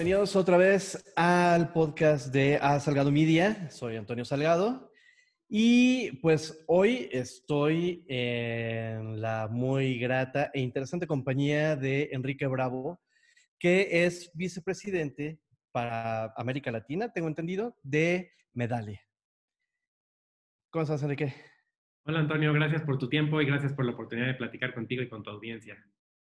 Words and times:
bienvenidos 0.00 0.34
otra 0.34 0.56
vez 0.56 1.12
al 1.14 1.74
podcast 1.74 2.32
de 2.32 2.56
A 2.56 2.80
Salgado 2.80 3.12
Media. 3.12 3.68
Soy 3.70 3.96
Antonio 3.96 4.24
Salgado 4.24 4.90
y 5.46 6.12
pues 6.22 6.64
hoy 6.68 7.10
estoy 7.12 8.06
en 8.08 9.20
la 9.20 9.46
muy 9.50 9.98
grata 9.98 10.50
e 10.54 10.60
interesante 10.60 11.06
compañía 11.06 11.76
de 11.76 12.08
Enrique 12.12 12.46
Bravo, 12.46 12.98
que 13.58 14.06
es 14.06 14.30
vicepresidente 14.32 15.38
para 15.70 16.32
América 16.34 16.70
Latina, 16.70 17.12
tengo 17.12 17.28
entendido, 17.28 17.76
de 17.82 18.32
Medalia. 18.54 19.02
¿Cómo 20.70 20.84
estás, 20.84 21.02
Enrique? 21.02 21.34
Hola, 22.06 22.20
Antonio, 22.20 22.54
gracias 22.54 22.80
por 22.84 22.96
tu 22.96 23.10
tiempo 23.10 23.38
y 23.42 23.44
gracias 23.44 23.74
por 23.74 23.84
la 23.84 23.92
oportunidad 23.92 24.28
de 24.28 24.34
platicar 24.34 24.72
contigo 24.72 25.02
y 25.02 25.10
con 25.10 25.22
tu 25.22 25.28
audiencia. 25.28 25.76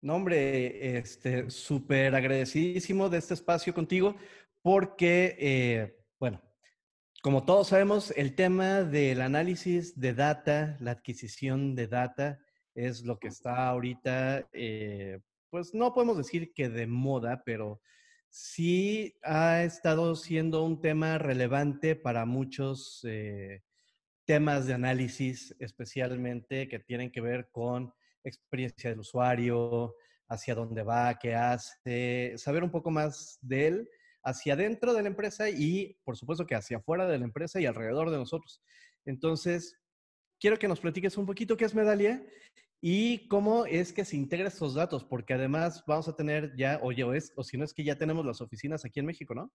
No, 0.02 0.16
hombre, 0.16 0.98
este, 0.98 1.50
súper 1.50 2.14
agradecidísimo 2.14 3.08
de 3.08 3.18
este 3.18 3.34
espacio 3.34 3.74
contigo 3.74 4.16
porque, 4.62 5.36
eh, 5.38 5.96
bueno, 6.18 6.42
como 7.22 7.44
todos 7.44 7.68
sabemos, 7.68 8.12
el 8.16 8.34
tema 8.34 8.82
del 8.82 9.20
análisis 9.20 9.98
de 9.98 10.12
data, 10.12 10.76
la 10.80 10.92
adquisición 10.92 11.74
de 11.74 11.88
data, 11.88 12.40
es 12.74 13.04
lo 13.04 13.18
que 13.18 13.28
está 13.28 13.68
ahorita, 13.68 14.48
eh, 14.52 15.20
pues 15.50 15.72
no 15.72 15.94
podemos 15.94 16.18
decir 16.18 16.52
que 16.52 16.68
de 16.68 16.86
moda, 16.86 17.42
pero 17.44 17.80
sí 18.28 19.16
ha 19.22 19.62
estado 19.62 20.14
siendo 20.14 20.62
un 20.62 20.80
tema 20.80 21.16
relevante 21.18 21.96
para 21.96 22.26
muchos 22.26 23.00
eh, 23.08 23.62
temas 24.26 24.66
de 24.66 24.74
análisis, 24.74 25.56
especialmente 25.58 26.68
que 26.68 26.78
tienen 26.80 27.10
que 27.10 27.22
ver 27.22 27.48
con 27.50 27.94
experiencia 28.28 28.90
del 28.90 29.00
usuario, 29.00 29.94
hacia 30.28 30.54
dónde 30.54 30.82
va, 30.82 31.18
qué 31.18 31.34
hace, 31.34 32.34
saber 32.36 32.64
un 32.64 32.70
poco 32.70 32.90
más 32.90 33.38
de 33.42 33.66
él 33.68 33.88
hacia 34.24 34.54
adentro 34.54 34.92
de 34.92 35.02
la 35.02 35.08
empresa 35.08 35.48
y, 35.48 35.96
por 36.04 36.16
supuesto, 36.16 36.46
que 36.46 36.56
hacia 36.56 36.78
afuera 36.78 37.06
de 37.06 37.18
la 37.18 37.24
empresa 37.24 37.60
y 37.60 37.66
alrededor 37.66 38.10
de 38.10 38.16
nosotros. 38.16 38.60
Entonces, 39.04 39.78
quiero 40.40 40.58
que 40.58 40.66
nos 40.66 40.80
platiques 40.80 41.16
un 41.16 41.26
poquito 41.26 41.56
qué 41.56 41.64
es 41.64 41.76
Medalia 41.76 42.26
y 42.80 43.28
cómo 43.28 43.66
es 43.66 43.92
que 43.92 44.04
se 44.04 44.16
integra 44.16 44.48
estos 44.48 44.74
datos, 44.74 45.04
porque 45.04 45.34
además 45.34 45.84
vamos 45.86 46.08
a 46.08 46.16
tener 46.16 46.54
ya, 46.56 46.80
o, 46.82 46.90
es, 47.12 47.32
o 47.36 47.44
si 47.44 47.56
no 47.56 47.64
es 47.64 47.72
que 47.72 47.84
ya 47.84 47.96
tenemos 47.96 48.26
las 48.26 48.40
oficinas 48.40 48.84
aquí 48.84 48.98
en 48.98 49.06
México, 49.06 49.32
¿no? 49.34 49.52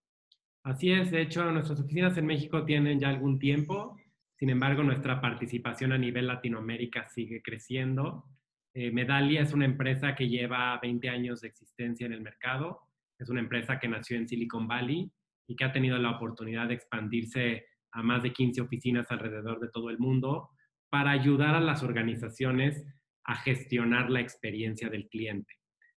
Así 0.64 0.92
es, 0.92 1.12
de 1.12 1.22
hecho, 1.22 1.44
nuestras 1.52 1.80
oficinas 1.80 2.18
en 2.18 2.28
México 2.28 2.64
tienen 2.64 3.00
ya 3.00 3.10
algún 3.10 3.40
tiempo, 3.40 3.98
sin 4.42 4.50
embargo, 4.50 4.84
nuestra 4.84 5.22
participación 5.22 5.92
a 5.92 6.00
nivel 6.00 6.26
Latinoamérica 6.28 7.08
sigue 7.10 7.44
creciendo. 7.44 8.26
Eh, 8.74 8.92
Medalia 8.92 9.42
es 9.42 9.54
una 9.54 9.66
empresa 9.66 10.16
que 10.16 10.30
lleva 10.30 10.80
20 10.82 11.10
años 11.10 11.42
de 11.42 11.50
existencia 11.50 12.06
en 12.06 12.14
el 12.14 12.22
mercado. 12.22 12.80
Es 13.20 13.30
una 13.30 13.42
empresa 13.42 13.80
que 13.80 13.88
nació 13.88 14.18
en 14.18 14.28
Silicon 14.28 14.68
Valley 14.68 15.12
y 15.48 15.56
que 15.56 15.66
ha 15.66 15.74
tenido 15.74 15.98
la 15.98 16.12
oportunidad 16.12 16.68
de 16.68 16.76
expandirse 16.76 17.66
a 17.92 18.02
más 18.02 18.24
de 18.24 18.32
15 18.32 18.62
oficinas 18.62 19.12
alrededor 19.12 19.60
de 19.60 19.70
todo 19.70 19.90
el 19.90 20.00
mundo 20.00 20.50
para 20.90 21.12
ayudar 21.12 21.56
a 21.56 21.60
las 21.60 21.84
organizaciones 21.84 22.86
a 23.26 23.36
gestionar 23.36 24.10
la 24.10 24.22
experiencia 24.22 24.90
del 24.90 25.08
cliente. 25.10 25.54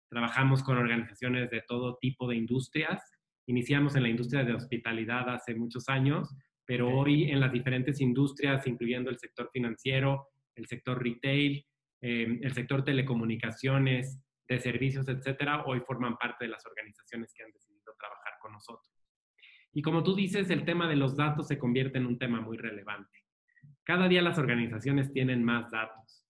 Trabajamos 0.08 0.62
con 0.62 0.78
organizaciones 0.78 1.50
de 1.50 1.62
todo 1.66 1.98
tipo 2.00 2.28
de 2.28 2.36
industrias. 2.36 3.02
Iniciamos 3.46 3.96
en 3.96 4.02
la 4.02 4.08
industria 4.08 4.44
de 4.44 4.54
hospitalidad 4.54 5.28
hace 5.28 5.54
muchos 5.54 5.88
años, 5.88 6.34
pero 6.64 6.88
hoy 6.88 7.30
en 7.30 7.40
las 7.40 7.52
diferentes 7.52 8.00
industrias, 8.00 8.66
incluyendo 8.66 9.10
el 9.10 9.18
sector 9.18 9.50
financiero, 9.52 10.28
el 10.54 10.66
sector 10.66 11.02
retail, 11.02 11.64
eh, 12.02 12.38
el 12.42 12.52
sector 12.52 12.84
telecomunicaciones, 12.84 14.20
de 14.48 14.58
servicios, 14.58 15.08
etcétera, 15.08 15.64
hoy 15.66 15.80
forman 15.80 16.16
parte 16.16 16.44
de 16.44 16.50
las 16.50 16.66
organizaciones 16.66 17.32
que 17.34 17.44
han 17.44 17.52
decidido 17.52 17.94
trabajar 17.98 18.32
con 18.40 18.52
nosotros. 18.52 18.92
Y 19.72 19.82
como 19.82 20.02
tú 20.02 20.14
dices, 20.14 20.50
el 20.50 20.64
tema 20.64 20.88
de 20.88 20.96
los 20.96 21.16
datos 21.16 21.48
se 21.48 21.58
convierte 21.58 21.98
en 21.98 22.06
un 22.06 22.18
tema 22.18 22.40
muy 22.40 22.58
relevante. 22.58 23.18
Cada 23.84 24.08
día 24.08 24.20
las 24.20 24.38
organizaciones 24.38 25.12
tienen 25.12 25.42
más 25.42 25.70
datos. 25.70 26.26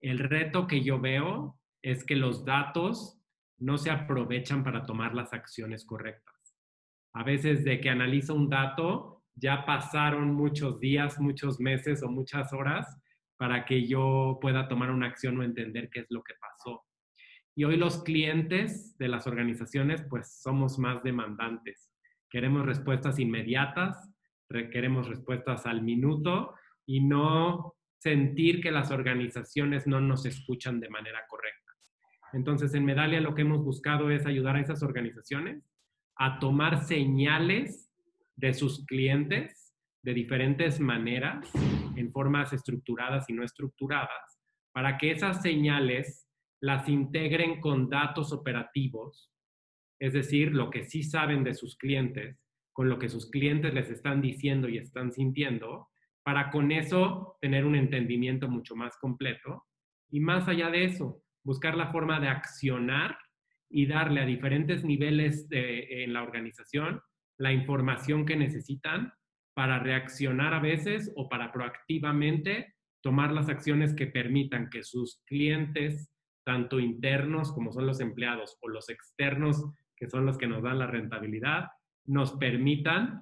El 0.00 0.18
reto 0.18 0.66
que 0.66 0.82
yo 0.82 1.00
veo 1.00 1.58
es 1.82 2.04
que 2.04 2.16
los 2.16 2.44
datos 2.44 3.20
no 3.58 3.76
se 3.76 3.90
aprovechan 3.90 4.64
para 4.64 4.86
tomar 4.86 5.14
las 5.14 5.32
acciones 5.32 5.84
correctas. 5.84 6.56
A 7.12 7.24
veces 7.24 7.64
de 7.64 7.80
que 7.80 7.90
analizo 7.90 8.34
un 8.34 8.48
dato, 8.48 9.24
ya 9.34 9.66
pasaron 9.66 10.32
muchos 10.34 10.80
días, 10.80 11.20
muchos 11.20 11.60
meses 11.60 12.02
o 12.02 12.08
muchas 12.08 12.52
horas 12.52 13.00
para 13.38 13.64
que 13.64 13.86
yo 13.86 14.38
pueda 14.40 14.68
tomar 14.68 14.90
una 14.90 15.06
acción 15.06 15.38
o 15.38 15.42
entender 15.42 15.88
qué 15.90 16.00
es 16.00 16.06
lo 16.10 16.22
que 16.22 16.34
pasó. 16.40 16.84
Y 17.54 17.64
hoy 17.64 17.76
los 17.76 18.02
clientes 18.02 18.96
de 18.98 19.08
las 19.08 19.26
organizaciones 19.26 20.02
pues 20.10 20.40
somos 20.42 20.78
más 20.78 21.02
demandantes. 21.02 21.90
Queremos 22.28 22.66
respuestas 22.66 23.18
inmediatas, 23.18 24.12
queremos 24.48 25.08
respuestas 25.08 25.66
al 25.66 25.82
minuto 25.82 26.54
y 26.84 27.00
no 27.00 27.74
sentir 27.98 28.60
que 28.60 28.70
las 28.70 28.90
organizaciones 28.90 29.86
no 29.86 30.00
nos 30.00 30.26
escuchan 30.26 30.80
de 30.80 30.88
manera 30.88 31.20
correcta. 31.28 31.72
Entonces, 32.32 32.74
en 32.74 32.84
Medalia 32.84 33.20
lo 33.20 33.34
que 33.34 33.42
hemos 33.42 33.64
buscado 33.64 34.10
es 34.10 34.26
ayudar 34.26 34.56
a 34.56 34.60
esas 34.60 34.82
organizaciones 34.82 35.64
a 36.16 36.38
tomar 36.38 36.84
señales 36.84 37.90
de 38.36 38.52
sus 38.54 38.84
clientes 38.86 39.67
de 40.02 40.14
diferentes 40.14 40.80
maneras, 40.80 41.50
en 41.96 42.12
formas 42.12 42.52
estructuradas 42.52 43.28
y 43.28 43.32
no 43.32 43.44
estructuradas, 43.44 44.40
para 44.72 44.96
que 44.96 45.10
esas 45.10 45.42
señales 45.42 46.28
las 46.60 46.88
integren 46.88 47.60
con 47.60 47.88
datos 47.88 48.32
operativos, 48.32 49.30
es 50.00 50.12
decir, 50.12 50.54
lo 50.54 50.70
que 50.70 50.84
sí 50.84 51.02
saben 51.02 51.44
de 51.44 51.54
sus 51.54 51.76
clientes, 51.76 52.40
con 52.72 52.88
lo 52.88 52.98
que 52.98 53.08
sus 53.08 53.30
clientes 53.30 53.74
les 53.74 53.90
están 53.90 54.20
diciendo 54.20 54.68
y 54.68 54.78
están 54.78 55.12
sintiendo, 55.12 55.88
para 56.22 56.50
con 56.50 56.70
eso 56.70 57.36
tener 57.40 57.64
un 57.64 57.74
entendimiento 57.74 58.48
mucho 58.48 58.76
más 58.76 58.96
completo. 58.98 59.64
Y 60.10 60.20
más 60.20 60.46
allá 60.46 60.70
de 60.70 60.84
eso, 60.84 61.22
buscar 61.42 61.76
la 61.76 61.90
forma 61.90 62.20
de 62.20 62.28
accionar 62.28 63.18
y 63.68 63.86
darle 63.86 64.20
a 64.20 64.26
diferentes 64.26 64.84
niveles 64.84 65.46
en 65.50 66.12
la 66.12 66.22
organización 66.22 67.00
la 67.38 67.52
información 67.52 68.26
que 68.26 68.36
necesitan 68.36 69.12
para 69.58 69.80
reaccionar 69.80 70.54
a 70.54 70.60
veces 70.60 71.12
o 71.16 71.28
para 71.28 71.50
proactivamente 71.50 72.76
tomar 73.02 73.32
las 73.32 73.48
acciones 73.48 73.92
que 73.92 74.06
permitan 74.06 74.70
que 74.70 74.84
sus 74.84 75.20
clientes, 75.26 76.12
tanto 76.46 76.78
internos 76.78 77.50
como 77.52 77.72
son 77.72 77.84
los 77.84 77.98
empleados 77.98 78.56
o 78.60 78.68
los 78.68 78.88
externos, 78.88 79.64
que 79.96 80.08
son 80.08 80.24
los 80.26 80.38
que 80.38 80.46
nos 80.46 80.62
dan 80.62 80.78
la 80.78 80.86
rentabilidad, 80.86 81.66
nos 82.04 82.34
permitan 82.34 83.20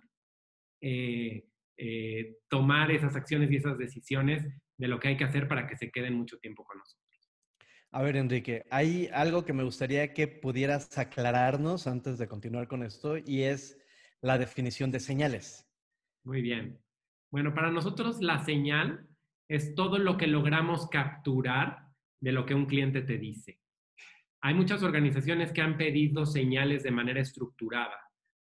eh, 0.82 1.46
eh, 1.78 2.36
tomar 2.50 2.90
esas 2.90 3.16
acciones 3.16 3.50
y 3.50 3.56
esas 3.56 3.78
decisiones 3.78 4.46
de 4.76 4.88
lo 4.88 5.00
que 5.00 5.08
hay 5.08 5.16
que 5.16 5.24
hacer 5.24 5.48
para 5.48 5.66
que 5.66 5.78
se 5.78 5.90
queden 5.90 6.12
mucho 6.12 6.36
tiempo 6.36 6.64
con 6.64 6.76
nosotros. 6.76 7.30
A 7.92 8.02
ver, 8.02 8.14
Enrique, 8.18 8.66
hay 8.70 9.08
algo 9.14 9.46
que 9.46 9.54
me 9.54 9.64
gustaría 9.64 10.12
que 10.12 10.28
pudieras 10.28 10.98
aclararnos 10.98 11.86
antes 11.86 12.18
de 12.18 12.28
continuar 12.28 12.68
con 12.68 12.82
esto 12.82 13.16
y 13.16 13.44
es 13.44 13.78
la 14.20 14.36
definición 14.36 14.90
de 14.90 15.00
señales. 15.00 15.65
Muy 16.26 16.42
bien. 16.42 16.76
Bueno, 17.30 17.54
para 17.54 17.70
nosotros 17.70 18.20
la 18.20 18.40
señal 18.40 19.06
es 19.48 19.76
todo 19.76 19.98
lo 19.98 20.16
que 20.16 20.26
logramos 20.26 20.88
capturar 20.88 21.86
de 22.20 22.32
lo 22.32 22.44
que 22.44 22.54
un 22.54 22.66
cliente 22.66 23.02
te 23.02 23.16
dice. 23.16 23.60
Hay 24.42 24.52
muchas 24.52 24.82
organizaciones 24.82 25.52
que 25.52 25.62
han 25.62 25.76
pedido 25.76 26.26
señales 26.26 26.82
de 26.82 26.90
manera 26.90 27.20
estructurada. 27.20 27.96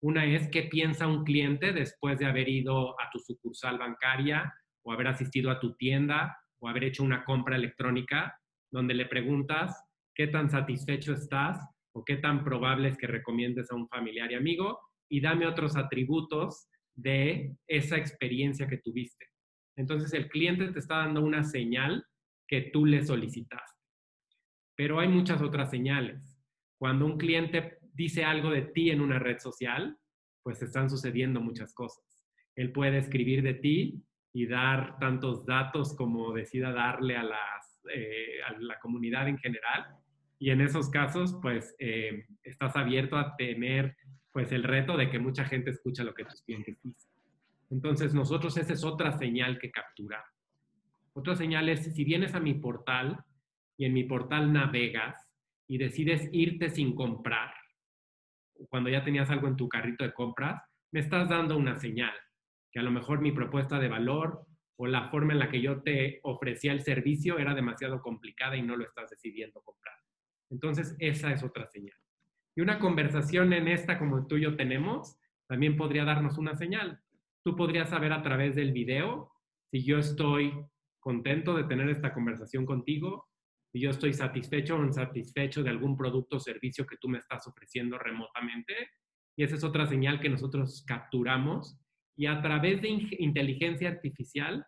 Una 0.02 0.26
es 0.26 0.48
qué 0.48 0.64
piensa 0.64 1.06
un 1.06 1.22
cliente 1.22 1.72
después 1.72 2.18
de 2.18 2.26
haber 2.26 2.48
ido 2.48 3.00
a 3.00 3.10
tu 3.12 3.20
sucursal 3.20 3.78
bancaria 3.78 4.52
o 4.82 4.92
haber 4.92 5.06
asistido 5.06 5.48
a 5.48 5.60
tu 5.60 5.76
tienda 5.76 6.36
o 6.60 6.68
haber 6.68 6.82
hecho 6.82 7.04
una 7.04 7.24
compra 7.24 7.54
electrónica, 7.54 8.36
donde 8.72 8.94
le 8.94 9.06
preguntas 9.06 9.80
qué 10.16 10.26
tan 10.26 10.50
satisfecho 10.50 11.12
estás 11.12 11.64
o 11.94 12.04
qué 12.04 12.16
tan 12.16 12.42
probable 12.42 12.88
es 12.88 12.98
que 12.98 13.06
recomiendes 13.06 13.70
a 13.70 13.76
un 13.76 13.88
familiar 13.88 14.32
y 14.32 14.34
amigo 14.34 14.80
y 15.08 15.20
dame 15.20 15.46
otros 15.46 15.76
atributos 15.76 16.68
de 16.98 17.56
esa 17.66 17.96
experiencia 17.96 18.66
que 18.66 18.78
tuviste. 18.78 19.26
Entonces 19.76 20.12
el 20.12 20.28
cliente 20.28 20.72
te 20.72 20.80
está 20.80 20.98
dando 20.98 21.22
una 21.22 21.44
señal 21.44 22.04
que 22.46 22.62
tú 22.72 22.84
le 22.84 23.04
solicitaste. 23.04 23.78
Pero 24.76 24.98
hay 24.98 25.08
muchas 25.08 25.40
otras 25.40 25.70
señales. 25.70 26.40
Cuando 26.76 27.06
un 27.06 27.18
cliente 27.18 27.78
dice 27.92 28.24
algo 28.24 28.50
de 28.50 28.62
ti 28.62 28.90
en 28.90 29.00
una 29.00 29.18
red 29.18 29.38
social, 29.38 29.96
pues 30.42 30.60
están 30.62 30.90
sucediendo 30.90 31.40
muchas 31.40 31.72
cosas. 31.74 32.04
Él 32.56 32.72
puede 32.72 32.98
escribir 32.98 33.42
de 33.42 33.54
ti 33.54 34.02
y 34.32 34.46
dar 34.46 34.98
tantos 34.98 35.46
datos 35.46 35.94
como 35.94 36.32
decida 36.32 36.72
darle 36.72 37.16
a, 37.16 37.22
las, 37.22 37.80
eh, 37.94 38.42
a 38.46 38.58
la 38.58 38.78
comunidad 38.80 39.28
en 39.28 39.38
general. 39.38 39.86
Y 40.40 40.50
en 40.50 40.60
esos 40.60 40.90
casos, 40.90 41.38
pues 41.40 41.74
eh, 41.78 42.26
estás 42.42 42.74
abierto 42.76 43.16
a 43.16 43.36
tener 43.36 43.96
pues 44.32 44.52
el 44.52 44.62
reto 44.62 44.96
de 44.96 45.10
que 45.10 45.18
mucha 45.18 45.44
gente 45.44 45.70
escucha 45.70 46.04
lo 46.04 46.14
que 46.14 46.24
tus 46.24 46.42
clientes 46.42 46.76
dicen. 46.82 47.10
Entonces 47.70 48.14
nosotros 48.14 48.56
esa 48.56 48.72
es 48.72 48.84
otra 48.84 49.12
señal 49.18 49.58
que 49.58 49.70
captura. 49.70 50.24
Otra 51.12 51.34
señal 51.34 51.68
es 51.68 51.94
si 51.94 52.04
vienes 52.04 52.34
a 52.34 52.40
mi 52.40 52.54
portal 52.54 53.24
y 53.76 53.84
en 53.84 53.92
mi 53.92 54.04
portal 54.04 54.52
navegas 54.52 55.28
y 55.66 55.78
decides 55.78 56.28
irte 56.32 56.70
sin 56.70 56.94
comprar 56.94 57.52
cuando 58.68 58.90
ya 58.90 59.04
tenías 59.04 59.30
algo 59.30 59.46
en 59.48 59.56
tu 59.56 59.68
carrito 59.68 60.04
de 60.04 60.12
compras, 60.12 60.62
me 60.90 61.00
estás 61.00 61.28
dando 61.28 61.56
una 61.56 61.78
señal, 61.78 62.14
que 62.72 62.80
a 62.80 62.82
lo 62.82 62.90
mejor 62.90 63.20
mi 63.20 63.32
propuesta 63.32 63.78
de 63.78 63.88
valor 63.88 64.44
o 64.76 64.86
la 64.86 65.08
forma 65.10 65.32
en 65.32 65.38
la 65.38 65.50
que 65.50 65.60
yo 65.60 65.82
te 65.82 66.20
ofrecía 66.22 66.72
el 66.72 66.82
servicio 66.82 67.38
era 67.38 67.54
demasiado 67.54 68.00
complicada 68.00 68.56
y 68.56 68.62
no 68.62 68.76
lo 68.76 68.84
estás 68.84 69.10
decidiendo 69.10 69.60
comprar. 69.62 69.94
Entonces, 70.50 70.96
esa 70.98 71.32
es 71.32 71.42
otra 71.42 71.66
señal. 71.66 71.96
Y 72.58 72.60
una 72.60 72.80
conversación 72.80 73.52
en 73.52 73.68
esta 73.68 74.00
como 74.00 74.26
tú 74.26 74.36
y 74.36 74.42
yo 74.42 74.56
tenemos, 74.56 75.16
también 75.46 75.76
podría 75.76 76.04
darnos 76.04 76.38
una 76.38 76.56
señal. 76.56 77.00
Tú 77.44 77.54
podrías 77.54 77.90
saber 77.90 78.12
a 78.12 78.20
través 78.24 78.56
del 78.56 78.72
video 78.72 79.30
si 79.70 79.84
yo 79.84 79.98
estoy 79.98 80.52
contento 80.98 81.54
de 81.54 81.62
tener 81.62 81.88
esta 81.88 82.12
conversación 82.12 82.66
contigo, 82.66 83.28
si 83.70 83.78
yo 83.78 83.90
estoy 83.90 84.12
satisfecho 84.12 84.76
o 84.76 84.84
insatisfecho 84.84 85.62
de 85.62 85.70
algún 85.70 85.96
producto 85.96 86.38
o 86.38 86.40
servicio 86.40 86.84
que 86.84 86.96
tú 86.96 87.08
me 87.08 87.18
estás 87.18 87.46
ofreciendo 87.46 87.96
remotamente. 87.96 88.74
Y 89.36 89.44
esa 89.44 89.54
es 89.54 89.62
otra 89.62 89.86
señal 89.86 90.18
que 90.18 90.28
nosotros 90.28 90.84
capturamos 90.84 91.78
y 92.16 92.26
a 92.26 92.42
través 92.42 92.82
de 92.82 92.88
inteligencia 93.20 93.88
artificial 93.88 94.66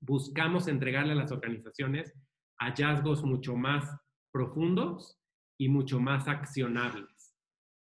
buscamos 0.00 0.66
entregarle 0.66 1.12
a 1.12 1.22
las 1.22 1.30
organizaciones 1.30 2.12
hallazgos 2.58 3.22
mucho 3.22 3.54
más 3.54 3.88
profundos 4.32 5.23
y 5.58 5.68
mucho 5.68 6.00
más 6.00 6.28
accionables, 6.28 7.34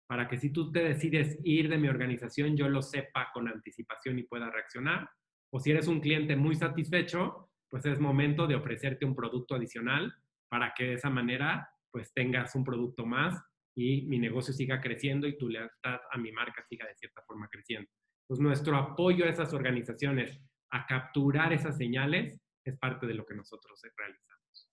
para 0.07 0.27
que 0.27 0.37
si 0.37 0.51
tú 0.51 0.71
te 0.71 0.83
decides 0.83 1.39
ir 1.43 1.69
de 1.69 1.77
mi 1.77 1.87
organización, 1.87 2.55
yo 2.55 2.69
lo 2.69 2.81
sepa 2.81 3.31
con 3.33 3.47
anticipación 3.47 4.19
y 4.19 4.23
pueda 4.23 4.49
reaccionar. 4.49 5.09
O 5.51 5.59
si 5.59 5.71
eres 5.71 5.87
un 5.87 5.99
cliente 5.99 6.35
muy 6.35 6.55
satisfecho, 6.55 7.49
pues 7.69 7.85
es 7.85 7.99
momento 7.99 8.45
de 8.45 8.55
ofrecerte 8.55 9.05
un 9.05 9.15
producto 9.15 9.55
adicional 9.55 10.13
para 10.49 10.73
que 10.75 10.85
de 10.85 10.93
esa 10.93 11.09
manera 11.09 11.67
pues 11.91 12.13
tengas 12.13 12.53
un 12.55 12.63
producto 12.63 13.05
más 13.05 13.43
y 13.75 14.05
mi 14.07 14.19
negocio 14.19 14.53
siga 14.53 14.79
creciendo 14.81 15.27
y 15.27 15.37
tu 15.37 15.49
lealtad 15.49 15.99
a 16.11 16.17
mi 16.17 16.31
marca 16.31 16.63
siga 16.63 16.87
de 16.87 16.95
cierta 16.95 17.23
forma 17.23 17.47
creciendo. 17.49 17.89
Pues 18.27 18.39
nuestro 18.39 18.77
apoyo 18.77 19.25
a 19.25 19.29
esas 19.29 19.53
organizaciones 19.53 20.39
a 20.71 20.85
capturar 20.85 21.53
esas 21.53 21.77
señales 21.77 22.39
es 22.63 22.77
parte 22.77 23.07
de 23.07 23.13
lo 23.13 23.25
que 23.25 23.35
nosotros 23.35 23.81
realizamos. 23.97 24.69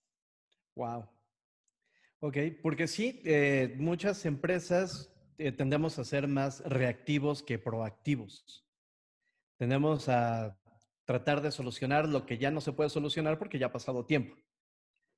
Wow. 0.76 1.19
Ok, 2.20 2.37
porque 2.62 2.87
sí, 2.87 3.22
eh, 3.25 3.75
muchas 3.78 4.25
empresas 4.26 5.12
eh, 5.38 5.52
tendemos 5.52 5.99
a 5.99 6.05
ser 6.05 6.28
más 6.28 6.61
reactivos 6.64 7.43
que 7.43 7.58
proactivos. 7.58 8.67
Tendemos 9.58 10.08
a 10.08 10.58
tratar 11.05 11.40
de 11.40 11.50
solucionar 11.50 12.08
lo 12.08 12.26
que 12.26 12.38
ya 12.38 12.50
no 12.50 12.61
se 12.61 12.72
puede 12.72 12.90
solucionar 12.90 13.38
porque 13.38 13.58
ya 13.58 13.67
ha 13.67 13.72
pasado 13.72 14.06
tiempo. 14.06 14.37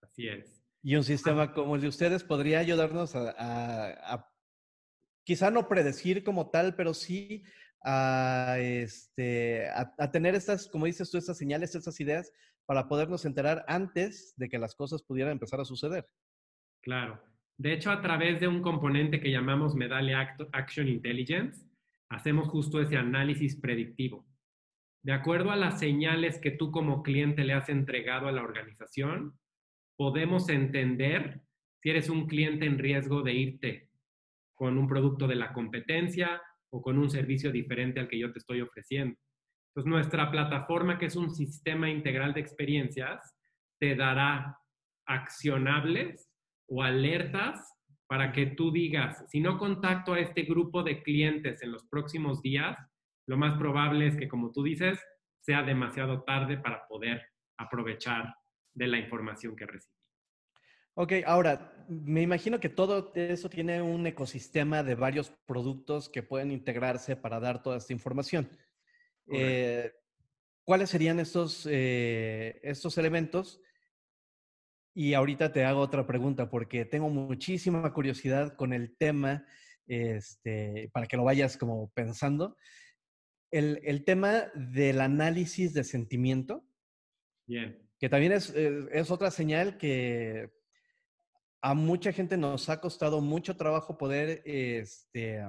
Así 0.00 0.28
es. 0.28 0.64
Y 0.82 0.96
un 0.96 1.04
sistema 1.04 1.52
como 1.52 1.76
el 1.76 1.82
de 1.82 1.88
ustedes 1.88 2.24
podría 2.24 2.60
ayudarnos 2.60 3.14
a 3.14 4.32
quizá 5.24 5.50
no 5.50 5.68
predecir 5.68 6.24
como 6.24 6.50
tal, 6.50 6.74
pero 6.74 6.94
sí 6.94 7.44
a, 7.84 8.56
este, 8.58 9.68
a, 9.70 10.10
tener 10.10 10.34
estas, 10.34 10.68
como 10.68 10.86
dices 10.86 11.10
tú, 11.10 11.18
estas 11.18 11.38
señales, 11.38 11.74
estas 11.74 11.98
ideas 12.00 12.32
para 12.64 12.88
podernos 12.88 13.24
enterar 13.24 13.64
antes 13.66 14.34
de 14.36 14.48
que 14.48 14.58
las 14.58 14.74
cosas 14.74 15.02
pudieran 15.02 15.32
empezar 15.32 15.60
a 15.60 15.64
suceder. 15.64 16.08
Claro. 16.82 17.22
De 17.56 17.72
hecho, 17.72 17.90
a 17.90 18.02
través 18.02 18.40
de 18.40 18.48
un 18.48 18.60
componente 18.60 19.20
que 19.20 19.30
llamamos 19.30 19.74
Medallia 19.74 20.36
Action 20.52 20.88
Intelligence, 20.88 21.64
hacemos 22.10 22.48
justo 22.48 22.80
ese 22.80 22.96
análisis 22.96 23.56
predictivo. 23.56 24.26
De 25.04 25.12
acuerdo 25.12 25.52
a 25.52 25.56
las 25.56 25.78
señales 25.78 26.38
que 26.38 26.50
tú 26.50 26.70
como 26.70 27.02
cliente 27.02 27.44
le 27.44 27.54
has 27.54 27.68
entregado 27.68 28.26
a 28.26 28.32
la 28.32 28.42
organización, 28.42 29.38
podemos 29.96 30.48
entender 30.48 31.40
si 31.80 31.90
eres 31.90 32.08
un 32.08 32.26
cliente 32.26 32.66
en 32.66 32.78
riesgo 32.78 33.22
de 33.22 33.32
irte 33.32 33.88
con 34.54 34.76
un 34.76 34.88
producto 34.88 35.26
de 35.26 35.36
la 35.36 35.52
competencia 35.52 36.42
o 36.70 36.82
con 36.82 36.98
un 36.98 37.10
servicio 37.10 37.52
diferente 37.52 38.00
al 38.00 38.08
que 38.08 38.18
yo 38.18 38.32
te 38.32 38.38
estoy 38.38 38.60
ofreciendo. 38.60 39.18
Entonces, 39.70 39.90
nuestra 39.90 40.30
plataforma, 40.30 40.98
que 40.98 41.06
es 41.06 41.16
un 41.16 41.30
sistema 41.30 41.88
integral 41.88 42.34
de 42.34 42.40
experiencias, 42.40 43.36
te 43.78 43.94
dará 43.94 44.58
accionables 45.06 46.31
o 46.68 46.82
alertas 46.82 47.60
para 48.06 48.32
que 48.32 48.46
tú 48.46 48.70
digas, 48.70 49.24
si 49.28 49.40
no 49.40 49.58
contacto 49.58 50.14
a 50.14 50.20
este 50.20 50.42
grupo 50.42 50.82
de 50.82 51.02
clientes 51.02 51.62
en 51.62 51.72
los 51.72 51.84
próximos 51.86 52.42
días, 52.42 52.76
lo 53.26 53.36
más 53.36 53.56
probable 53.58 54.06
es 54.06 54.16
que, 54.16 54.28
como 54.28 54.52
tú 54.52 54.62
dices, 54.62 54.98
sea 55.40 55.62
demasiado 55.62 56.22
tarde 56.24 56.58
para 56.58 56.86
poder 56.86 57.22
aprovechar 57.56 58.34
de 58.74 58.86
la 58.86 58.98
información 58.98 59.56
que 59.56 59.66
recibí. 59.66 59.94
Ok, 60.94 61.12
ahora, 61.24 61.86
me 61.88 62.20
imagino 62.20 62.60
que 62.60 62.68
todo 62.68 63.12
eso 63.14 63.48
tiene 63.48 63.80
un 63.80 64.06
ecosistema 64.06 64.82
de 64.82 64.94
varios 64.94 65.30
productos 65.46 66.10
que 66.10 66.22
pueden 66.22 66.50
integrarse 66.50 67.16
para 67.16 67.40
dar 67.40 67.62
toda 67.62 67.78
esta 67.78 67.94
información. 67.94 68.50
Eh, 69.32 69.90
¿Cuáles 70.64 70.90
serían 70.90 71.18
estos, 71.18 71.66
eh, 71.70 72.60
estos 72.62 72.98
elementos? 72.98 73.61
Y 74.94 75.14
ahorita 75.14 75.52
te 75.52 75.64
hago 75.64 75.80
otra 75.80 76.06
pregunta 76.06 76.50
porque 76.50 76.84
tengo 76.84 77.08
muchísima 77.08 77.92
curiosidad 77.92 78.54
con 78.56 78.72
el 78.72 78.96
tema, 78.96 79.46
este, 79.86 80.90
para 80.92 81.06
que 81.06 81.16
lo 81.16 81.24
vayas 81.24 81.56
como 81.56 81.90
pensando. 81.90 82.56
El, 83.50 83.80
el 83.84 84.04
tema 84.04 84.50
del 84.54 85.00
análisis 85.00 85.72
de 85.74 85.84
sentimiento. 85.84 86.64
Bien. 87.46 87.78
Que 87.98 88.08
también 88.08 88.32
es, 88.32 88.50
es 88.50 89.10
otra 89.10 89.30
señal 89.30 89.78
que 89.78 90.50
a 91.62 91.74
mucha 91.74 92.12
gente 92.12 92.36
nos 92.36 92.68
ha 92.68 92.80
costado 92.80 93.20
mucho 93.20 93.56
trabajo 93.56 93.96
poder 93.96 94.42
este, 94.44 95.42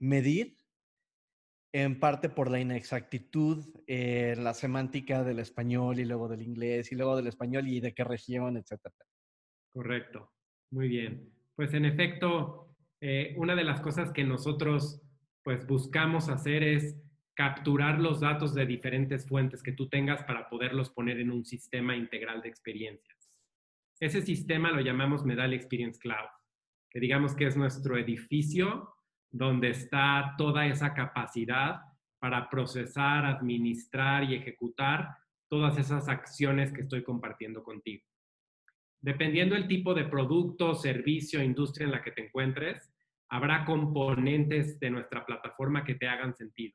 medir, 0.00 0.57
en 1.72 2.00
parte 2.00 2.28
por 2.28 2.50
la 2.50 2.60
inexactitud 2.60 3.64
en 3.86 4.42
la 4.42 4.54
semántica 4.54 5.22
del 5.22 5.38
español 5.38 5.98
y 5.98 6.04
luego 6.04 6.28
del 6.28 6.42
inglés 6.42 6.90
y 6.92 6.94
luego 6.94 7.16
del 7.16 7.26
español 7.26 7.68
y 7.68 7.80
de 7.80 7.92
qué 7.92 8.04
región, 8.04 8.56
etcétera. 8.56 8.94
Correcto, 9.70 10.32
muy 10.70 10.88
bien. 10.88 11.30
Pues 11.54 11.74
en 11.74 11.84
efecto, 11.84 12.74
eh, 13.00 13.34
una 13.36 13.54
de 13.54 13.64
las 13.64 13.80
cosas 13.80 14.10
que 14.12 14.24
nosotros 14.24 15.02
pues 15.42 15.66
buscamos 15.66 16.28
hacer 16.28 16.62
es 16.62 16.96
capturar 17.34 18.00
los 18.00 18.20
datos 18.20 18.54
de 18.54 18.66
diferentes 18.66 19.26
fuentes 19.26 19.62
que 19.62 19.72
tú 19.72 19.88
tengas 19.88 20.24
para 20.24 20.48
poderlos 20.48 20.90
poner 20.90 21.20
en 21.20 21.30
un 21.30 21.44
sistema 21.44 21.94
integral 21.94 22.42
de 22.42 22.48
experiencias. 22.48 23.30
Ese 24.00 24.22
sistema 24.22 24.72
lo 24.72 24.80
llamamos 24.80 25.24
Medallia 25.24 25.56
Experience 25.56 25.98
Cloud, 26.00 26.28
que 26.90 27.00
digamos 27.00 27.34
que 27.34 27.46
es 27.46 27.56
nuestro 27.56 27.96
edificio 27.96 28.92
donde 29.30 29.70
está 29.70 30.34
toda 30.36 30.66
esa 30.66 30.94
capacidad 30.94 31.80
para 32.18 32.48
procesar, 32.48 33.24
administrar 33.24 34.24
y 34.24 34.34
ejecutar 34.34 35.16
todas 35.48 35.78
esas 35.78 36.08
acciones 36.08 36.72
que 36.72 36.82
estoy 36.82 37.02
compartiendo 37.02 37.62
contigo. 37.62 38.04
Dependiendo 39.00 39.54
del 39.54 39.68
tipo 39.68 39.94
de 39.94 40.04
producto, 40.04 40.74
servicio, 40.74 41.42
industria 41.42 41.84
en 41.86 41.92
la 41.92 42.02
que 42.02 42.10
te 42.10 42.26
encuentres, 42.26 42.92
habrá 43.30 43.64
componentes 43.64 44.80
de 44.80 44.90
nuestra 44.90 45.24
plataforma 45.24 45.84
que 45.84 45.94
te 45.94 46.08
hagan 46.08 46.34
sentido. 46.34 46.74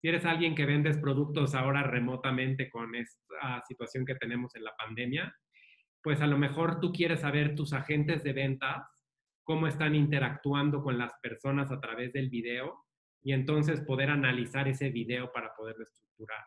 Si 0.00 0.08
eres 0.08 0.24
alguien 0.24 0.54
que 0.54 0.66
vendes 0.66 0.98
productos 0.98 1.54
ahora 1.54 1.82
remotamente 1.82 2.70
con 2.70 2.94
esta 2.94 3.62
situación 3.66 4.04
que 4.04 4.14
tenemos 4.14 4.54
en 4.56 4.64
la 4.64 4.74
pandemia, 4.76 5.34
pues 6.02 6.20
a 6.20 6.26
lo 6.26 6.38
mejor 6.38 6.80
tú 6.80 6.92
quieres 6.92 7.20
saber 7.20 7.54
tus 7.54 7.72
agentes 7.72 8.22
de 8.22 8.32
ventas, 8.32 8.99
cómo 9.50 9.66
están 9.66 9.96
interactuando 9.96 10.80
con 10.80 10.96
las 10.96 11.12
personas 11.20 11.72
a 11.72 11.80
través 11.80 12.12
del 12.12 12.30
video 12.30 12.84
y 13.20 13.32
entonces 13.32 13.80
poder 13.80 14.08
analizar 14.08 14.68
ese 14.68 14.90
video 14.90 15.32
para 15.32 15.52
poderlo 15.56 15.82
estructurar. 15.82 16.44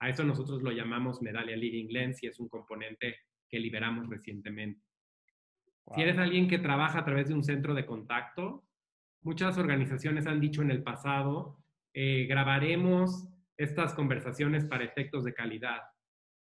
A 0.00 0.08
eso 0.08 0.24
nosotros 0.24 0.62
lo 0.62 0.72
llamamos 0.72 1.20
Medallia 1.20 1.58
Leading 1.58 1.92
Lens 1.92 2.22
y 2.22 2.26
es 2.26 2.40
un 2.40 2.48
componente 2.48 3.16
que 3.50 3.58
liberamos 3.58 4.08
recientemente. 4.08 4.80
Si 5.94 6.00
eres 6.00 6.16
alguien 6.16 6.48
que 6.48 6.58
trabaja 6.58 7.00
a 7.00 7.04
través 7.04 7.28
de 7.28 7.34
un 7.34 7.44
centro 7.44 7.74
de 7.74 7.84
contacto, 7.84 8.64
muchas 9.20 9.58
organizaciones 9.58 10.26
han 10.26 10.40
dicho 10.40 10.62
en 10.62 10.70
el 10.70 10.82
pasado, 10.82 11.62
eh, 11.92 12.24
grabaremos 12.30 13.28
estas 13.58 13.92
conversaciones 13.92 14.64
para 14.64 14.84
efectos 14.84 15.22
de 15.22 15.34
calidad. 15.34 15.82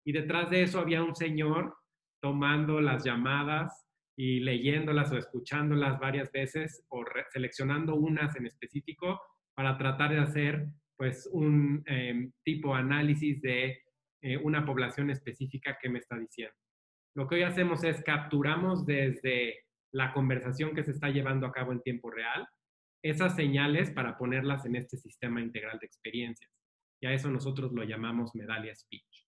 Y 0.03 0.13
detrás 0.13 0.49
de 0.49 0.63
eso 0.63 0.79
había 0.79 1.03
un 1.03 1.15
señor 1.15 1.75
tomando 2.19 2.81
las 2.81 3.03
llamadas 3.03 3.90
y 4.21 4.39
leyéndolas 4.39 5.11
o 5.11 5.17
escuchándolas 5.17 5.99
varias 5.99 6.31
veces 6.31 6.85
o 6.89 7.03
seleccionando 7.33 7.95
unas 7.95 8.35
en 8.35 8.45
específico 8.45 9.19
para 9.55 9.79
tratar 9.79 10.11
de 10.11 10.19
hacer 10.19 10.67
pues 10.95 11.27
un 11.33 11.81
em, 11.87 12.31
tipo 12.43 12.75
análisis 12.75 13.41
de 13.41 13.81
eh, 14.21 14.37
una 14.37 14.63
población 14.63 15.09
específica 15.09 15.79
que 15.81 15.89
me 15.89 15.97
está 15.97 16.19
diciendo. 16.19 16.53
Lo 17.15 17.27
que 17.27 17.33
hoy 17.33 17.41
hacemos 17.41 17.83
es 17.83 18.03
capturamos 18.03 18.85
desde 18.85 19.61
la 19.91 20.13
conversación 20.13 20.75
que 20.75 20.83
se 20.83 20.91
está 20.91 21.09
llevando 21.09 21.47
a 21.47 21.51
cabo 21.51 21.71
en 21.71 21.81
tiempo 21.81 22.11
real 22.11 22.47
esas 23.03 23.35
señales 23.35 23.89
para 23.89 24.19
ponerlas 24.19 24.67
en 24.67 24.75
este 24.75 24.97
sistema 24.97 25.41
integral 25.41 25.79
de 25.79 25.87
experiencias. 25.87 26.51
Y 27.01 27.07
a 27.07 27.13
eso 27.13 27.31
nosotros 27.31 27.71
lo 27.71 27.83
llamamos 27.85 28.35
medalla 28.35 28.75
speech. 28.75 29.25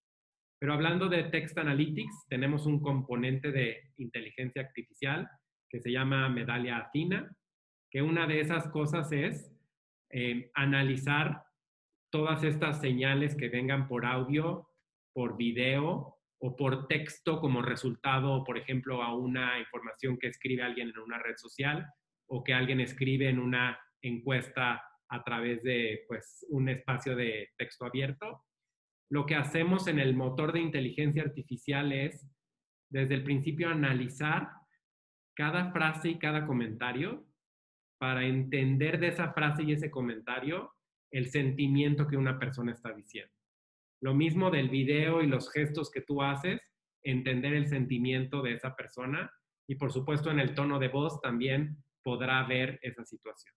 Pero 0.64 0.76
hablando 0.76 1.10
de 1.10 1.24
Text 1.24 1.58
Analytics, 1.58 2.26
tenemos 2.30 2.66
un 2.66 2.80
componente 2.80 3.52
de 3.52 3.92
inteligencia 3.98 4.62
artificial 4.62 5.30
que 5.70 5.82
se 5.82 5.92
llama 5.92 6.30
Medallia 6.30 6.78
Athena, 6.78 7.36
que 7.92 8.02
una 8.02 8.28
de 8.28 8.40
esas 8.40 8.70
cosas 8.70 9.12
es 9.12 9.54
eh, 10.10 10.50
analizar 10.54 11.44
todas 12.10 12.46
estas 12.46 12.80
señales 12.80 13.36
que 13.36 13.50
vengan 13.50 13.90
por 13.90 14.06
audio, 14.06 14.70
por 15.12 15.36
video 15.36 16.16
o 16.40 16.56
por 16.56 16.88
texto 16.88 17.42
como 17.42 17.62
resultado, 17.62 18.46
por 18.46 18.58
ejemplo, 18.58 19.04
a 19.04 19.14
una 19.14 19.60
información 19.60 20.18
que 20.18 20.28
escribe 20.28 20.64
alguien 20.64 20.94
en 20.96 21.00
una 21.00 21.20
red 21.20 21.36
social 21.36 21.86
o 22.30 22.42
que 22.42 22.54
alguien 22.54 22.80
escribe 22.80 23.28
en 23.28 23.40
una 23.40 23.78
encuesta 24.02 24.82
a 25.10 25.24
través 25.26 25.62
de 25.62 26.06
pues, 26.08 26.46
un 26.52 26.70
espacio 26.70 27.18
de 27.18 27.50
texto 27.58 27.86
abierto. 27.86 28.46
Lo 29.14 29.28
que 29.28 29.36
hacemos 29.36 29.86
en 29.86 30.00
el 30.00 30.16
motor 30.16 30.54
de 30.54 30.60
inteligencia 30.60 31.22
artificial 31.22 31.92
es, 31.92 32.28
desde 32.90 33.14
el 33.14 33.24
principio, 33.24 33.70
analizar 33.70 34.50
cada 35.36 35.72
frase 35.72 36.10
y 36.10 36.18
cada 36.18 36.48
comentario 36.48 37.24
para 38.00 38.26
entender 38.26 39.00
de 39.00 39.10
esa 39.10 39.32
frase 39.32 39.62
y 39.62 39.74
ese 39.74 39.92
comentario 39.92 40.74
el 41.12 41.30
sentimiento 41.30 42.08
que 42.08 42.18
una 42.18 42.40
persona 42.40 42.72
está 42.72 42.92
diciendo. 42.92 43.32
Lo 44.02 44.16
mismo 44.16 44.50
del 44.50 44.70
video 44.70 45.22
y 45.22 45.28
los 45.28 45.52
gestos 45.52 45.92
que 45.92 46.02
tú 46.02 46.24
haces, 46.24 46.74
entender 47.04 47.54
el 47.54 47.68
sentimiento 47.68 48.42
de 48.42 48.54
esa 48.54 48.76
persona 48.76 49.32
y 49.70 49.76
por 49.76 49.92
supuesto 49.92 50.32
en 50.32 50.40
el 50.40 50.56
tono 50.56 50.80
de 50.80 50.88
voz 50.88 51.22
también 51.22 51.78
podrá 52.02 52.44
ver 52.48 52.80
esa 52.82 53.06
situación. 53.06 53.54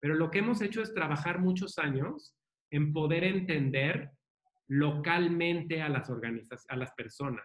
Pero 0.00 0.14
lo 0.14 0.30
que 0.30 0.38
hemos 0.38 0.62
hecho 0.62 0.82
es 0.82 0.94
trabajar 0.94 1.40
muchos 1.40 1.78
años 1.78 2.36
en 2.70 2.92
poder 2.92 3.24
entender 3.24 4.12
localmente 4.68 5.82
a 5.82 5.88
las 5.88 6.08
organizaciones, 6.10 6.66
a 6.68 6.76
las 6.76 6.92
personas, 6.92 7.44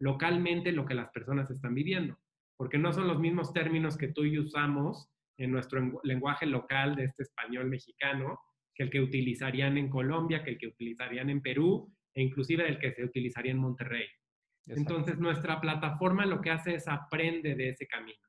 localmente 0.00 0.72
lo 0.72 0.86
que 0.86 0.94
las 0.94 1.10
personas 1.10 1.50
están 1.50 1.74
viviendo, 1.74 2.18
porque 2.56 2.78
no 2.78 2.92
son 2.92 3.08
los 3.08 3.18
mismos 3.18 3.52
términos 3.52 3.96
que 3.96 4.08
tú 4.08 4.24
y 4.24 4.38
usamos 4.38 5.08
en 5.38 5.52
nuestro 5.52 6.00
lenguaje 6.04 6.46
local 6.46 6.96
de 6.96 7.04
este 7.04 7.22
español 7.22 7.66
mexicano, 7.66 8.38
que 8.74 8.84
el 8.84 8.90
que 8.90 9.00
utilizarían 9.00 9.78
en 9.78 9.88
Colombia, 9.88 10.42
que 10.42 10.50
el 10.50 10.58
que 10.58 10.68
utilizarían 10.68 11.30
en 11.30 11.40
Perú 11.40 11.92
e 12.14 12.22
inclusive 12.22 12.68
el 12.68 12.78
que 12.78 12.92
se 12.92 13.04
utilizaría 13.04 13.52
en 13.52 13.58
Monterrey. 13.58 14.06
Entonces, 14.66 15.18
nuestra 15.18 15.60
plataforma 15.60 16.26
lo 16.26 16.40
que 16.40 16.50
hace 16.50 16.74
es 16.74 16.86
aprende 16.86 17.54
de 17.54 17.70
ese 17.70 17.86
camino. 17.86 18.20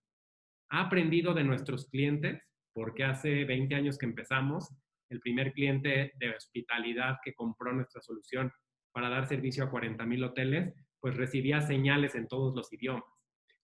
Ha 0.69 0.81
aprendido 0.85 1.33
de 1.33 1.43
nuestros 1.43 1.89
clientes, 1.89 2.41
porque 2.73 3.03
hace 3.03 3.43
20 3.45 3.75
años 3.75 3.97
que 3.97 4.05
empezamos, 4.05 4.73
el 5.11 5.19
primer 5.19 5.53
cliente 5.53 6.13
de 6.15 6.29
hospitalidad 6.31 7.17
que 7.23 7.33
compró 7.33 7.73
nuestra 7.73 8.01
solución 8.01 8.51
para 8.91 9.09
dar 9.09 9.27
servicio 9.27 9.63
a 9.63 9.69
40 9.69 10.05
mil 10.05 10.23
hoteles, 10.23 10.73
pues 10.99 11.15
recibía 11.15 11.61
señales 11.61 12.15
en 12.15 12.27
todos 12.27 12.55
los 12.55 12.71
idiomas. 12.73 13.05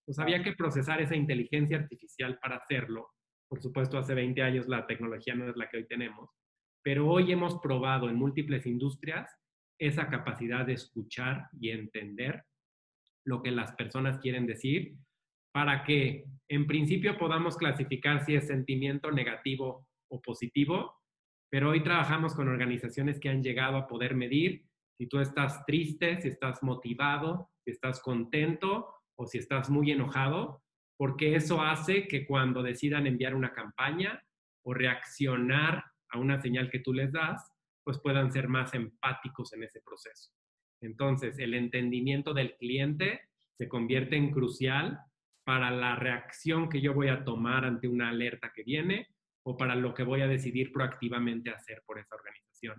Pues 0.04 0.18
había 0.18 0.42
que 0.42 0.52
procesar 0.52 1.02
esa 1.02 1.16
inteligencia 1.16 1.76
artificial 1.76 2.38
para 2.40 2.56
hacerlo 2.56 3.10
por 3.48 3.62
supuesto, 3.62 3.98
hace 3.98 4.14
20 4.14 4.42
años 4.42 4.68
la 4.68 4.86
tecnología 4.86 5.34
no 5.34 5.48
es 5.48 5.56
la 5.56 5.68
que 5.68 5.78
hoy 5.78 5.86
tenemos, 5.86 6.30
pero 6.82 7.08
hoy 7.08 7.32
hemos 7.32 7.58
probado 7.60 8.08
en 8.08 8.16
múltiples 8.16 8.66
industrias 8.66 9.34
esa 9.80 10.08
capacidad 10.08 10.66
de 10.66 10.74
escuchar 10.74 11.48
y 11.58 11.70
entender 11.70 12.44
lo 13.24 13.42
que 13.42 13.50
las 13.50 13.72
personas 13.72 14.18
quieren 14.18 14.46
decir 14.46 14.96
para 15.52 15.82
que 15.84 16.24
en 16.48 16.66
principio 16.66 17.16
podamos 17.16 17.56
clasificar 17.56 18.24
si 18.24 18.34
es 18.36 18.46
sentimiento 18.46 19.10
negativo 19.10 19.86
o 20.10 20.20
positivo, 20.20 20.97
pero 21.50 21.70
hoy 21.70 21.82
trabajamos 21.82 22.34
con 22.34 22.48
organizaciones 22.48 23.18
que 23.18 23.28
han 23.28 23.42
llegado 23.42 23.76
a 23.76 23.86
poder 23.86 24.14
medir 24.14 24.64
si 24.96 25.06
tú 25.06 25.20
estás 25.20 25.64
triste, 25.64 26.20
si 26.20 26.28
estás 26.28 26.62
motivado, 26.62 27.50
si 27.64 27.70
estás 27.70 28.00
contento 28.00 28.94
o 29.16 29.26
si 29.26 29.38
estás 29.38 29.70
muy 29.70 29.90
enojado 29.90 30.62
porque 30.98 31.36
eso 31.36 31.62
hace 31.62 32.08
que 32.08 32.26
cuando 32.26 32.62
decidan 32.62 33.06
enviar 33.06 33.34
una 33.34 33.52
campaña 33.52 34.22
o 34.64 34.74
reaccionar 34.74 35.84
a 36.10 36.18
una 36.18 36.40
señal 36.42 36.70
que 36.70 36.80
tú 36.80 36.92
les 36.92 37.12
das, 37.12 37.52
pues 37.84 38.00
puedan 38.00 38.32
ser 38.32 38.48
más 38.48 38.74
empáticos 38.74 39.52
en 39.52 39.62
ese 39.62 39.80
proceso. 39.80 40.32
Entonces, 40.82 41.38
el 41.38 41.54
entendimiento 41.54 42.34
del 42.34 42.56
cliente 42.56 43.20
se 43.56 43.68
convierte 43.68 44.16
en 44.16 44.32
crucial 44.32 44.98
para 45.44 45.70
la 45.70 45.96
reacción 45.96 46.68
que 46.68 46.80
yo 46.80 46.92
voy 46.92 47.08
a 47.08 47.24
tomar 47.24 47.64
ante 47.64 47.88
una 47.88 48.10
alerta 48.10 48.52
que 48.54 48.64
viene 48.64 49.06
o 49.48 49.56
para 49.56 49.74
lo 49.74 49.94
que 49.94 50.02
voy 50.02 50.20
a 50.20 50.28
decidir 50.28 50.70
proactivamente 50.72 51.50
hacer 51.50 51.82
por 51.86 51.98
esa 51.98 52.14
organización. 52.16 52.76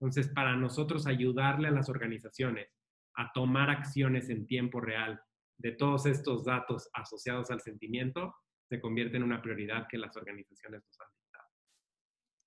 Entonces, 0.00 0.32
para 0.32 0.56
nosotros 0.56 1.06
ayudarle 1.06 1.68
a 1.68 1.72
las 1.72 1.90
organizaciones 1.90 2.68
a 3.16 3.30
tomar 3.34 3.68
acciones 3.68 4.30
en 4.30 4.46
tiempo 4.46 4.80
real 4.80 5.20
de 5.58 5.72
todos 5.72 6.06
estos 6.06 6.42
datos 6.44 6.88
asociados 6.94 7.50
al 7.50 7.60
sentimiento 7.60 8.34
se 8.66 8.80
convierte 8.80 9.18
en 9.18 9.24
una 9.24 9.42
prioridad 9.42 9.86
que 9.88 9.98
las 9.98 10.16
organizaciones 10.16 10.82
nos 10.86 11.00
han 11.00 11.06
dictado. 11.14 11.48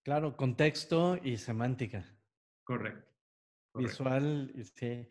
Claro, 0.03 0.35
contexto 0.35 1.19
y 1.23 1.37
semántica. 1.37 2.05
Correcto. 2.63 3.07
Visual, 3.75 4.51
sí. 4.75 5.07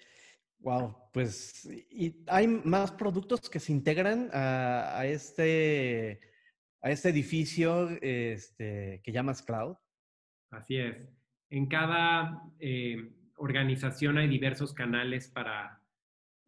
Wow, 0.58 0.96
pues 1.12 1.64
y 1.64 2.24
hay 2.26 2.48
más 2.48 2.90
productos 2.90 3.48
que 3.48 3.60
se 3.60 3.70
integran 3.70 4.28
a, 4.32 5.06
este, 5.06 6.20
a 6.82 6.90
este 6.90 7.10
edificio 7.10 7.88
este, 8.00 9.00
que 9.02 9.12
llamas 9.12 9.42
cloud. 9.42 9.76
Así 10.50 10.76
es. 10.76 10.96
En 11.50 11.66
cada 11.66 12.42
eh, 12.58 13.10
organización 13.36 14.18
hay 14.18 14.28
diversos 14.28 14.72
canales 14.74 15.28
para 15.28 15.82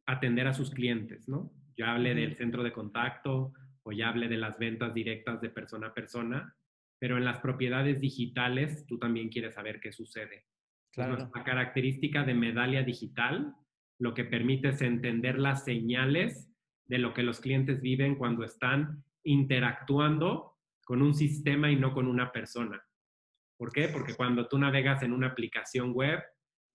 atender 0.07 0.47
a 0.47 0.55
sus 0.55 0.71
clientes, 0.71 1.29
¿no? 1.29 1.53
Ya 1.77 1.95
hablé 1.95 2.15
del 2.15 2.37
centro 2.37 2.63
de 2.63 2.73
contacto 2.73 3.53
o 3.83 3.93
ya 3.93 4.09
hablé 4.09 4.29
de 4.29 4.37
las 4.37 4.59
ventas 4.59 4.93
directas 4.93 5.41
de 5.41 5.51
persona 5.51 5.89
a 5.89 5.95
persona, 5.95 6.55
pero 6.99 7.17
en 7.17 7.25
las 7.25 7.39
propiedades 7.39 8.01
digitales 8.01 8.85
tú 8.87 8.99
también 8.99 9.31
quieres 9.31 9.55
saber 9.55 9.81
qué 9.81 9.93
sucede. 9.93 10.45
Claro. 10.93 11.31
La 11.35 11.45
característica 11.45 12.25
de 12.25 12.35
Medalia 12.35 12.83
Digital 12.83 13.55
lo 13.99 14.15
que 14.15 14.25
permite 14.25 14.71
es 14.71 14.83
entender 14.83 15.39
las 15.39 15.65
señales 15.65 16.51
de 16.87 16.99
lo 16.99 17.15
que 17.15 17.23
los 17.23 17.41
clientes 17.41 17.81
viven 17.81 18.17
cuando 18.17 18.45
están 18.45 19.05
interactuando 19.25 20.59
con 20.85 21.03
un 21.03 21.15
sistema 21.15 21.71
y 21.71 21.77
no 21.77 21.93
con 21.93 22.07
una 22.07 22.33
persona. 22.33 22.83
¿Por 23.57 23.73
qué? 23.73 23.89
Porque 23.89 24.15
cuando 24.15 24.49
tú 24.49 24.59
navegas 24.59 25.03
en 25.03 25.13
una 25.13 25.29
aplicación 25.29 25.93
web 25.93 26.21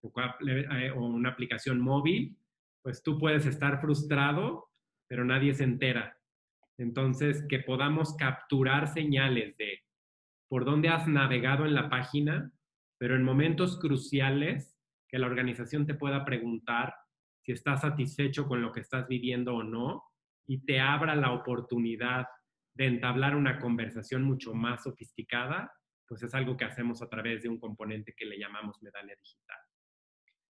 o 0.02 0.14
eh, 0.48 0.92
una 0.92 1.30
aplicación 1.30 1.80
móvil, 1.80 2.38
pues 2.82 3.02
tú 3.02 3.18
puedes 3.18 3.46
estar 3.46 3.82
frustrado, 3.82 4.70
pero 5.08 5.25
nadie 5.25 5.54
se 5.54 5.64
entera. 5.64 6.18
Entonces, 6.78 7.46
que 7.50 7.60
podamos 7.60 8.16
capturar 8.16 8.88
señales 8.88 9.58
de 9.58 9.82
por 10.48 10.66
dónde 10.66 10.90
has 10.90 11.08
navegado 11.08 11.66
en 11.66 11.74
la 11.74 11.90
página, 11.90 12.52
pero 13.00 13.16
en 13.16 13.24
momentos 13.24 13.80
cruciales 13.80 14.78
que 15.08 15.18
la 15.18 15.28
organización 15.28 15.86
te 15.86 15.96
pueda 15.96 16.24
preguntar 16.24 16.94
si 17.42 17.52
estás 17.52 17.82
satisfecho 17.82 18.48
con 18.48 18.62
lo 18.62 18.72
que 18.72 18.82
estás 18.82 19.08
viviendo 19.08 19.56
o 19.56 19.64
no 19.64 20.04
y 20.48 20.66
te 20.66 20.80
abra 20.80 21.16
la 21.16 21.32
oportunidad 21.32 22.28
de 22.75 22.88
entablar 22.88 23.36
una 23.36 23.60
conversación 23.60 24.24
mucho 24.24 24.53
más 24.53 24.84
sofisticada, 24.84 25.72
pues 26.08 26.22
es 26.24 26.34
algo 26.36 26.55
que 26.55 26.65
hacemos 26.65 27.01
a 27.01 27.10
través 27.10 27.44
de 27.44 27.50
un 27.50 27.60
componente 27.60 28.13
que 28.15 28.25
le 28.25 28.38
llamamos 28.38 28.82
medalla 28.82 29.15
digital. 29.15 29.58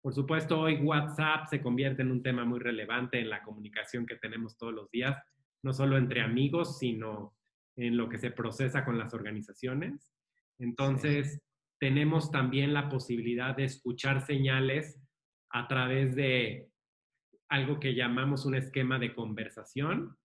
Por 0.00 0.14
supuesto, 0.14 0.60
hoy 0.60 0.76
WhatsApp 0.76 1.46
se 1.48 1.62
convierte 1.62 2.02
en 2.02 2.10
un 2.10 2.22
tema 2.22 2.44
muy 2.44 2.60
relevante 2.60 3.18
en 3.20 3.30
la 3.30 3.42
comunicación 3.42 4.06
que 4.06 4.16
tenemos 4.16 4.56
todos 4.56 4.74
los 4.74 4.90
días, 4.90 5.16
no 5.62 5.72
solo 5.72 5.96
entre 5.96 6.20
amigos, 6.20 6.78
sino 6.78 7.34
en 7.76 7.96
lo 7.96 8.08
que 8.08 8.18
se 8.18 8.30
procesa 8.30 8.84
con 8.84 8.98
las 8.98 9.14
organizaciones. 9.14 10.12
Entonces, 10.58 11.40
tenemos 11.78 12.30
también 12.30 12.74
la 12.74 12.88
posibilidad 12.88 13.56
de 13.56 13.64
escuchar 13.64 14.20
señales 14.20 15.00
a 15.50 15.68
través 15.68 16.14
de 16.14 16.68
algo 17.48 17.80
que 17.80 17.94
llamamos 17.94 18.44
un 18.44 18.54
esquema 18.54 18.98
de 18.98 19.14
conversación, 19.14 20.16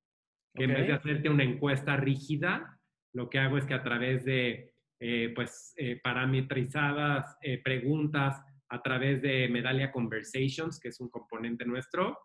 que 0.53 0.65
en 0.65 0.73
vez 0.73 0.87
de 0.87 0.93
hacerte 0.93 1.29
una 1.29 1.43
encuesta 1.43 1.97
rígida, 1.97 2.79
lo 3.13 3.29
que 3.29 3.39
hago 3.39 3.57
es 3.57 3.65
que 3.65 3.73
a 3.73 3.83
través 3.83 4.23
de 4.25 4.73
eh, 4.99 5.31
pues, 5.35 5.73
eh, 5.77 5.99
parametrizadas 6.01 7.37
eh, 7.41 7.61
preguntas 7.61 8.41
a 8.69 8.81
través 8.81 9.21
de 9.21 9.49
Medalia 9.49 9.91
Conversations, 9.91 10.79
que 10.79 10.89
es 10.89 10.99
un 10.99 11.09
componente 11.09 11.65
nuestro. 11.65 12.17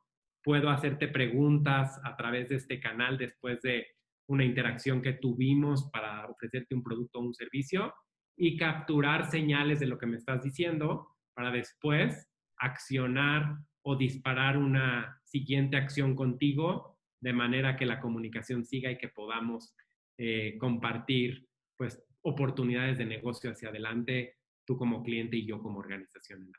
Puedo 0.42 0.70
hacerte 0.70 1.08
preguntas 1.08 2.00
a 2.04 2.16
través 2.16 2.48
de 2.48 2.56
este 2.56 2.80
canal 2.80 3.18
después 3.18 3.60
de 3.62 3.86
una 4.28 4.44
interacción 4.44 5.02
que 5.02 5.14
tuvimos 5.14 5.90
para 5.90 6.26
ofrecerte 6.26 6.74
un 6.74 6.82
producto 6.82 7.18
o 7.18 7.22
un 7.22 7.34
servicio 7.34 7.92
y 8.36 8.56
capturar 8.56 9.30
señales 9.30 9.80
de 9.80 9.86
lo 9.86 9.98
que 9.98 10.06
me 10.06 10.16
estás 10.16 10.42
diciendo 10.42 11.08
para 11.34 11.50
después 11.50 12.28
accionar 12.58 13.56
o 13.82 13.96
disparar 13.96 14.56
una 14.56 15.20
siguiente 15.24 15.76
acción 15.76 16.14
contigo 16.14 16.97
de 17.20 17.32
manera 17.32 17.76
que 17.76 17.86
la 17.86 18.00
comunicación 18.00 18.64
siga 18.64 18.90
y 18.90 18.98
que 18.98 19.08
podamos 19.08 19.74
eh, 20.18 20.56
compartir 20.58 21.46
pues 21.76 22.02
oportunidades 22.22 22.98
de 22.98 23.06
negocio 23.06 23.50
hacia 23.50 23.68
adelante 23.68 24.36
tú 24.64 24.76
como 24.76 25.02
cliente 25.02 25.36
y 25.36 25.46
yo 25.46 25.62
como 25.62 25.78
organización. 25.78 26.52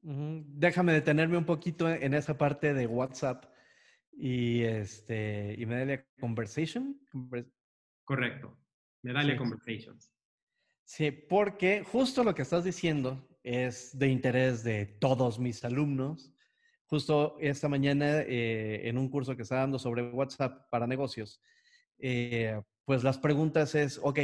Déjame 0.00 0.92
detenerme 0.92 1.38
un 1.38 1.46
poquito 1.46 1.90
en 1.90 2.14
esa 2.14 2.36
parte 2.36 2.74
de 2.74 2.86
WhatsApp 2.86 3.46
y 4.12 4.62
este 4.62 5.54
y 5.58 5.66
Medalia 5.66 6.06
Conversation. 6.20 6.98
Correcto. 8.04 8.58
Medalia 9.02 9.36
Conversations. 9.36 10.10
Sí, 10.84 11.10
porque 11.10 11.82
justo 11.84 12.22
lo 12.22 12.34
que 12.34 12.42
estás 12.42 12.64
diciendo 12.64 13.26
es 13.42 13.98
de 13.98 14.08
interés 14.08 14.62
de 14.62 14.86
todos 14.86 15.38
mis 15.38 15.64
alumnos. 15.64 16.33
Justo 16.86 17.36
esta 17.40 17.68
mañana, 17.68 18.20
eh, 18.20 18.82
en 18.88 18.98
un 18.98 19.08
curso 19.08 19.34
que 19.34 19.42
está 19.42 19.56
dando 19.56 19.78
sobre 19.78 20.02
WhatsApp 20.02 20.68
para 20.70 20.86
negocios, 20.86 21.40
eh, 21.98 22.60
pues 22.84 23.02
las 23.02 23.18
preguntas 23.18 23.74
es, 23.74 23.98
ok, 24.02 24.20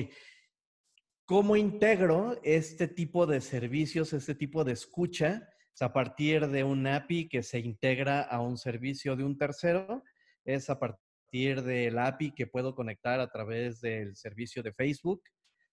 ¿cómo 1.24 1.56
integro 1.56 2.38
este 2.42 2.86
tipo 2.88 3.26
de 3.26 3.40
servicios, 3.40 4.12
este 4.12 4.34
tipo 4.34 4.64
de 4.64 4.72
escucha 4.72 5.48
a 5.80 5.92
partir 5.94 6.46
de 6.48 6.62
un 6.62 6.86
API 6.86 7.28
que 7.28 7.42
se 7.42 7.58
integra 7.58 8.20
a 8.20 8.40
un 8.40 8.58
servicio 8.58 9.16
de 9.16 9.24
un 9.24 9.38
tercero? 9.38 10.04
Es 10.44 10.68
a 10.68 10.78
partir 10.78 11.62
del 11.62 11.98
API 11.98 12.32
que 12.32 12.46
puedo 12.46 12.74
conectar 12.74 13.20
a 13.20 13.30
través 13.30 13.80
del 13.80 14.14
servicio 14.16 14.62
de 14.62 14.74
Facebook. 14.74 15.22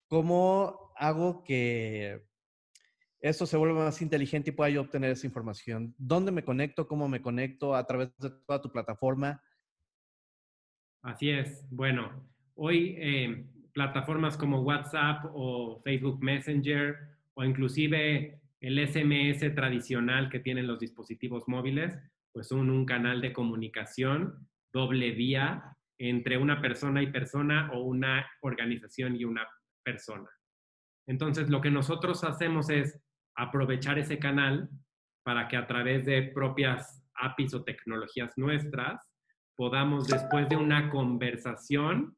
¿Cómo 0.08 0.94
hago 0.96 1.44
que 1.44 2.27
esto 3.22 3.46
se 3.46 3.58
vuelva 3.58 3.86
más 3.86 4.02
inteligente 4.02 4.52
y 4.52 4.54
pueda 4.54 4.70
yo 4.70 4.82
obtener 4.82 5.12
esa 5.12 5.28
información? 5.28 5.96
¿Dónde 5.98 6.32
me 6.32 6.44
conecto? 6.44 6.88
¿Cómo 6.88 7.08
me 7.08 7.22
conecto? 7.22 7.76
¿A 7.76 7.86
través 7.86 8.16
de 8.18 8.30
toda 8.46 8.62
tu 8.62 8.72
plataforma? 8.72 9.42
Así 11.04 11.30
es. 11.30 11.66
Bueno, 11.72 12.30
hoy 12.56 12.96
eh, 12.98 13.46
plataformas 13.74 14.38
como 14.38 14.62
WhatsApp 14.62 15.26
o 15.34 15.82
Facebook 15.84 16.22
Messenger 16.22 16.96
o 17.34 17.44
inclusive 17.44 18.42
el 18.60 18.88
SMS 18.88 19.54
tradicional 19.54 20.30
que 20.30 20.40
tienen 20.40 20.68
los 20.68 20.80
dispositivos 20.80 21.48
móviles, 21.48 21.98
pues 22.32 22.48
son 22.48 22.70
un 22.70 22.86
canal 22.86 23.22
de 23.22 23.34
comunicación 23.34 24.48
doble 24.74 25.12
vía 25.12 25.78
entre 26.00 26.38
una 26.38 26.62
persona 26.62 27.02
y 27.02 27.12
persona 27.12 27.72
o 27.74 27.82
una 27.84 28.28
organización 28.42 29.16
y 29.16 29.26
una 29.26 29.48
persona. 29.84 30.30
Entonces, 31.08 31.50
lo 31.50 31.62
que 31.62 31.72
nosotros 31.72 32.24
hacemos 32.24 32.70
es 32.70 33.00
aprovechar 33.38 33.98
ese 34.00 34.20
canal 34.20 34.70
para 35.24 35.48
que 35.48 35.56
a 35.56 35.68
través 35.68 36.06
de 36.06 36.24
propias 36.24 37.04
APIs 37.14 37.54
o 37.54 37.64
tecnologías 37.64 38.34
nuestras 38.38 39.02
podamos, 39.56 40.08
después 40.08 40.48
de 40.50 40.56
una 40.56 40.90
conversación, 40.90 42.16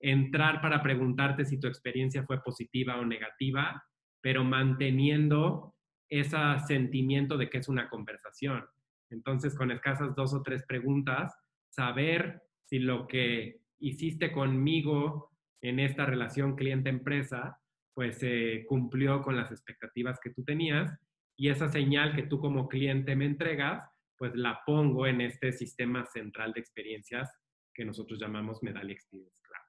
entrar 0.00 0.60
para 0.60 0.82
preguntarte 0.82 1.44
si 1.44 1.58
tu 1.58 1.66
experiencia 1.66 2.24
fue 2.24 2.40
positiva 2.42 2.98
o 2.98 3.04
negativa, 3.04 3.82
pero 4.20 4.44
manteniendo 4.44 5.74
ese 6.08 6.36
sentimiento 6.66 7.36
de 7.36 7.50
que 7.50 7.58
es 7.58 7.68
una 7.68 7.88
conversación. 7.88 8.64
Entonces, 9.10 9.54
con 9.54 9.70
escasas 9.70 10.14
dos 10.14 10.32
o 10.34 10.42
tres 10.42 10.64
preguntas, 10.66 11.34
saber 11.68 12.42
si 12.64 12.78
lo 12.78 13.06
que 13.06 13.60
hiciste 13.80 14.32
conmigo 14.32 15.32
en 15.60 15.80
esta 15.80 16.06
relación 16.06 16.54
cliente-empresa, 16.54 17.58
pues 17.98 18.18
se 18.18 18.64
cumplió 18.68 19.22
con 19.22 19.34
las 19.34 19.50
expectativas 19.50 20.20
que 20.22 20.30
tú 20.30 20.44
tenías 20.44 20.96
y 21.36 21.48
esa 21.48 21.68
señal 21.68 22.14
que 22.14 22.22
tú 22.22 22.38
como 22.38 22.68
cliente 22.68 23.16
me 23.16 23.24
entregas, 23.24 23.90
pues 24.16 24.36
la 24.36 24.60
pongo 24.64 25.08
en 25.08 25.20
este 25.20 25.50
sistema 25.50 26.06
central 26.06 26.52
de 26.52 26.60
experiencias 26.60 27.28
que 27.74 27.84
nosotros 27.84 28.20
llamamos 28.20 28.62
Medallia 28.62 28.92
Experience 28.92 29.40
Cloud. 29.42 29.66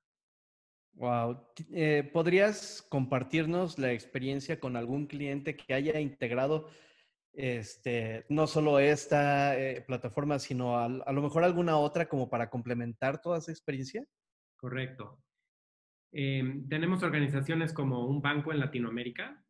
Wow. 0.94 1.48
Eh, 1.74 2.08
¿Podrías 2.14 2.86
compartirnos 2.88 3.80
la 3.80 3.94
experiencia 3.94 4.60
con 4.60 4.76
algún 4.76 5.08
cliente 5.08 5.58
que 5.58 5.74
haya 5.74 6.00
integrado 6.00 6.70
este, 7.34 8.28
no 8.30 8.46
solo 8.46 8.78
esta 8.78 9.60
eh, 9.60 9.82
plataforma, 9.82 10.38
sino 10.38 10.78
a, 10.78 10.88
lo 10.88 11.22
mejor 11.24 11.44
alguna 11.44 11.80
otra 11.80 12.08
como 12.08 12.30
para 12.30 12.52
complementar 12.52 13.22
toda 13.24 13.40
esa 13.40 13.52
experiencia? 13.52 14.06
Correcto. 14.56 15.20
Em, 16.12 16.68
tenemos 16.68 17.04
organizaciones 17.04 17.74
como 17.74 18.08
un 18.08 18.22
banco 18.22 18.52
en 18.52 18.60
Latinoamérica, 18.60 19.44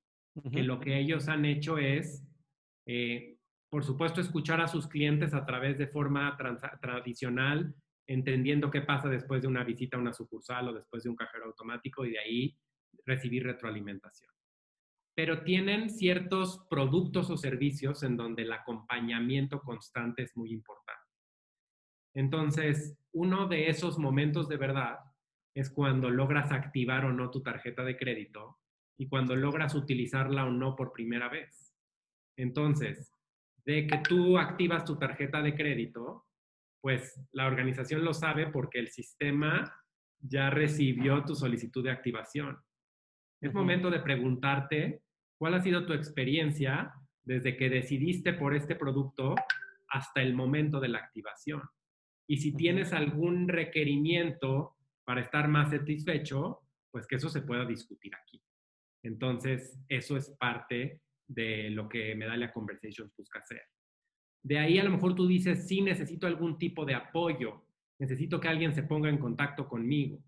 que 0.52 0.64
lo 0.64 0.80
que 0.80 0.98
ellos 0.98 1.28
han 1.28 1.46
hecho 1.46 1.78
es, 1.78 2.26
eh, 2.86 3.38
por 3.70 3.84
supuesto, 3.84 4.22
escuchar 4.22 4.62
a 4.62 4.68
sus 4.68 4.88
clientes 4.88 5.34
a 5.34 5.46
través 5.46 5.78
de 5.78 5.88
forma 5.88 6.38
tradicional, 6.82 7.74
entendiendo 8.08 8.72
qué 8.72 8.82
pasa 8.82 9.10
después 9.10 9.42
de 9.42 9.48
una 9.48 9.64
visita 9.64 9.98
a 9.98 10.00
una 10.00 10.14
sucursal 10.14 10.70
o 10.70 10.74
después 10.74 11.04
de 11.04 11.10
un 11.10 11.16
cajero 11.16 11.46
automático 11.46 12.06
y 12.06 12.12
de 12.12 12.20
ahí 12.20 12.58
recibir 13.06 13.44
retroalimentación. 13.44 14.32
Pero 15.16 15.44
tienen 15.44 15.90
ciertos 15.90 16.66
productos 16.70 17.30
o 17.30 17.38
servicios 17.38 18.04
en 18.04 18.16
donde 18.16 18.44
el 18.44 18.52
acompañamiento 18.52 19.62
constante 19.62 20.24
es 20.24 20.36
muy 20.38 20.52
importante. 20.52 21.02
Entonces, 22.16 22.98
uno 23.12 23.48
de 23.48 23.70
esos 23.70 24.00
momentos 24.00 24.48
de 24.48 24.58
verdad 24.58 25.00
es 25.54 25.70
cuando 25.70 26.10
logras 26.10 26.52
activar 26.52 27.06
o 27.06 27.14
no 27.14 27.30
tu 27.32 27.42
tarjeta 27.42 27.84
de 27.84 27.98
crédito 27.98 28.60
y 28.98 29.08
cuando 29.08 29.36
logras 29.36 29.76
utilizarla 29.76 30.46
o 30.46 30.52
no 30.52 30.76
por 30.76 30.92
primera 30.92 31.30
vez. 31.30 31.74
Entonces, 32.38 33.14
de 33.66 33.88
que 33.88 33.98
tú 33.98 34.38
activas 34.38 34.86
tu 34.86 34.98
tarjeta 34.98 35.42
de 35.42 35.56
crédito, 35.56 36.26
pues 36.82 37.20
la 37.32 37.48
organización 37.48 38.04
lo 38.04 38.14
sabe 38.14 38.48
porque 38.48 38.80
el 38.80 38.90
sistema 38.90 39.74
ya 40.20 40.50
recibió 40.50 41.24
tu 41.24 41.36
solicitud 41.36 41.84
de 41.84 41.92
activación. 41.92 42.58
Es 43.42 43.54
momento 43.54 43.90
de 43.90 44.00
preguntarte 44.00 45.02
cuál 45.38 45.54
ha 45.54 45.62
sido 45.62 45.86
tu 45.86 45.94
experiencia 45.94 46.94
desde 47.24 47.56
que 47.56 47.70
decidiste 47.70 48.34
por 48.34 48.56
este 48.56 48.76
producto 48.76 49.36
hasta 49.88 50.22
el 50.22 50.34
momento 50.34 50.80
de 50.80 50.90
la 50.90 51.00
activación. 51.00 51.62
Y 52.28 52.38
si 52.38 52.54
tienes 52.54 52.94
algún 52.94 53.48
requerimiento 53.48 54.76
para 55.10 55.22
estar 55.22 55.48
más 55.48 55.72
satisfecho, 55.72 56.60
pues 56.92 57.08
que 57.08 57.16
eso 57.16 57.30
se 57.30 57.42
pueda 57.42 57.66
discutir 57.66 58.12
aquí. 58.14 58.40
Entonces, 59.02 59.84
eso 59.88 60.16
es 60.16 60.30
parte 60.40 61.02
de 61.28 61.72
lo 61.72 61.90
que 61.90 62.14
Medallia 62.14 62.54
Conversations 62.54 63.12
busca 63.18 63.40
hacer. 63.40 63.64
De 64.44 64.60
ahí 64.60 64.78
a 64.78 64.84
lo 64.84 64.92
mejor 64.92 65.16
tú 65.16 65.26
dices, 65.26 65.68
sí, 65.68 65.82
necesito 65.82 66.28
algún 66.28 66.60
tipo 66.60 66.86
de 66.86 66.94
apoyo, 66.94 67.66
necesito 67.98 68.40
que 68.40 68.50
alguien 68.50 68.72
se 68.76 68.84
ponga 68.84 69.10
en 69.10 69.18
contacto 69.18 69.68
conmigo. 69.68 70.24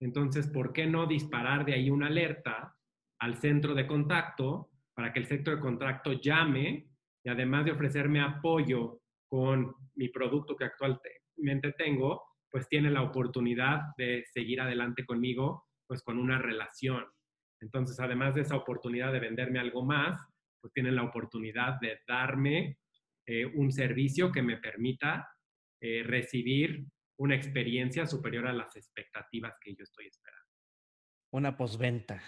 Entonces, 0.00 0.48
¿por 0.48 0.74
qué 0.74 0.86
no 0.86 1.06
disparar 1.06 1.64
de 1.64 1.72
ahí 1.72 1.88
una 1.88 2.08
alerta 2.08 2.76
al 3.20 3.38
centro 3.38 3.74
de 3.74 3.86
contacto 3.86 4.68
para 4.92 5.14
que 5.14 5.20
el 5.20 5.26
centro 5.26 5.56
de 5.56 5.62
contacto 5.62 6.12
llame 6.12 6.90
y 7.24 7.30
además 7.30 7.64
de 7.64 7.72
ofrecerme 7.72 8.20
apoyo 8.20 9.00
con 9.30 9.74
mi 9.94 10.10
producto 10.10 10.54
que 10.54 10.66
actualmente 10.66 11.72
tengo, 11.78 12.25
pues 12.50 12.68
tiene 12.68 12.90
la 12.90 13.02
oportunidad 13.02 13.80
de 13.96 14.24
seguir 14.32 14.60
adelante 14.60 15.04
conmigo, 15.04 15.66
pues 15.86 16.02
con 16.02 16.18
una 16.18 16.38
relación. 16.38 17.04
Entonces, 17.60 17.98
además 18.00 18.34
de 18.34 18.42
esa 18.42 18.56
oportunidad 18.56 19.12
de 19.12 19.20
venderme 19.20 19.58
algo 19.58 19.84
más, 19.84 20.20
pues 20.60 20.72
tienen 20.72 20.96
la 20.96 21.04
oportunidad 21.04 21.80
de 21.80 22.00
darme 22.06 22.78
eh, 23.26 23.46
un 23.46 23.72
servicio 23.72 24.30
que 24.30 24.42
me 24.42 24.58
permita 24.58 25.28
eh, 25.80 26.02
recibir 26.04 26.86
una 27.18 27.34
experiencia 27.34 28.06
superior 28.06 28.46
a 28.46 28.52
las 28.52 28.76
expectativas 28.76 29.54
que 29.60 29.74
yo 29.74 29.82
estoy 29.82 30.06
esperando. 30.06 30.46
Una 31.32 31.56
postventa, 31.56 32.22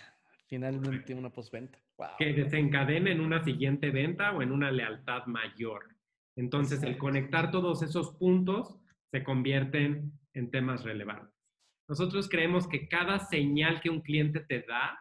finalmente 0.47 1.15
una 1.15 1.31
postventa. 1.31 1.79
Que 2.19 2.33
desencadene 2.33 3.13
en 3.13 3.21
una 3.21 3.43
siguiente 3.43 3.91
venta 3.91 4.33
o 4.33 4.43
en 4.43 4.53
una 4.53 4.71
lealtad 4.71 5.27
mayor. 5.27 5.97
Entonces, 6.37 6.83
el 6.83 6.97
conectar 6.97 7.51
todos 7.51 7.83
esos 7.83 8.13
puntos 8.17 8.79
se 9.11 9.25
convierten 9.25 10.13
en 10.35 10.51
temas 10.51 10.85
relevantes. 10.85 11.35
Nosotros 11.89 12.29
creemos 12.29 12.69
que 12.69 12.89
cada 12.89 13.19
señal 13.19 13.81
que 13.81 13.91
un 13.91 14.03
cliente 14.03 14.41
te 14.41 14.63
da 14.63 14.99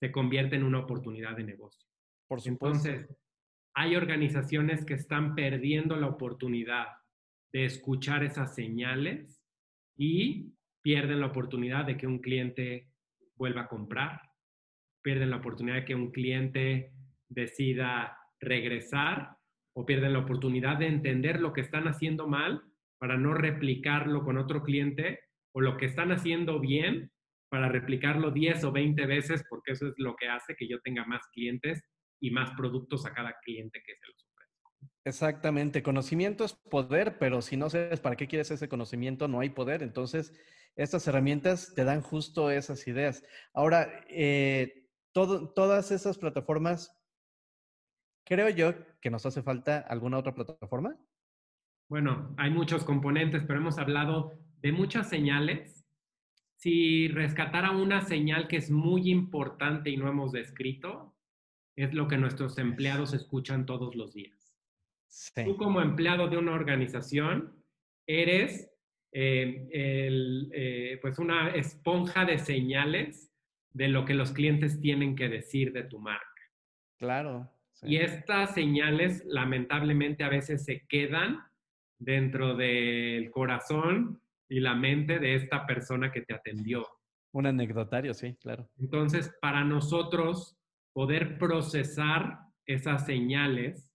se 0.00 0.12
convierte 0.12 0.56
en 0.56 0.64
una 0.64 0.78
oportunidad 0.78 1.36
de 1.36 1.44
negocio. 1.44 1.88
Por 2.28 2.40
supuesto. 2.40 2.88
Entonces, 2.88 3.16
hay 3.74 3.96
organizaciones 3.96 4.84
que 4.84 4.94
están 4.94 5.34
perdiendo 5.34 5.96
la 5.96 6.06
oportunidad 6.06 6.86
de 7.52 7.64
escuchar 7.64 8.22
esas 8.22 8.54
señales 8.54 9.42
y 9.96 10.54
pierden 10.82 11.20
la 11.20 11.26
oportunidad 11.26 11.84
de 11.84 11.96
que 11.96 12.06
un 12.06 12.20
cliente 12.20 12.88
vuelva 13.36 13.62
a 13.62 13.68
comprar, 13.68 14.22
pierden 15.02 15.30
la 15.30 15.36
oportunidad 15.36 15.76
de 15.76 15.84
que 15.84 15.94
un 15.94 16.10
cliente 16.10 16.92
decida 17.28 18.16
regresar 18.40 19.36
o 19.74 19.84
pierden 19.84 20.12
la 20.12 20.20
oportunidad 20.20 20.78
de 20.78 20.86
entender 20.86 21.40
lo 21.40 21.52
que 21.52 21.60
están 21.60 21.86
haciendo 21.88 22.26
mal 22.26 22.69
para 23.00 23.16
no 23.16 23.32
replicarlo 23.32 24.22
con 24.24 24.36
otro 24.36 24.62
cliente 24.62 25.20
o 25.52 25.62
lo 25.62 25.78
que 25.78 25.86
están 25.86 26.12
haciendo 26.12 26.60
bien 26.60 27.10
para 27.48 27.68
replicarlo 27.68 28.30
10 28.30 28.62
o 28.64 28.72
20 28.72 29.06
veces, 29.06 29.42
porque 29.48 29.72
eso 29.72 29.88
es 29.88 29.94
lo 29.96 30.14
que 30.14 30.28
hace 30.28 30.54
que 30.54 30.68
yo 30.68 30.80
tenga 30.82 31.04
más 31.06 31.22
clientes 31.32 31.82
y 32.20 32.30
más 32.30 32.50
productos 32.56 33.06
a 33.06 33.12
cada 33.12 33.34
cliente 33.42 33.82
que 33.84 33.94
se 33.94 34.06
los 34.06 34.28
ofrezco. 34.30 34.70
Exactamente, 35.04 35.82
conocimiento 35.82 36.44
es 36.44 36.52
poder, 36.52 37.18
pero 37.18 37.40
si 37.40 37.56
no 37.56 37.70
sabes 37.70 38.00
para 38.00 38.16
qué 38.16 38.28
quieres 38.28 38.50
ese 38.50 38.68
conocimiento, 38.68 39.26
no 39.28 39.40
hay 39.40 39.48
poder. 39.48 39.82
Entonces, 39.82 40.38
estas 40.76 41.08
herramientas 41.08 41.74
te 41.74 41.84
dan 41.84 42.02
justo 42.02 42.50
esas 42.50 42.86
ideas. 42.86 43.24
Ahora, 43.54 44.04
eh, 44.08 44.88
todas 45.12 45.90
esas 45.90 46.18
plataformas, 46.18 47.02
creo 48.24 48.50
yo 48.50 48.74
que 49.00 49.10
nos 49.10 49.24
hace 49.24 49.42
falta 49.42 49.78
alguna 49.78 50.18
otra 50.18 50.34
plataforma. 50.34 50.96
Bueno, 51.90 52.32
hay 52.38 52.50
muchos 52.50 52.84
componentes, 52.84 53.42
pero 53.44 53.58
hemos 53.58 53.76
hablado 53.76 54.38
de 54.62 54.70
muchas 54.70 55.10
señales. 55.10 55.76
si 56.54 57.08
rescatara 57.08 57.70
una 57.70 58.02
señal 58.02 58.46
que 58.46 58.58
es 58.58 58.70
muy 58.70 59.10
importante 59.10 59.88
y 59.88 59.96
no 59.96 60.08
hemos 60.08 60.30
descrito, 60.30 61.16
es 61.74 61.94
lo 61.94 62.06
que 62.06 62.18
nuestros 62.18 62.58
empleados 62.58 63.14
escuchan 63.14 63.64
todos 63.64 63.96
los 63.96 64.12
días. 64.12 64.54
Tú 65.42 65.56
como 65.56 65.80
empleado 65.80 66.28
de 66.28 66.36
una 66.36 66.52
organización 66.52 67.54
eres 68.06 68.70
eh, 69.12 69.68
eh, 69.72 70.98
pues 71.00 71.18
una 71.18 71.48
esponja 71.48 72.26
de 72.26 72.38
señales 72.38 73.32
de 73.72 73.88
lo 73.88 74.04
que 74.04 74.14
los 74.14 74.32
clientes 74.32 74.80
tienen 74.80 75.16
que 75.16 75.30
decir 75.30 75.72
de 75.72 75.84
tu 75.84 75.98
marca. 75.98 76.42
Claro. 76.98 77.50
Y 77.82 77.96
estas 77.96 78.52
señales 78.52 79.24
lamentablemente 79.24 80.24
a 80.24 80.28
veces 80.28 80.62
se 80.64 80.86
quedan 80.86 81.49
dentro 82.00 82.56
del 82.56 83.30
corazón 83.30 84.20
y 84.48 84.58
la 84.58 84.74
mente 84.74 85.20
de 85.20 85.36
esta 85.36 85.66
persona 85.66 86.10
que 86.10 86.22
te 86.22 86.34
atendió. 86.34 86.84
Un 87.32 87.46
anecdotario, 87.46 88.12
sí, 88.14 88.34
claro. 88.40 88.68
Entonces, 88.78 89.32
para 89.40 89.62
nosotros 89.62 90.58
poder 90.92 91.38
procesar 91.38 92.40
esas 92.66 93.06
señales 93.06 93.94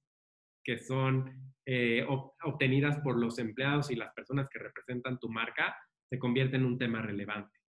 que 0.64 0.78
son 0.78 1.54
eh, 1.66 2.06
obtenidas 2.44 3.00
por 3.00 3.18
los 3.18 3.38
empleados 3.40 3.92
y 3.92 3.96
las 3.96 4.14
personas 4.14 4.48
que 4.50 4.60
representan 4.60 5.20
tu 5.20 5.30
marca, 5.30 5.76
se 6.10 6.20
convierte 6.20 6.56
en 6.56 6.66
un 6.66 6.78
tema 6.78 7.02
relevante. 7.02 7.60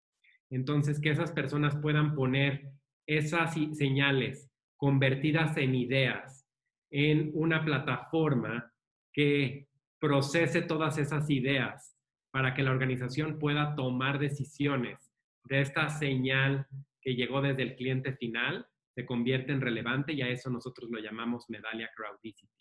Entonces, 0.50 1.00
que 1.00 1.10
esas 1.10 1.32
personas 1.32 1.76
puedan 1.76 2.14
poner 2.14 2.70
esas 3.06 3.54
señales 3.72 4.50
convertidas 4.76 5.56
en 5.56 5.74
ideas 5.74 6.46
en 6.90 7.30
una 7.34 7.64
plataforma 7.64 8.72
que 9.12 9.66
procese 10.06 10.62
todas 10.62 10.98
esas 10.98 11.28
ideas 11.30 11.98
para 12.30 12.54
que 12.54 12.62
la 12.62 12.70
organización 12.70 13.40
pueda 13.40 13.74
tomar 13.74 14.20
decisiones 14.20 15.12
de 15.48 15.60
esta 15.60 15.88
señal 15.88 16.64
que 17.00 17.16
llegó 17.16 17.42
desde 17.42 17.64
el 17.64 17.74
cliente 17.74 18.12
final, 18.12 18.68
se 18.94 19.04
convierte 19.04 19.50
en 19.50 19.60
relevante 19.60 20.12
y 20.12 20.22
a 20.22 20.28
eso 20.28 20.48
nosotros 20.48 20.90
lo 20.92 21.00
llamamos 21.00 21.50
medalla 21.50 21.90
crowdicity, 21.96 22.52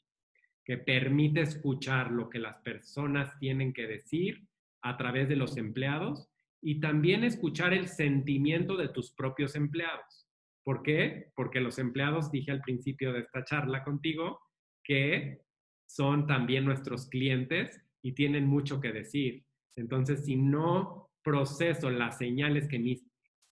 que 0.64 0.80
permite 0.80 1.42
escuchar 1.42 2.10
lo 2.10 2.32
que 2.32 2.40
las 2.40 2.56
personas 2.64 3.38
tienen 3.38 3.74
que 3.74 3.86
decir 3.86 4.48
a 4.82 4.98
través 4.98 5.30
de 5.30 5.36
los 5.36 5.56
empleados 5.56 6.28
y 6.64 6.80
también 6.80 7.24
escuchar 7.24 7.76
el 7.76 7.90
sentimiento 7.90 8.76
de 8.76 8.90
tus 8.90 9.12
propios 9.12 9.56
empleados. 9.56 10.28
¿Por 10.64 10.82
qué? 10.82 11.32
Porque 11.36 11.62
los 11.62 11.78
empleados, 11.78 12.32
dije 12.32 12.50
al 12.50 12.62
principio 12.62 13.14
de 13.14 13.20
esta 13.20 13.44
charla 13.44 13.84
contigo, 13.84 14.40
que 14.84 15.45
son 15.88 16.28
también 16.28 16.66
nuestros 16.66 17.08
clientes 17.08 17.82
y 18.02 18.14
tienen 18.14 18.46
mucho 18.46 18.80
que 18.80 18.92
decir. 18.92 19.46
Entonces, 19.76 20.26
si 20.26 20.36
no 20.36 21.10
proceso 21.24 21.90
las 21.90 22.18
señales 22.18 22.68
que 22.68 22.80
mis 22.80 23.04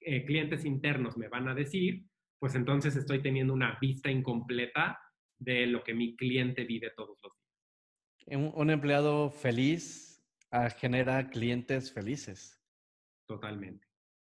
eh, 0.01 0.25
clientes 0.25 0.65
internos 0.65 1.17
me 1.17 1.27
van 1.27 1.47
a 1.47 1.55
decir, 1.55 2.05
pues 2.39 2.55
entonces 2.55 2.95
estoy 2.95 3.21
teniendo 3.21 3.53
una 3.53 3.77
vista 3.79 4.11
incompleta 4.11 4.99
de 5.39 5.65
lo 5.65 5.83
que 5.83 5.93
mi 5.93 6.15
cliente 6.15 6.65
vive 6.65 6.91
todos 6.95 7.17
los 7.23 7.33
días. 7.33 8.39
Un, 8.39 8.51
un 8.53 8.69
empleado 8.69 9.31
feliz 9.31 10.23
ah, 10.51 10.69
genera 10.69 11.29
clientes 11.29 11.91
felices. 11.91 12.61
Totalmente. 13.27 13.87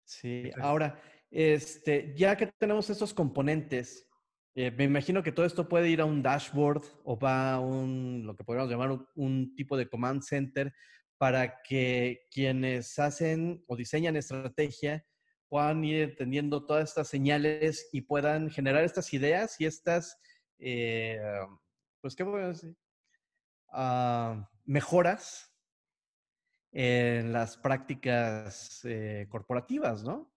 Sí, 0.05 0.51
ahora, 0.61 1.01
este, 1.31 2.15
ya 2.17 2.37
que 2.37 2.47
tenemos 2.59 2.89
estos 2.91 3.13
componentes, 3.13 4.09
eh, 4.57 4.71
me 4.71 4.85
imagino 4.85 5.23
que 5.23 5.33
todo 5.33 5.47
esto 5.47 5.69
puede 5.69 5.89
ir 5.89 6.01
a 6.01 6.05
un 6.05 6.23
dashboard 6.23 6.85
o 7.05 7.19
va 7.19 7.55
a 7.55 7.61
un, 7.61 8.23
lo 8.25 8.37
que 8.37 8.45
podríamos 8.45 8.71
llamar 8.71 8.99
un, 9.17 9.55
tipo 9.57 9.77
de 9.77 9.89
command 9.89 10.23
center 10.23 10.73
para 11.19 11.61
que 11.63 12.27
quienes 12.31 12.99
hacen 12.99 13.65
o 13.67 13.77
diseñan 13.77 14.17
estrategia 14.17 15.05
puedan 15.49 15.85
ir 15.85 16.03
entendiendo 16.03 16.67
todas 16.67 16.89
estas 16.89 17.09
señales 17.09 17.89
y 17.93 18.03
puedan 18.03 18.51
generar 18.51 18.85
estas 18.85 19.13
ideas 19.13 19.61
y 19.61 19.67
estas, 19.67 20.19
eh, 20.59 21.21
pues, 22.01 22.15
¿qué? 22.15 22.25
Ah, 23.73 24.49
mejoras 24.65 25.53
en 26.71 27.33
las 27.33 27.57
prácticas 27.57 28.81
eh, 28.85 29.27
corporativas, 29.29 30.05
¿no? 30.05 30.34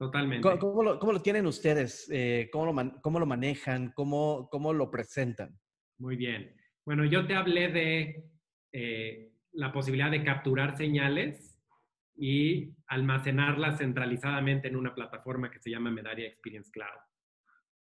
Totalmente. 0.00 0.48
¿Cómo, 0.58 0.82
lo, 0.82 1.20
tienen 1.20 1.46
ustedes? 1.46 2.08
Eh, 2.10 2.48
¿cómo, 2.50 2.72
lo 2.72 3.02
¿Cómo 3.02 3.20
lo 3.20 3.26
manejan? 3.26 3.92
¿Cómo, 3.92 4.48
¿Cómo 4.50 4.72
lo 4.72 4.90
presentan? 4.90 5.60
Muy 5.98 6.16
bien. 6.16 6.56
Bueno, 6.86 7.04
yo 7.04 7.26
te 7.26 7.34
hablé 7.34 7.68
de 7.68 8.24
eh, 8.72 9.34
la 9.52 9.70
posibilidad 9.70 10.10
de 10.10 10.24
capturar 10.24 10.74
señales 10.74 11.60
y 12.16 12.74
almacenarlas 12.86 13.76
centralizadamente 13.76 14.68
en 14.68 14.76
una 14.76 14.94
plataforma 14.94 15.50
que 15.50 15.58
se 15.58 15.68
llama 15.68 15.90
Medaria 15.90 16.28
Experience 16.28 16.70
Cloud. 16.70 16.98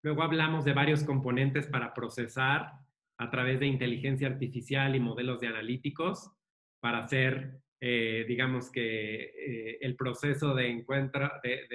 Luego 0.02 0.22
hablamos 0.24 0.66
de 0.66 0.74
varios 0.74 1.04
componentes 1.04 1.66
para 1.68 1.94
procesar 1.94 2.70
a 3.16 3.30
través 3.30 3.60
de 3.60 3.66
inteligencia 3.66 4.28
artificial 4.28 4.94
y 4.94 5.00
modelos 5.00 5.40
de 5.40 5.46
analíticos 5.46 6.30
para 6.80 6.98
hacer 6.98 7.62
eh, 7.80 8.24
digamos 8.26 8.70
que 8.70 9.24
eh, 9.24 9.78
el 9.80 9.96
proceso 9.96 10.54
de 10.54 10.68
encuentro, 10.70 11.30
de, 11.42 11.66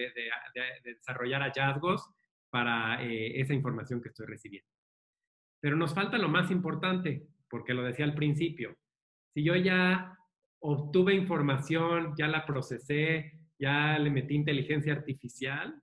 desarrollar 0.84 1.42
hallazgos 1.42 2.10
para 2.50 3.04
eh, 3.04 3.40
esa 3.40 3.54
información 3.54 4.02
que 4.02 4.10
estoy 4.10 4.26
recibiendo. 4.26 4.70
Pero 5.62 5.76
nos 5.76 5.94
falta 5.94 6.18
lo 6.18 6.30
más 6.30 6.52
importante, 6.52 7.28
porque 7.50 7.74
lo 7.74 7.84
decía 7.84 8.06
al 8.06 8.16
principio. 8.16 8.76
Si 9.34 9.44
yo 9.44 9.56
ya 9.56 10.18
obtuve 10.62 11.14
información, 11.14 12.14
ya 12.18 12.28
la 12.28 12.46
procesé, 12.46 13.34
ya 13.60 14.00
le 14.00 14.10
metí 14.10 14.36
inteligencia 14.36 14.94
artificial, 14.94 15.82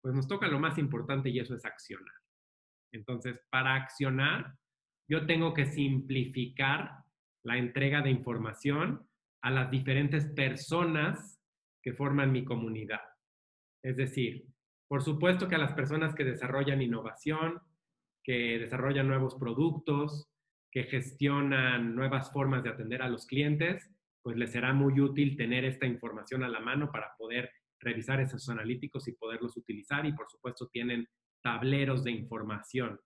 pues 0.00 0.14
nos 0.14 0.26
toca 0.26 0.48
lo 0.48 0.58
más 0.58 0.78
importante 0.78 1.28
y 1.28 1.38
eso 1.38 1.54
es 1.54 1.64
accionar. 1.64 2.14
Entonces, 2.92 3.40
para 3.50 3.74
accionar, 3.74 4.54
yo 5.08 5.26
tengo 5.26 5.54
que 5.54 5.66
simplificar 5.66 7.04
la 7.44 7.58
entrega 7.58 8.02
de 8.02 8.10
información 8.10 9.07
a 9.42 9.50
las 9.50 9.70
diferentes 9.70 10.26
personas 10.26 11.40
que 11.82 11.92
forman 11.92 12.32
mi 12.32 12.44
comunidad. 12.44 13.00
Es 13.82 13.96
decir, 13.96 14.46
por 14.88 15.02
supuesto 15.02 15.48
que 15.48 15.54
a 15.54 15.58
las 15.58 15.74
personas 15.74 16.14
que 16.14 16.24
desarrollan 16.24 16.82
innovación, 16.82 17.60
que 18.24 18.58
desarrollan 18.58 19.06
nuevos 19.06 19.36
productos, 19.36 20.28
que 20.70 20.84
gestionan 20.84 21.94
nuevas 21.94 22.32
formas 22.32 22.62
de 22.62 22.70
atender 22.70 23.02
a 23.02 23.08
los 23.08 23.26
clientes, 23.26 23.90
pues 24.22 24.36
les 24.36 24.52
será 24.52 24.72
muy 24.72 25.00
útil 25.00 25.36
tener 25.36 25.64
esta 25.64 25.86
información 25.86 26.42
a 26.42 26.48
la 26.48 26.60
mano 26.60 26.90
para 26.90 27.14
poder 27.16 27.50
revisar 27.80 28.20
esos 28.20 28.48
analíticos 28.48 29.08
y 29.08 29.12
poderlos 29.12 29.56
utilizar 29.56 30.04
y 30.04 30.12
por 30.12 30.28
supuesto 30.28 30.68
tienen 30.68 31.08
tableros 31.42 32.04
de 32.04 32.10
información. 32.10 33.00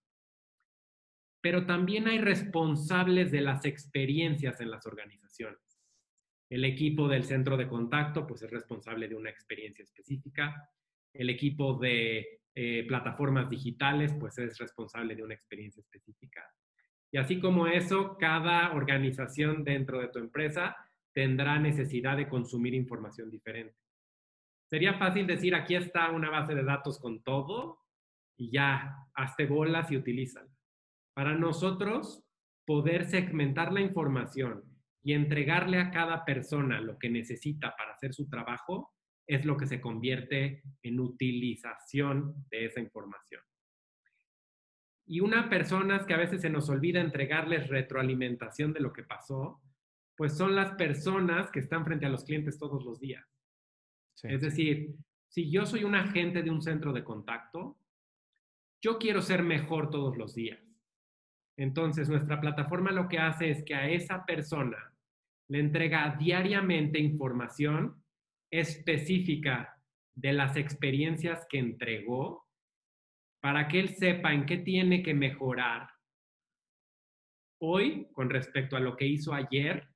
Pero 1.40 1.66
también 1.66 2.08
hay 2.08 2.18
responsables 2.18 3.30
de 3.30 3.40
las 3.42 3.64
experiencias 3.64 4.60
en 4.60 4.70
las 4.70 4.86
organizaciones. 4.86 5.71
El 6.52 6.66
equipo 6.66 7.08
del 7.08 7.24
centro 7.24 7.56
de 7.56 7.66
contacto 7.66 8.26
pues 8.26 8.42
es 8.42 8.50
responsable 8.50 9.08
de 9.08 9.14
una 9.14 9.30
experiencia 9.30 9.82
específica. 9.82 10.68
El 11.10 11.30
equipo 11.30 11.78
de 11.78 12.42
eh, 12.54 12.84
plataformas 12.86 13.48
digitales 13.48 14.12
pues 14.20 14.36
es 14.36 14.58
responsable 14.58 15.14
de 15.14 15.22
una 15.22 15.32
experiencia 15.32 15.80
específica. 15.80 16.46
Y 17.10 17.16
así 17.16 17.40
como 17.40 17.68
eso, 17.68 18.18
cada 18.18 18.74
organización 18.74 19.64
dentro 19.64 19.98
de 19.98 20.08
tu 20.08 20.18
empresa 20.18 20.76
tendrá 21.14 21.58
necesidad 21.58 22.18
de 22.18 22.28
consumir 22.28 22.74
información 22.74 23.30
diferente. 23.30 23.78
Sería 24.68 24.98
fácil 24.98 25.26
decir, 25.26 25.54
aquí 25.54 25.74
está 25.74 26.10
una 26.10 26.28
base 26.28 26.54
de 26.54 26.64
datos 26.64 26.98
con 26.98 27.22
todo 27.22 27.78
y 28.36 28.50
ya, 28.50 28.94
hazte 29.14 29.46
bolas 29.46 29.90
y 29.90 29.96
utilízala. 29.96 30.52
Para 31.14 31.34
nosotros, 31.34 32.22
poder 32.66 33.06
segmentar 33.06 33.72
la 33.72 33.80
información 33.80 34.71
y 35.02 35.12
entregarle 35.12 35.78
a 35.78 35.90
cada 35.90 36.24
persona 36.24 36.80
lo 36.80 36.98
que 36.98 37.10
necesita 37.10 37.74
para 37.76 37.92
hacer 37.92 38.14
su 38.14 38.28
trabajo 38.28 38.92
es 39.26 39.44
lo 39.44 39.56
que 39.56 39.66
se 39.66 39.80
convierte 39.80 40.62
en 40.82 41.00
utilización 41.00 42.46
de 42.50 42.66
esa 42.66 42.80
información. 42.80 43.42
Y 45.06 45.20
una 45.20 45.48
persona 45.48 46.04
que 46.06 46.14
a 46.14 46.18
veces 46.18 46.40
se 46.40 46.50
nos 46.50 46.68
olvida 46.68 47.00
entregarles 47.00 47.68
retroalimentación 47.68 48.72
de 48.72 48.80
lo 48.80 48.92
que 48.92 49.02
pasó, 49.02 49.60
pues 50.16 50.36
son 50.36 50.54
las 50.54 50.72
personas 50.72 51.50
que 51.50 51.58
están 51.58 51.84
frente 51.84 52.06
a 52.06 52.08
los 52.08 52.24
clientes 52.24 52.58
todos 52.58 52.84
los 52.84 53.00
días. 53.00 53.26
Es 54.22 54.42
decir, 54.42 54.94
si 55.28 55.50
yo 55.50 55.66
soy 55.66 55.84
un 55.84 55.94
agente 55.94 56.42
de 56.42 56.50
un 56.50 56.62
centro 56.62 56.92
de 56.92 57.02
contacto, 57.02 57.78
yo 58.80 58.98
quiero 58.98 59.22
ser 59.22 59.42
mejor 59.42 59.90
todos 59.90 60.16
los 60.16 60.34
días. 60.34 60.60
Entonces, 61.56 62.08
nuestra 62.08 62.40
plataforma 62.40 62.92
lo 62.92 63.08
que 63.08 63.18
hace 63.18 63.50
es 63.50 63.64
que 63.64 63.74
a 63.74 63.88
esa 63.88 64.24
persona 64.24 64.91
le 65.52 65.58
entrega 65.58 66.16
diariamente 66.18 66.98
información 66.98 68.02
específica 68.50 69.78
de 70.16 70.32
las 70.32 70.56
experiencias 70.56 71.46
que 71.50 71.58
entregó 71.58 72.48
para 73.42 73.68
que 73.68 73.80
él 73.80 73.90
sepa 73.90 74.32
en 74.32 74.46
qué 74.46 74.56
tiene 74.56 75.02
que 75.02 75.12
mejorar 75.12 75.90
hoy 77.60 78.08
con 78.14 78.30
respecto 78.30 78.76
a 78.76 78.80
lo 78.80 78.96
que 78.96 79.06
hizo 79.06 79.34
ayer 79.34 79.90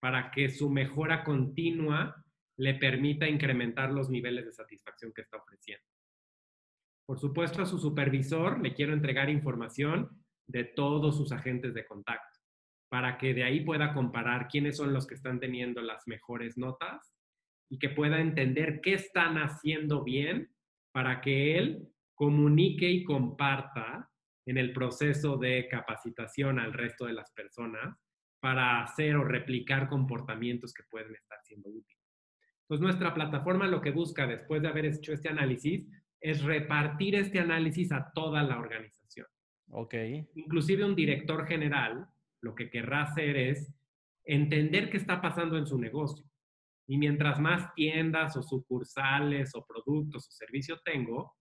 para 0.00 0.30
que 0.30 0.48
su 0.48 0.70
mejora 0.70 1.24
continua 1.24 2.24
le 2.56 2.72
permita 2.76 3.28
incrementar 3.28 3.92
los 3.92 4.08
niveles 4.08 4.46
de 4.46 4.52
satisfacción 4.52 5.12
que 5.12 5.20
está 5.20 5.36
ofreciendo. 5.36 5.84
Por 7.06 7.18
supuesto, 7.18 7.60
a 7.60 7.66
su 7.66 7.78
supervisor 7.78 8.62
le 8.62 8.72
quiero 8.72 8.94
entregar 8.94 9.28
información 9.28 10.24
de 10.46 10.64
todos 10.64 11.18
sus 11.18 11.32
agentes 11.32 11.74
de 11.74 11.84
contacto 11.84 12.31
para 12.92 13.16
que 13.16 13.32
de 13.32 13.42
ahí 13.42 13.60
pueda 13.60 13.94
comparar 13.94 14.48
quiénes 14.48 14.76
son 14.76 14.92
los 14.92 15.06
que 15.06 15.14
están 15.14 15.40
teniendo 15.40 15.80
las 15.80 16.06
mejores 16.06 16.58
notas 16.58 17.16
y 17.70 17.78
que 17.78 17.88
pueda 17.88 18.20
entender 18.20 18.82
qué 18.82 18.92
están 18.92 19.38
haciendo 19.38 20.04
bien 20.04 20.50
para 20.92 21.22
que 21.22 21.56
él 21.56 21.88
comunique 22.14 22.90
y 22.90 23.02
comparta 23.02 24.10
en 24.44 24.58
el 24.58 24.74
proceso 24.74 25.38
de 25.38 25.68
capacitación 25.70 26.58
al 26.58 26.74
resto 26.74 27.06
de 27.06 27.14
las 27.14 27.32
personas 27.32 27.96
para 28.40 28.82
hacer 28.82 29.16
o 29.16 29.24
replicar 29.24 29.88
comportamientos 29.88 30.74
que 30.74 30.82
pueden 30.90 31.14
estar 31.14 31.38
siendo 31.44 31.70
útiles. 31.70 32.04
Entonces, 32.64 32.82
nuestra 32.82 33.14
plataforma 33.14 33.66
lo 33.68 33.80
que 33.80 33.90
busca 33.90 34.26
después 34.26 34.60
de 34.60 34.68
haber 34.68 34.84
hecho 34.84 35.14
este 35.14 35.30
análisis 35.30 35.88
es 36.20 36.42
repartir 36.42 37.14
este 37.14 37.40
análisis 37.40 37.90
a 37.90 38.12
toda 38.14 38.42
la 38.42 38.58
organización. 38.58 39.28
Ok. 39.70 39.94
Inclusive 40.34 40.84
un 40.84 40.94
director 40.94 41.46
general 41.46 42.06
lo 42.42 42.54
que 42.54 42.68
querrá 42.68 43.02
hacer 43.02 43.36
es 43.36 43.72
entender 44.24 44.90
qué 44.90 44.98
está 44.98 45.20
pasando 45.20 45.56
en 45.56 45.66
su 45.66 45.78
negocio. 45.78 46.24
Y 46.86 46.98
mientras 46.98 47.40
más 47.40 47.72
tiendas 47.74 48.36
o 48.36 48.42
sucursales 48.42 49.54
o 49.54 49.64
productos 49.64 50.28
o 50.28 50.30
servicios 50.30 50.82
tengo, 50.84 51.34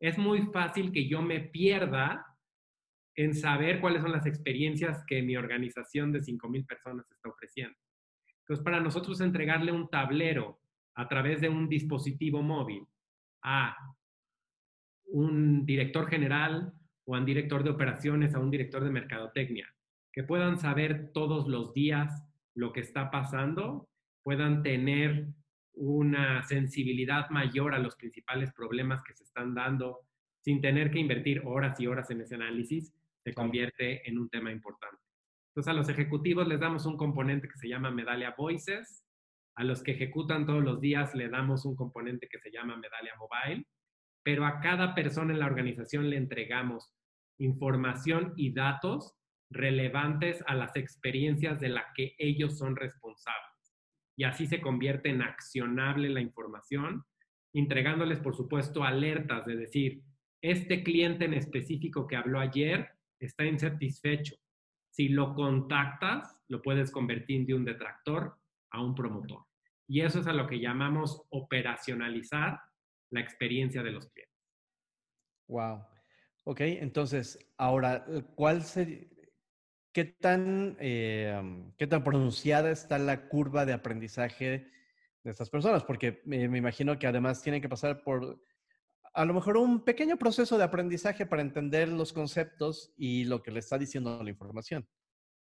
es 0.00 0.18
muy 0.18 0.42
fácil 0.52 0.92
que 0.92 1.08
yo 1.08 1.22
me 1.22 1.40
pierda 1.40 2.24
en 3.16 3.34
saber 3.34 3.80
cuáles 3.80 4.02
son 4.02 4.12
las 4.12 4.26
experiencias 4.26 5.04
que 5.06 5.22
mi 5.22 5.36
organización 5.36 6.12
de 6.12 6.20
5.000 6.20 6.66
personas 6.66 7.10
está 7.10 7.28
ofreciendo. 7.28 7.76
Entonces, 8.40 8.64
para 8.64 8.80
nosotros 8.80 9.20
entregarle 9.20 9.72
un 9.72 9.88
tablero 9.88 10.60
a 10.94 11.08
través 11.08 11.40
de 11.40 11.48
un 11.48 11.68
dispositivo 11.68 12.42
móvil 12.42 12.86
a 13.42 13.76
un 15.06 15.64
director 15.64 16.08
general 16.08 16.72
o 17.04 17.14
a 17.14 17.18
un 17.18 17.24
director 17.24 17.62
de 17.62 17.70
operaciones, 17.70 18.34
a 18.34 18.40
un 18.40 18.50
director 18.50 18.84
de 18.84 18.90
mercadotecnia, 18.90 19.68
que 20.12 20.22
puedan 20.22 20.58
saber 20.58 21.12
todos 21.12 21.48
los 21.48 21.72
días 21.74 22.24
lo 22.54 22.72
que 22.72 22.80
está 22.80 23.10
pasando, 23.10 23.88
puedan 24.22 24.62
tener 24.62 25.28
una 25.74 26.42
sensibilidad 26.42 27.30
mayor 27.30 27.74
a 27.74 27.78
los 27.78 27.94
principales 27.96 28.52
problemas 28.52 29.02
que 29.02 29.14
se 29.14 29.24
están 29.24 29.54
dando 29.54 30.00
sin 30.40 30.60
tener 30.60 30.90
que 30.90 30.98
invertir 30.98 31.42
horas 31.44 31.78
y 31.80 31.86
horas 31.86 32.10
en 32.10 32.20
ese 32.22 32.34
análisis, 32.34 32.92
se 33.22 33.34
convierte 33.34 34.08
en 34.08 34.18
un 34.18 34.28
tema 34.28 34.50
importante. 34.50 35.02
Entonces 35.50 35.70
a 35.70 35.74
los 35.74 35.88
ejecutivos 35.88 36.46
les 36.48 36.60
damos 36.60 36.86
un 36.86 36.96
componente 36.96 37.48
que 37.48 37.58
se 37.58 37.68
llama 37.68 37.90
Medallia 37.90 38.34
Voices, 38.36 39.04
a 39.56 39.64
los 39.64 39.82
que 39.82 39.90
ejecutan 39.90 40.46
todos 40.46 40.62
los 40.62 40.80
días 40.80 41.14
le 41.14 41.28
damos 41.28 41.64
un 41.64 41.74
componente 41.74 42.28
que 42.28 42.38
se 42.38 42.50
llama 42.50 42.76
Medallia 42.76 43.14
Mobile, 43.18 43.66
pero 44.22 44.46
a 44.46 44.60
cada 44.60 44.94
persona 44.94 45.32
en 45.32 45.40
la 45.40 45.46
organización 45.46 46.08
le 46.08 46.16
entregamos 46.16 46.92
información 47.38 48.34
y 48.36 48.52
datos 48.52 49.17
relevantes 49.50 50.42
a 50.46 50.54
las 50.54 50.76
experiencias 50.76 51.60
de 51.60 51.70
las 51.70 51.86
que 51.94 52.14
ellos 52.18 52.58
son 52.58 52.76
responsables. 52.76 53.76
Y 54.16 54.24
así 54.24 54.46
se 54.46 54.60
convierte 54.60 55.10
en 55.10 55.22
accionable 55.22 56.08
la 56.08 56.20
información, 56.20 57.04
entregándoles, 57.54 58.20
por 58.20 58.34
supuesto, 58.34 58.84
alertas 58.84 59.46
de 59.46 59.56
decir, 59.56 60.02
este 60.42 60.82
cliente 60.82 61.24
en 61.24 61.34
específico 61.34 62.06
que 62.06 62.16
habló 62.16 62.40
ayer 62.40 62.88
está 63.20 63.44
insatisfecho. 63.44 64.36
Si 64.90 65.08
lo 65.08 65.34
contactas, 65.34 66.36
lo 66.48 66.62
puedes 66.62 66.90
convertir 66.90 67.46
de 67.46 67.54
un 67.54 67.64
detractor 67.64 68.36
a 68.70 68.82
un 68.82 68.94
promotor. 68.94 69.44
Y 69.88 70.02
eso 70.02 70.20
es 70.20 70.26
a 70.26 70.32
lo 70.32 70.46
que 70.46 70.60
llamamos 70.60 71.22
operacionalizar 71.30 72.60
la 73.10 73.20
experiencia 73.20 73.82
de 73.82 73.92
los 73.92 74.08
clientes. 74.10 74.36
Wow. 75.48 75.84
Ok, 76.44 76.60
entonces, 76.60 77.38
ahora, 77.56 78.04
¿cuál 78.34 78.62
sería, 78.62 79.06
qué 79.98 80.04
tan, 80.04 80.76
eh, 80.78 81.72
qué 81.76 81.88
tan 81.88 82.04
pronunciada 82.04 82.70
está 82.70 83.00
la 83.00 83.26
curva 83.26 83.66
de 83.66 83.72
aprendizaje 83.72 84.70
de 85.24 85.30
estas 85.32 85.50
personas? 85.50 85.82
Porque 85.82 86.22
me 86.24 86.44
imagino 86.44 87.00
que 87.00 87.08
además 87.08 87.42
tienen 87.42 87.60
que 87.60 87.68
pasar 87.68 88.04
por 88.04 88.40
a 89.12 89.24
lo 89.24 89.34
mejor 89.34 89.56
un 89.56 89.84
pequeño 89.84 90.16
proceso 90.16 90.56
de 90.56 90.62
aprendizaje 90.62 91.26
para 91.26 91.42
entender 91.42 91.88
los 91.88 92.12
conceptos 92.12 92.94
y 92.96 93.24
lo 93.24 93.42
que 93.42 93.50
le 93.50 93.58
está 93.58 93.76
diciendo 93.76 94.22
la 94.22 94.30
información. 94.30 94.86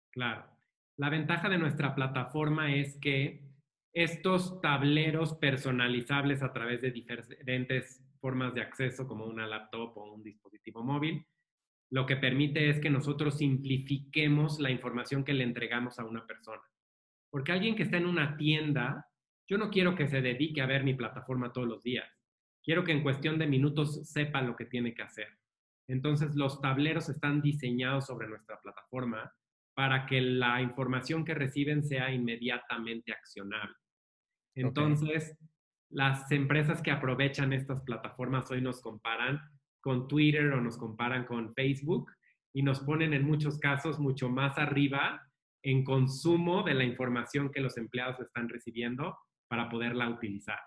Claro. 0.09 0.49
La 0.97 1.11
ventaja 1.11 1.47
de 1.47 1.59
nuestra 1.59 1.93
plataforma 1.93 2.73
es 2.73 2.97
que 2.97 3.53
estos 3.93 4.61
tableros 4.61 5.35
personalizables 5.35 6.41
a 6.41 6.51
través 6.53 6.81
de 6.81 6.89
diferentes 6.89 8.03
formas 8.19 8.55
de 8.55 8.63
acceso, 8.63 9.07
como 9.07 9.25
una 9.25 9.45
laptop 9.45 9.95
o 9.95 10.15
un 10.15 10.23
dispositivo 10.23 10.83
móvil, 10.83 11.23
lo 11.91 12.05
que 12.05 12.17
permite 12.17 12.69
es 12.69 12.79
que 12.79 12.89
nosotros 12.89 13.37
simplifiquemos 13.37 14.59
la 14.59 14.69
información 14.69 15.23
que 15.23 15.33
le 15.33 15.43
entregamos 15.43 15.99
a 15.99 16.05
una 16.05 16.25
persona. 16.25 16.61
Porque 17.31 17.51
alguien 17.51 17.75
que 17.75 17.83
está 17.83 17.97
en 17.97 18.05
una 18.05 18.37
tienda, 18.37 19.07
yo 19.47 19.57
no 19.57 19.69
quiero 19.69 19.95
que 19.95 20.07
se 20.07 20.21
dedique 20.21 20.61
a 20.61 20.67
ver 20.67 20.83
mi 20.83 20.93
plataforma 20.93 21.51
todos 21.51 21.67
los 21.67 21.83
días 21.83 22.07
quiero 22.63 22.83
que 22.83 22.91
en 22.91 23.03
cuestión 23.03 23.39
de 23.39 23.47
minutos 23.47 24.07
sepa 24.07 24.41
lo 24.41 24.55
que 24.55 24.65
tiene 24.65 24.93
que 24.93 25.01
hacer. 25.01 25.27
Entonces, 25.87 26.35
los 26.35 26.61
tableros 26.61 27.09
están 27.09 27.41
diseñados 27.41 28.05
sobre 28.05 28.27
nuestra 28.27 28.59
plataforma 28.61 29.33
para 29.73 30.05
que 30.05 30.21
la 30.21 30.61
información 30.61 31.25
que 31.25 31.33
reciben 31.33 31.83
sea 31.83 32.11
inmediatamente 32.11 33.11
accionable. 33.11 33.75
Entonces, 34.55 35.35
las 35.89 36.31
empresas 36.31 36.81
que 36.83 36.91
aprovechan 36.91 37.53
estas 37.53 37.81
plataformas 37.81 38.51
hoy 38.51 38.61
nos 38.61 38.81
comparan 38.81 39.41
con 39.81 40.07
Twitter 40.07 40.51
o 40.53 40.61
nos 40.61 40.77
comparan 40.77 41.25
con 41.25 41.53
Facebook 41.53 42.11
y 42.53 42.63
nos 42.63 42.79
ponen 42.81 43.13
en 43.13 43.25
muchos 43.25 43.59
casos 43.59 43.99
mucho 43.99 44.29
más 44.29 44.57
arriba 44.57 45.21
en 45.63 45.83
consumo 45.83 46.63
de 46.63 46.73
la 46.73 46.83
información 46.83 47.51
que 47.51 47.61
los 47.61 47.77
empleados 47.77 48.19
están 48.19 48.49
recibiendo 48.49 49.17
para 49.47 49.69
poderla 49.69 50.09
utilizar. 50.09 50.59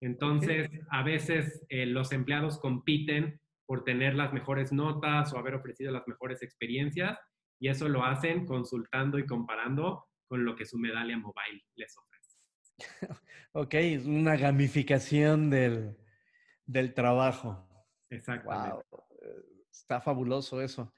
Entonces, 0.00 0.70
a 0.90 1.02
veces 1.02 1.64
eh, 1.68 1.86
los 1.86 2.12
empleados 2.12 2.58
compiten 2.60 3.40
por 3.66 3.84
tener 3.84 4.14
las 4.14 4.32
mejores 4.32 4.72
notas 4.72 5.32
o 5.32 5.38
haber 5.38 5.54
ofrecido 5.54 5.92
las 5.92 6.06
mejores 6.06 6.42
experiencias 6.42 7.18
y 7.60 7.68
eso 7.68 7.88
lo 7.88 8.04
hacen 8.04 8.46
consultando 8.46 9.18
y 9.18 9.26
comparando 9.26 10.06
con 10.26 10.44
lo 10.44 10.54
que 10.56 10.64
su 10.64 10.78
medalla 10.78 11.18
mobile 11.18 11.64
les 11.74 11.96
ofrece. 11.98 12.38
ok, 13.52 13.74
es 13.74 14.06
una 14.06 14.36
gamificación 14.36 15.50
del, 15.50 15.96
trabajo. 16.94 17.67
Exactamente. 18.10 18.70
Wow, 18.72 19.04
está 19.70 20.00
fabuloso 20.00 20.60
eso. 20.60 20.92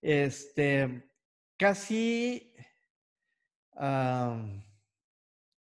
Este, 0.00 1.10
casi 1.56 2.52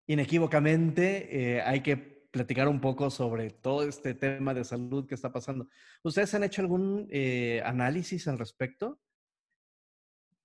inequívocamente 0.07 1.57
eh, 1.57 1.61
hay 1.61 1.81
que 1.81 1.97
platicar 2.31 2.67
un 2.67 2.79
poco 2.79 3.09
sobre 3.09 3.49
todo 3.49 3.83
este 3.87 4.13
tema 4.13 4.53
de 4.53 4.63
salud 4.63 5.07
que 5.07 5.15
está 5.15 5.31
pasando. 5.31 5.67
¿Ustedes 6.03 6.33
han 6.33 6.43
hecho 6.43 6.61
algún 6.61 7.07
eh, 7.11 7.61
análisis 7.65 8.27
al 8.27 8.37
respecto? 8.37 8.99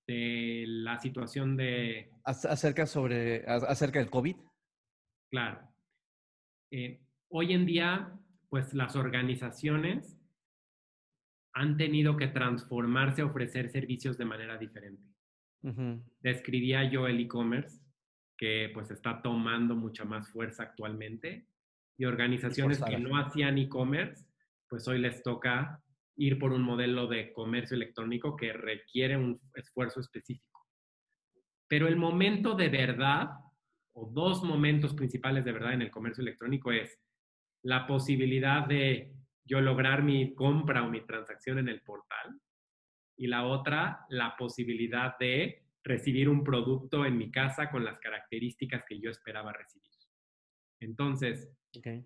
De 0.07 0.65
la 0.67 0.99
situación 0.99 1.57
de... 1.57 2.11
Acerca, 2.25 2.87
sobre, 2.87 3.45
acerca 3.47 3.99
del 4.01 4.11
COVID. 4.11 4.37
Claro. 5.31 5.69
Eh, 6.71 7.05
hoy 7.29 7.53
en 7.53 7.67
día, 7.67 8.19
pues 8.49 8.75
las 8.75 8.97
organizaciones 8.97 10.19
han 11.55 11.77
tenido 11.77 12.17
que 12.17 12.29
transformarse 12.29 13.23
a 13.23 13.27
ofrecer 13.27 13.71
servicios 13.71 14.17
de 14.17 14.25
manera 14.25 14.57
diferente. 14.59 15.03
Describía 16.21 16.91
yo 16.91 17.07
el 17.07 17.21
e-commerce, 17.21 17.81
que 18.37 18.71
pues 18.75 18.91
está 18.91 19.23
tomando 19.23 19.77
mucha 19.77 20.05
más 20.05 20.29
fuerza 20.31 20.65
actualmente 20.65 21.47
y 21.97 22.05
organizaciones 22.05 22.83
que 22.83 22.99
no 22.99 23.17
hacían 23.17 23.59
e-commerce, 23.59 24.25
pues 24.69 24.89
hoy 24.89 24.99
les 24.99 25.23
toca 25.23 25.81
ir 26.17 26.39
por 26.39 26.53
un 26.53 26.63
modelo 26.63 27.07
de 27.07 27.33
comercio 27.33 27.77
electrónico 27.77 28.37
que 28.37 28.53
requiere 28.53 29.17
un 29.17 29.41
esfuerzo 29.55 30.01
específico. 30.01 30.67
Pero 31.69 31.87
el 31.87 31.97
momento 31.97 32.55
de 32.55 32.69
verdad, 32.69 33.31
o 33.95 34.11
dos 34.11 34.43
momentos 34.43 34.95
principales 34.95 35.45
de 35.45 35.53
verdad 35.53 35.75
en 35.75 35.83
el 35.83 35.91
comercio 35.91 36.23
electrónico 36.23 36.73
es 36.73 36.99
la 37.63 37.87
posibilidad 37.87 38.67
de 38.67 39.15
yo 39.45 39.61
lograr 39.61 40.03
mi 40.03 40.35
compra 40.35 40.85
o 40.85 40.91
mi 40.91 41.01
transacción 41.03 41.59
en 41.59 41.69
el 41.69 41.81
portal 41.83 42.41
y 43.17 43.27
la 43.27 43.45
otra, 43.45 44.07
la 44.09 44.37
posibilidad 44.37 45.19
de 45.19 45.65
recibir 45.85 46.29
un 46.29 46.45
producto 46.45 47.05
en 47.05 47.19
mi 47.19 47.31
casa 47.31 47.71
con 47.71 47.85
las 47.85 47.99
características 47.99 48.85
que 48.89 49.01
yo 49.01 49.11
esperaba 49.11 49.53
recibir. 49.53 49.91
Entonces, 50.81 51.51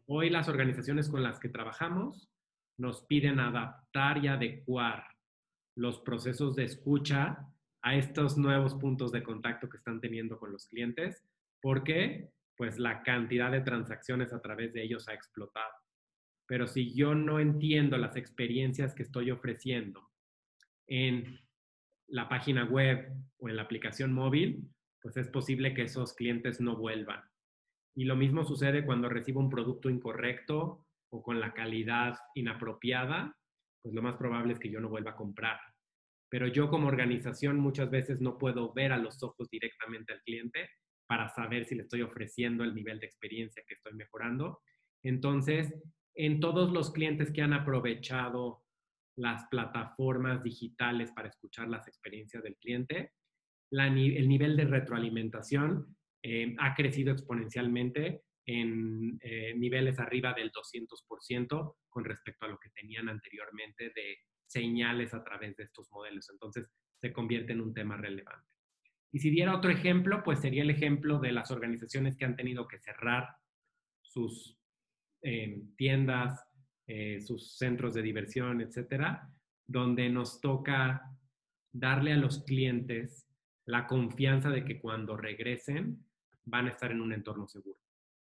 hoy 0.07 0.31
las 0.31 0.49
organizaciones 0.49 1.09
con 1.09 1.22
las 1.22 1.38
que 1.38 1.49
trabajamos 1.49 2.31
nos 2.79 3.03
piden 3.03 3.40
adaptar 3.40 4.22
y 4.22 4.29
adecuar 4.29 5.05
los 5.77 6.01
procesos 6.01 6.57
de 6.57 6.64
escucha 6.64 7.46
a 7.83 7.94
estos 7.94 8.37
nuevos 8.37 8.75
puntos 8.75 9.12
de 9.12 9.22
contacto 9.22 9.68
que 9.68 9.77
están 9.77 10.01
teniendo 10.01 10.38
con 10.38 10.53
los 10.53 10.66
clientes. 10.66 11.22
¿Por 11.61 11.85
qué? 11.85 12.31
pues 12.57 12.79
la 12.79 13.03
cantidad 13.03 13.51
de 13.53 13.61
transacciones 13.61 14.33
a 14.33 14.40
través 14.40 14.72
de 14.72 14.83
ellos 14.83 15.09
ha 15.09 15.14
explotado. 15.14 15.72
Pero 16.47 16.67
si 16.67 16.95
yo 16.95 17.15
no 17.15 17.41
entiendo 17.41 17.97
las 17.99 18.17
experiencias 18.17 18.95
que 18.95 19.03
estoy 19.03 19.31
ofreciendo 19.31 20.09
en 20.87 21.41
la 22.09 22.29
página 22.29 22.65
web 22.65 23.13
o 23.39 23.49
en 23.49 23.57
la 23.57 23.63
aplicación 23.63 24.13
móvil, 24.13 24.69
pues 25.01 25.17
es 25.17 25.29
posible 25.29 25.75
que 25.75 25.83
esos 25.83 26.15
clientes 26.15 26.61
no 26.61 26.77
vuelvan. 26.77 27.23
Y 27.97 28.05
lo 28.05 28.17
mismo 28.17 28.45
sucede 28.45 28.85
cuando 28.85 29.09
recibo 29.09 29.41
un 29.41 29.51
producto 29.51 29.89
incorrecto 29.91 30.87
o 31.11 31.23
con 31.23 31.41
la 31.41 31.53
calidad 31.53 32.17
inapropiada, 32.35 33.37
pues 33.83 33.95
lo 33.95 34.03
más 34.03 34.17
probable 34.17 34.53
es 34.53 34.59
que 34.59 34.71
yo 34.71 34.81
no 34.81 34.89
vuelva 34.89 35.13
a 35.13 35.17
comprar. 35.17 35.59
Pero 36.29 36.47
yo 36.47 36.69
como 36.69 36.89
organización 36.89 37.59
muchas 37.59 37.91
veces 37.91 38.21
no 38.21 38.37
puedo 38.37 38.73
ver 38.73 38.93
a 38.93 38.99
los 38.99 39.23
ojos 39.23 39.49
directamente 39.49 40.13
al 40.13 40.23
cliente 40.23 40.69
para 41.07 41.29
saber 41.29 41.65
si 41.65 41.77
le 41.77 41.83
estoy 41.83 42.03
ofreciendo 42.03 42.65
el 42.65 42.75
nivel 42.75 42.99
de 42.99 43.07
experiencia 43.07 43.63
que 43.67 43.75
estoy 43.75 43.95
mejorando. 43.95 44.61
Entonces, 45.03 45.73
en 46.17 46.41
todos 46.41 46.73
los 46.73 46.91
clientes 46.91 47.31
que 47.31 47.43
han 47.43 47.53
aprovechado 47.53 48.65
las 49.17 49.47
plataformas 49.51 50.43
digitales 50.43 51.13
para 51.13 51.29
escuchar 51.29 51.69
las 51.69 51.87
experiencias 51.89 52.43
del 52.43 52.57
cliente, 52.57 53.13
el 53.71 54.29
nivel 54.29 54.57
de 54.57 54.65
retroalimentación 54.65 55.97
eh, 56.23 56.55
ha 56.59 56.75
crecido 56.75 57.13
exponencialmente 57.13 58.23
en 58.47 59.19
eh, 59.23 59.55
niveles 59.57 59.99
arriba 59.99 60.33
del 60.33 60.53
200% 60.53 61.77
con 61.89 62.05
respecto 62.05 62.47
a 62.47 62.49
lo 62.49 62.59
que 62.59 62.71
tenían 62.71 63.09
anteriormente 63.09 63.93
de 63.95 64.19
señales 64.47 65.13
a 65.15 65.25
través 65.25 65.57
de 65.57 65.65
estos 65.65 65.91
modelos. 65.91 66.31
Entonces, 66.31 66.71
se 67.01 67.13
convierte 67.13 67.53
en 67.53 67.61
un 67.61 67.75
tema 67.75 67.97
relevante. 67.97 68.49
Y 69.13 69.19
si 69.19 69.31
diera 69.31 69.57
otro 69.57 69.71
ejemplo, 69.71 70.23
pues 70.25 70.41
sería 70.41 70.63
el 70.63 70.71
ejemplo 70.71 71.19
de 71.19 71.33
las 71.33 71.51
organizaciones 71.51 72.17
que 72.17 72.25
han 72.25 72.37
tenido 72.37 72.69
que 72.69 72.79
cerrar 72.79 73.29
sus 74.03 74.59
tiendas, 75.77 76.47
eh, 76.87 77.21
sus 77.21 77.57
centros 77.57 77.95
de 77.95 78.03
diversión, 78.03 78.61
etcétera, 78.61 79.29
donde 79.67 80.09
nos 80.09 80.41
toca 80.41 81.17
darle 81.73 82.13
a 82.13 82.17
los 82.17 82.45
clientes 82.45 83.27
la 83.65 83.87
confianza 83.87 84.51
de 84.51 84.65
que 84.65 84.81
cuando 84.81 85.17
regresen 85.17 86.05
van 86.45 86.67
a 86.67 86.71
estar 86.71 86.93
en 86.93 87.01
un 87.01 87.13
entorno 87.13 87.49
seguro. 87.49 87.81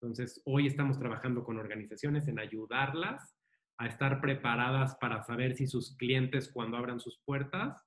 Entonces, 0.00 0.40
hoy 0.44 0.66
estamos 0.66 0.98
trabajando 0.98 1.44
con 1.44 1.58
organizaciones 1.58 2.26
en 2.28 2.38
ayudarlas 2.38 3.36
a 3.78 3.86
estar 3.86 4.20
preparadas 4.20 4.96
para 4.96 5.22
saber 5.22 5.54
si 5.54 5.66
sus 5.66 5.96
clientes 5.96 6.50
cuando 6.50 6.76
abran 6.76 7.00
sus 7.00 7.18
puertas 7.24 7.84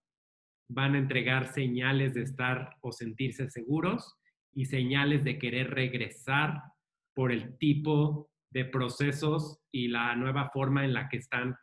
van 0.70 0.96
a 0.96 1.00
entregar 1.00 1.52
señales 1.52 2.14
de 2.14 2.22
estar 2.22 2.78
o 2.82 2.92
sentirse 2.92 3.50
seguros 3.50 4.18
y 4.54 4.66
señales 4.66 5.24
de 5.24 5.38
querer 5.38 5.72
regresar 5.72 6.62
por 7.14 7.32
el 7.32 7.58
tipo 7.58 8.31
de 8.52 8.66
procesos 8.66 9.60
y 9.72 9.88
la 9.88 10.16
nueva 10.16 10.50
forma 10.50 10.86
en 10.86 10.94
la 10.94 11.10
que 11.10 11.18
están 11.18 11.56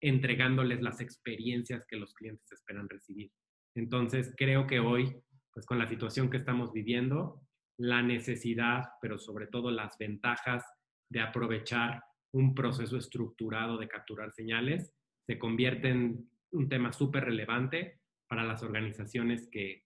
entregándoles 0.00 0.80
las 0.80 1.00
experiencias 1.00 1.84
que 1.86 1.96
los 1.96 2.14
clientes 2.14 2.50
esperan 2.52 2.88
recibir. 2.88 3.30
Entonces, 3.74 4.32
creo 4.36 4.66
que 4.66 4.80
hoy, 4.80 5.16
pues 5.52 5.66
con 5.66 5.78
la 5.78 5.88
situación 5.88 6.30
que 6.30 6.36
estamos 6.36 6.72
viviendo, 6.72 7.42
la 7.78 8.02
necesidad, 8.02 8.84
pero 9.00 9.18
sobre 9.18 9.46
todo 9.46 9.70
las 9.70 9.96
ventajas 9.98 10.64
de 11.10 11.20
aprovechar 11.20 12.02
un 12.32 12.54
proceso 12.54 12.96
estructurado 12.96 13.78
de 13.78 13.88
capturar 13.88 14.32
señales, 14.32 14.94
se 15.26 15.38
convierte 15.38 15.88
en 15.88 16.30
un 16.52 16.68
tema 16.68 16.92
súper 16.92 17.24
relevante 17.24 18.00
para 18.28 18.44
las 18.44 18.62
organizaciones 18.62 19.48
que, 19.50 19.84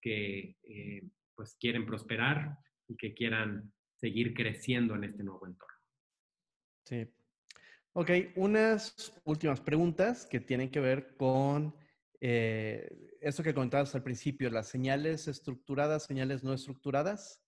que 0.00 0.56
eh, 0.62 1.02
pues 1.34 1.56
quieren 1.60 1.86
prosperar 1.86 2.58
y 2.88 2.96
que 2.96 3.14
quieran 3.14 3.72
seguir 3.96 4.34
creciendo 4.34 4.94
en 4.94 5.04
este 5.04 5.22
nuevo 5.22 5.46
entorno. 5.46 5.75
Sí. 6.86 7.04
Ok, 7.94 8.10
unas 8.36 9.20
últimas 9.24 9.60
preguntas 9.60 10.24
que 10.24 10.38
tienen 10.38 10.70
que 10.70 10.80
ver 10.80 11.16
con 11.16 11.74
eh, 12.20 13.18
eso 13.20 13.42
que 13.42 13.54
comentabas 13.54 13.94
al 13.94 14.02
principio, 14.02 14.50
las 14.50 14.68
señales 14.68 15.26
estructuradas, 15.26 16.04
señales 16.04 16.44
no 16.44 16.52
estructuradas. 16.52 17.42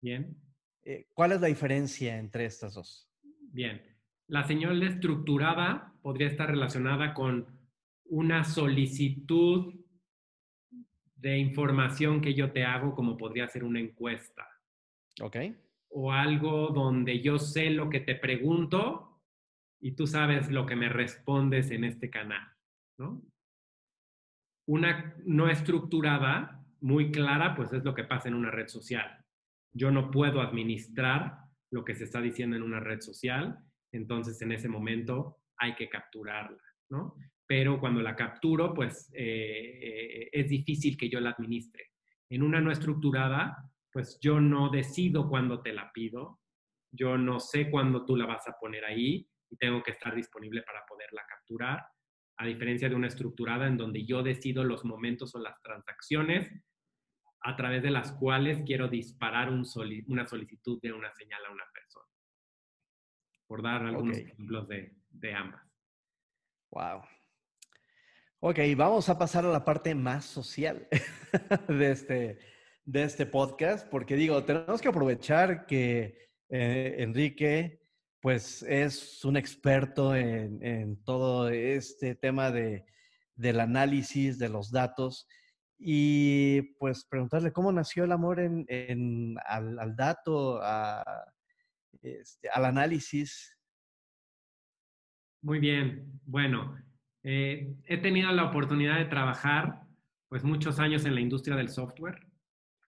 Bien. 0.00 0.36
Eh, 0.84 1.08
¿Cuál 1.14 1.32
es 1.32 1.40
la 1.40 1.48
diferencia 1.48 2.16
entre 2.16 2.44
estas 2.44 2.74
dos? 2.74 3.10
Bien. 3.40 3.82
La 4.28 4.46
señal 4.46 4.82
estructurada 4.82 5.92
podría 6.00 6.28
estar 6.28 6.48
relacionada 6.48 7.12
con 7.12 7.46
una 8.04 8.44
solicitud 8.44 9.74
de 11.16 11.38
información 11.38 12.20
que 12.20 12.34
yo 12.34 12.52
te 12.52 12.64
hago, 12.64 12.94
como 12.94 13.16
podría 13.16 13.48
ser 13.48 13.64
una 13.64 13.80
encuesta. 13.80 14.46
Ok 15.20 15.36
o 15.96 16.12
algo 16.12 16.68
donde 16.68 17.20
yo 17.20 17.38
sé 17.38 17.70
lo 17.70 17.88
que 17.88 18.00
te 18.00 18.16
pregunto 18.16 19.20
y 19.80 19.92
tú 19.92 20.08
sabes 20.08 20.50
lo 20.50 20.66
que 20.66 20.74
me 20.74 20.88
respondes 20.88 21.70
en 21.70 21.84
este 21.84 22.10
canal, 22.10 22.48
¿no? 22.98 23.22
Una 24.66 25.14
no 25.24 25.48
estructurada, 25.48 26.64
muy 26.80 27.12
clara, 27.12 27.54
pues 27.54 27.72
es 27.72 27.84
lo 27.84 27.94
que 27.94 28.02
pasa 28.02 28.28
en 28.28 28.34
una 28.34 28.50
red 28.50 28.66
social. 28.66 29.24
Yo 29.72 29.92
no 29.92 30.10
puedo 30.10 30.40
administrar 30.40 31.38
lo 31.70 31.84
que 31.84 31.94
se 31.94 32.04
está 32.04 32.20
diciendo 32.20 32.56
en 32.56 32.62
una 32.62 32.80
red 32.80 33.00
social, 33.00 33.58
entonces 33.92 34.40
en 34.42 34.50
ese 34.50 34.68
momento 34.68 35.38
hay 35.58 35.76
que 35.76 35.88
capturarla, 35.88 36.62
¿no? 36.90 37.14
Pero 37.46 37.78
cuando 37.78 38.02
la 38.02 38.16
capturo, 38.16 38.74
pues 38.74 39.12
eh, 39.14 39.78
eh, 39.80 40.28
es 40.32 40.48
difícil 40.48 40.96
que 40.96 41.08
yo 41.08 41.20
la 41.20 41.30
administre. 41.30 41.92
En 42.30 42.42
una 42.42 42.60
no 42.60 42.72
estructurada, 42.72 43.70
pues 43.94 44.18
yo 44.20 44.40
no 44.40 44.70
decido 44.70 45.28
cuándo 45.28 45.62
te 45.62 45.72
la 45.72 45.92
pido, 45.92 46.40
yo 46.90 47.16
no 47.16 47.38
sé 47.38 47.70
cuándo 47.70 48.04
tú 48.04 48.16
la 48.16 48.26
vas 48.26 48.46
a 48.48 48.58
poner 48.58 48.84
ahí 48.84 49.30
y 49.48 49.56
tengo 49.56 49.84
que 49.84 49.92
estar 49.92 50.16
disponible 50.16 50.62
para 50.62 50.84
poderla 50.84 51.22
capturar, 51.28 51.86
a 52.36 52.44
diferencia 52.44 52.88
de 52.88 52.96
una 52.96 53.06
estructurada 53.06 53.68
en 53.68 53.76
donde 53.76 54.04
yo 54.04 54.24
decido 54.24 54.64
los 54.64 54.84
momentos 54.84 55.32
o 55.36 55.38
las 55.38 55.62
transacciones 55.62 56.50
a 57.42 57.54
través 57.54 57.84
de 57.84 57.92
las 57.92 58.10
cuales 58.10 58.62
quiero 58.66 58.88
disparar 58.88 59.48
una 59.50 60.26
solicitud 60.26 60.80
de 60.82 60.92
una 60.92 61.12
señal 61.12 61.44
a 61.46 61.52
una 61.52 61.64
persona. 61.72 62.08
Por 63.46 63.62
dar 63.62 63.86
algunos 63.86 64.18
ejemplos 64.18 64.66
de, 64.66 64.96
de 65.10 65.34
ambas. 65.34 65.62
Wow. 66.72 67.02
Ok, 68.40 68.58
vamos 68.76 69.08
a 69.08 69.16
pasar 69.16 69.44
a 69.44 69.52
la 69.52 69.64
parte 69.64 69.94
más 69.94 70.24
social 70.24 70.88
de 71.68 71.90
este, 71.92 72.53
de 72.84 73.04
este 73.04 73.26
podcast, 73.26 73.88
porque 73.88 74.16
digo, 74.16 74.44
tenemos 74.44 74.80
que 74.80 74.88
aprovechar 74.88 75.66
que 75.66 76.28
eh, 76.50 76.96
Enrique, 76.98 77.80
pues 78.20 78.62
es 78.62 79.24
un 79.24 79.36
experto 79.36 80.14
en, 80.14 81.02
todo 81.04 81.48
este 81.48 82.14
tema 82.14 82.50
de, 82.50 82.84
del 83.34 83.60
análisis 83.60 84.38
de 84.38 84.48
los 84.48 84.70
datos 84.70 85.26
y 85.78 86.62
pues 86.78 87.04
preguntarle 87.04 87.52
cómo 87.52 87.72
nació 87.72 88.04
el 88.04 88.12
amor 88.12 88.40
en, 88.40 89.36
al, 89.46 89.96
dato, 89.96 90.60
este, 92.02 92.48
al 92.50 92.64
análisis. 92.64 93.58
Muy 95.42 95.58
bien, 95.58 96.20
bueno, 96.24 96.78
eh, 97.22 97.74
he 97.84 97.98
tenido 97.98 98.32
la 98.32 98.44
oportunidad 98.44 98.98
de 98.98 99.04
trabajar 99.06 99.82
pues 100.28 100.44
muchos 100.44 100.78
años 100.78 101.04
en 101.04 101.14
la 101.14 101.20
industria 101.20 101.56
del 101.56 101.68
software 101.68 102.23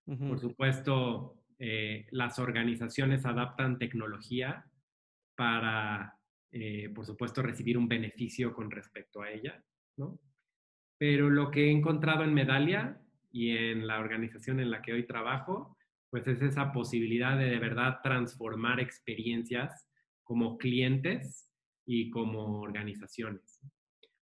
por 0.07 0.39
supuesto, 0.39 1.43
eh, 1.59 2.07
las 2.11 2.39
organizaciones 2.39 3.27
adaptan 3.27 3.79
tecnología 3.79 4.65
para, 5.35 6.19
eh, 6.53 6.91
por 6.95 7.05
supuesto, 7.05 7.43
recibir 7.43 7.77
un 7.77 7.89
beneficio 7.89 8.53
con 8.55 8.71
respecto 8.71 9.23
a 9.23 9.31
ella, 9.31 9.63
¿no? 9.97 10.19
Pero 10.99 11.29
lo 11.29 11.51
que 11.51 11.67
he 11.67 11.71
encontrado 11.71 12.25
en 12.25 12.35
Medalia 12.35 13.01
y 13.33 13.57
en 13.57 13.87
la 13.87 13.99
organización 13.99 14.61
en 14.61 14.71
la 14.71 14.81
que 14.81 14.93
hoy 14.93 15.07
trabajo, 15.07 15.77
pues 16.11 16.27
es 16.29 16.41
esa 16.41 16.73
posibilidad 16.73 17.37
de 17.37 17.51
de 17.51 17.59
verdad 17.59 17.99
transformar 18.03 18.81
experiencias 18.81 19.89
como 20.23 20.57
clientes 20.57 21.53
y 21.85 22.11
como 22.11 22.61
organizaciones. 22.61 23.61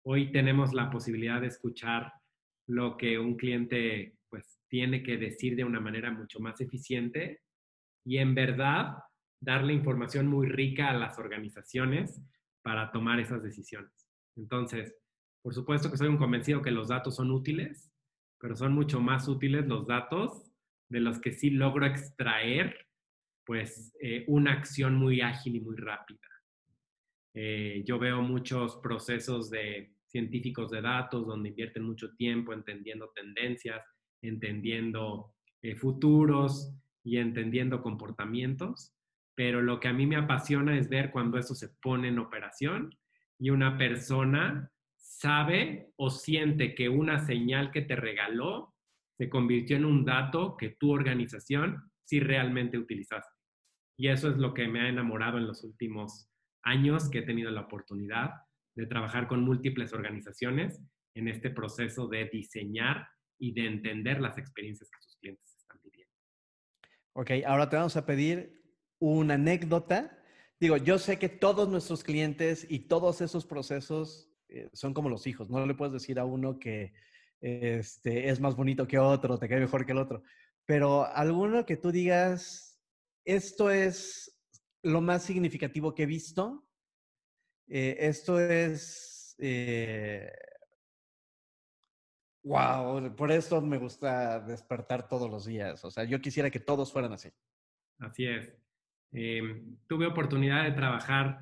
Hoy 0.04 0.32
tenemos 0.32 0.74
la 0.74 0.90
posibilidad 0.90 1.42
de 1.42 1.48
escuchar 1.48 2.14
lo 2.68 2.98
que 2.98 3.20
un 3.20 3.36
cliente 3.36 4.18
tiene 4.70 5.04
que 5.04 5.18
decir 5.18 5.56
de 5.56 5.64
una 5.64 5.80
manera 5.80 6.12
mucho 6.12 6.40
más 6.40 6.60
eficiente 6.62 7.42
y 8.06 8.18
en 8.18 8.36
verdad 8.36 8.96
darle 9.42 9.74
información 9.74 10.28
muy 10.28 10.48
rica 10.48 10.90
a 10.90 10.94
las 10.98 11.18
organizaciones 11.20 12.22
para 12.62 12.92
tomar 12.92 13.20
esas 13.20 13.44
decisiones. 13.44 14.10
Entonces, 14.36 14.96
por 15.42 15.54
supuesto 15.54 15.92
que 15.92 15.98
soy 15.98 16.08
un 16.08 16.18
convencido 16.18 16.62
que 16.62 16.72
los 16.72 16.88
datos 16.88 17.16
son 17.16 17.32
útiles, 17.32 17.92
pero 18.40 18.56
son 18.56 18.74
mucho 18.74 19.00
más 19.00 19.28
útiles 19.28 19.68
los 19.68 19.86
datos 19.88 20.52
de 20.90 21.00
los 21.00 21.20
que 21.20 21.32
sí 21.32 21.50
logro 21.50 21.86
extraer 21.86 22.88
pues 23.46 23.96
eh, 24.02 24.26
una 24.28 24.54
acción 24.54 24.96
muy 24.96 25.22
ágil 25.22 25.56
y 25.56 25.62
muy 25.62 25.76
rápida. 25.76 26.20
Eh, 27.36 27.84
yo 27.86 28.00
veo 28.00 28.22
muchos 28.22 28.78
procesos 28.78 29.50
de 29.50 29.94
científicos 30.08 30.72
de 30.72 30.82
datos 30.82 31.28
donde 31.28 31.50
invierten 31.50 31.84
mucho 31.84 32.16
tiempo 32.16 32.54
entendiendo 32.54 33.12
tendencias, 33.14 33.84
entendiendo 34.22 35.34
eh, 35.62 35.76
futuros 35.76 36.74
y 37.04 37.18
entendiendo 37.18 37.82
comportamientos, 37.82 38.94
pero 39.36 39.62
lo 39.62 39.80
que 39.80 39.88
a 39.88 39.94
mí 39.94 40.06
me 40.06 40.16
apasiona 40.16 40.78
es 40.78 40.90
ver 40.90 41.12
cuando 41.12 41.38
eso 41.38 41.56
se 41.56 41.70
pone 41.82 42.08
en 42.08 42.20
operación 42.20 42.96
y 43.40 43.50
una 43.50 43.78
persona 43.78 44.72
sabe 44.96 45.92
o 45.98 46.10
siente 46.10 46.74
que 46.74 46.90
una 46.90 47.20
señal 47.20 47.72
que 47.72 47.82
te 47.82 47.96
regaló 47.96 48.74
se 49.18 49.30
convirtió 49.30 49.78
en 49.78 49.86
un 49.86 50.04
dato 50.04 50.58
que 50.58 50.70
tu 50.72 50.92
organización 50.92 51.92
sí 52.04 52.20
realmente 52.20 52.78
utilizaste. 52.78 53.34
Y 53.98 54.10
eso 54.10 54.30
es 54.30 54.38
lo 54.38 54.54
que 54.54 54.68
me 54.68 54.82
ha 54.82 54.90
enamorado 54.90 55.38
en 55.38 55.48
los 55.48 55.64
últimos 55.64 56.30
años 56.64 57.10
que 57.10 57.20
he 57.20 57.22
tenido 57.22 57.52
la 57.52 57.62
oportunidad 57.62 58.32
de 58.76 58.88
trabajar 58.88 59.28
con 59.28 59.44
múltiples 59.44 59.94
organizaciones 59.94 60.82
en 61.16 61.30
este 61.30 61.50
proceso 61.50 62.08
de 62.08 62.26
diseñar 62.26 63.08
y 63.38 63.54
de 63.54 63.68
entender 63.68 64.22
las 64.22 64.38
experiencias 64.38 64.90
que 64.90 65.02
sus 65.02 65.18
clientes 65.18 65.56
están 65.58 65.80
viviendo. 65.84 66.14
Ok, 67.14 67.32
ahora 67.46 67.70
te 67.70 67.76
vamos 67.76 67.96
a 67.96 68.06
pedir 68.06 68.62
una 69.00 69.36
anécdota. 69.36 70.18
Digo, 70.60 70.78
yo 70.78 70.98
sé 70.98 71.20
que 71.20 71.30
todos 71.30 71.70
nuestros 71.70 72.04
clientes 72.04 72.66
y 72.70 72.88
todos 72.88 73.22
esos 73.22 73.46
procesos 73.46 74.30
eh, 74.50 74.70
son 74.74 74.94
como 74.94 75.10
los 75.10 75.28
hijos. 75.28 75.50
No 75.50 75.66
le 75.66 75.74
puedes 75.74 75.94
decir 75.94 76.20
a 76.20 76.26
uno 76.26 76.60
que 76.60 76.94
este, 77.42 78.30
es 78.30 78.40
más 78.40 78.56
bonito 78.56 78.88
que 78.88 78.98
otro, 78.98 79.38
te 79.38 79.48
cae 79.48 79.60
mejor 79.60 79.86
que 79.86 79.92
el 79.92 79.98
otro. 79.98 80.24
Pero 80.66 81.06
alguno 81.06 81.66
que 81.66 81.78
tú 81.78 81.92
digas, 81.92 82.82
esto 83.24 83.70
es 83.70 84.40
lo 84.82 85.02
más 85.02 85.24
significativo 85.24 85.94
que 85.94 86.04
he 86.04 86.08
visto, 86.08 86.68
eh, 87.68 87.98
esto 88.00 88.40
es, 88.40 89.36
wow, 92.46 93.06
eh, 93.06 93.10
por 93.12 93.32
eso 93.32 93.62
me 93.62 93.78
gusta 93.78 94.40
despertar 94.40 95.08
todos 95.08 95.30
los 95.30 95.46
días. 95.46 95.84
O 95.84 95.92
sea, 95.92 96.06
yo 96.06 96.22
quisiera 96.22 96.50
que 96.50 96.60
todos 96.60 96.94
fueran 96.94 97.14
así. 97.14 97.30
Así 98.00 98.26
es. 98.26 98.54
tuve 99.88 100.06
oportunidad 100.06 100.64
de 100.64 100.72
trabajar 100.72 101.42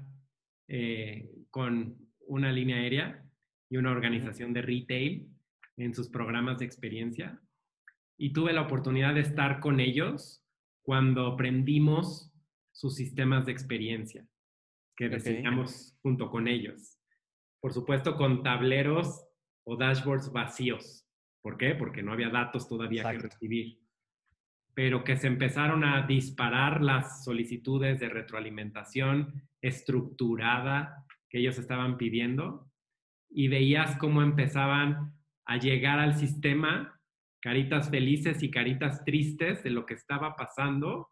con 1.50 1.98
una 2.28 2.52
línea 2.52 2.78
aérea 2.78 3.24
y 3.70 3.78
una 3.78 3.92
organización 3.92 4.54
de 4.54 4.62
retail 4.62 5.28
en 5.78 5.94
sus 5.94 6.10
programas 6.10 6.60
de 6.60 6.66
experiencia. 6.66 7.40
Y 8.18 8.34
tuve 8.34 8.54
la 8.54 8.62
oportunidad 8.62 9.14
de 9.14 9.22
estar 9.22 9.60
con 9.60 9.80
ellos 9.80 10.44
cuando 10.84 11.28
aprendimos 11.28 12.32
sus 12.72 12.96
sistemas 12.96 13.46
de 13.46 13.52
experiencia 13.52 14.28
que 14.96 15.10
diseñamos 15.10 15.98
junto 16.02 16.30
con 16.30 16.48
ellos. 16.48 17.00
Por 17.60 17.74
supuesto, 17.74 18.16
con 18.16 18.44
tableros 18.44 19.26
o 19.64 19.76
dashboards 19.76 20.32
vacíos. 20.32 21.06
¿Por 21.42 21.58
qué? 21.58 21.76
Porque 21.76 22.02
no 22.02 22.14
había 22.14 22.30
datos 22.30 22.68
todavía 22.68 23.04
que 23.12 23.20
recibir. 23.20 23.80
Pero 24.74 25.04
que 25.04 25.18
se 25.18 25.28
empezaron 25.28 25.84
a 25.84 26.08
disparar 26.08 26.82
las 26.82 27.24
solicitudes 27.24 28.00
de 28.00 28.10
retroalimentación 28.10 29.48
estructurada 29.62 31.06
que 31.30 31.40
ellos 31.40 31.58
estaban 31.58 31.98
pidiendo 31.98 32.72
y 33.30 33.48
veías 33.48 33.98
cómo 33.98 34.22
empezaban 34.22 35.14
a 35.46 35.58
llegar 35.58 36.00
al 36.00 36.16
sistema 36.16 37.00
caritas 37.42 37.90
felices 37.90 38.42
y 38.42 38.50
caritas 38.50 39.04
tristes 39.04 39.64
de 39.64 39.70
lo 39.70 39.86
que 39.86 39.96
estaba 39.96 40.36
pasando 40.36 41.10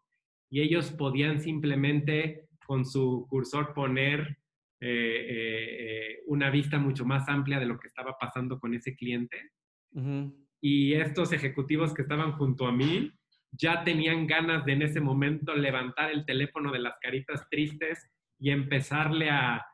y 0.48 0.62
ellos 0.62 0.90
podían 0.90 1.40
simplemente 1.40 2.48
con 2.66 2.86
su 2.86 3.26
cursor 3.28 3.74
poner 3.74 4.38
eh, 4.84 5.26
eh, 5.28 6.18
una 6.26 6.50
vista 6.50 6.76
mucho 6.76 7.04
más 7.04 7.28
amplia 7.28 7.60
de 7.60 7.66
lo 7.66 7.78
que 7.78 7.86
estaba 7.86 8.16
pasando 8.18 8.58
con 8.58 8.74
ese 8.74 8.96
cliente. 8.96 9.52
Y 10.60 10.94
estos 10.94 11.32
ejecutivos 11.32 11.94
que 11.94 12.02
estaban 12.02 12.32
junto 12.32 12.66
a 12.66 12.72
mí 12.72 13.12
ya 13.52 13.84
tenían 13.84 14.26
ganas 14.26 14.64
de 14.64 14.72
en 14.72 14.82
ese 14.82 15.00
momento 15.00 15.54
levantar 15.54 16.10
el 16.10 16.24
teléfono 16.24 16.72
de 16.72 16.80
las 16.80 16.94
caritas 17.00 17.46
tristes 17.48 18.10
y 18.40 18.50
empezarle 18.50 19.30
a 19.30 19.64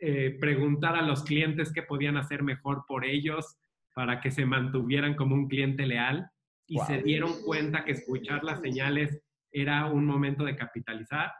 eh, 0.00 0.38
preguntar 0.40 0.96
a 0.96 1.02
los 1.02 1.22
clientes 1.24 1.70
qué 1.70 1.82
podían 1.82 2.16
hacer 2.16 2.42
mejor 2.42 2.84
por 2.88 3.04
ellos 3.04 3.58
para 3.94 4.20
que 4.20 4.30
se 4.30 4.46
mantuvieran 4.46 5.16
como 5.16 5.34
un 5.34 5.48
cliente 5.48 5.84
leal 5.84 6.30
y 6.66 6.78
se 6.78 7.02
dieron 7.02 7.42
cuenta 7.44 7.84
que 7.84 7.92
escuchar 7.92 8.42
las 8.42 8.60
señales 8.60 9.20
era 9.52 9.84
un 9.84 10.06
momento 10.06 10.44
de 10.44 10.56
capitalizar. 10.56 11.30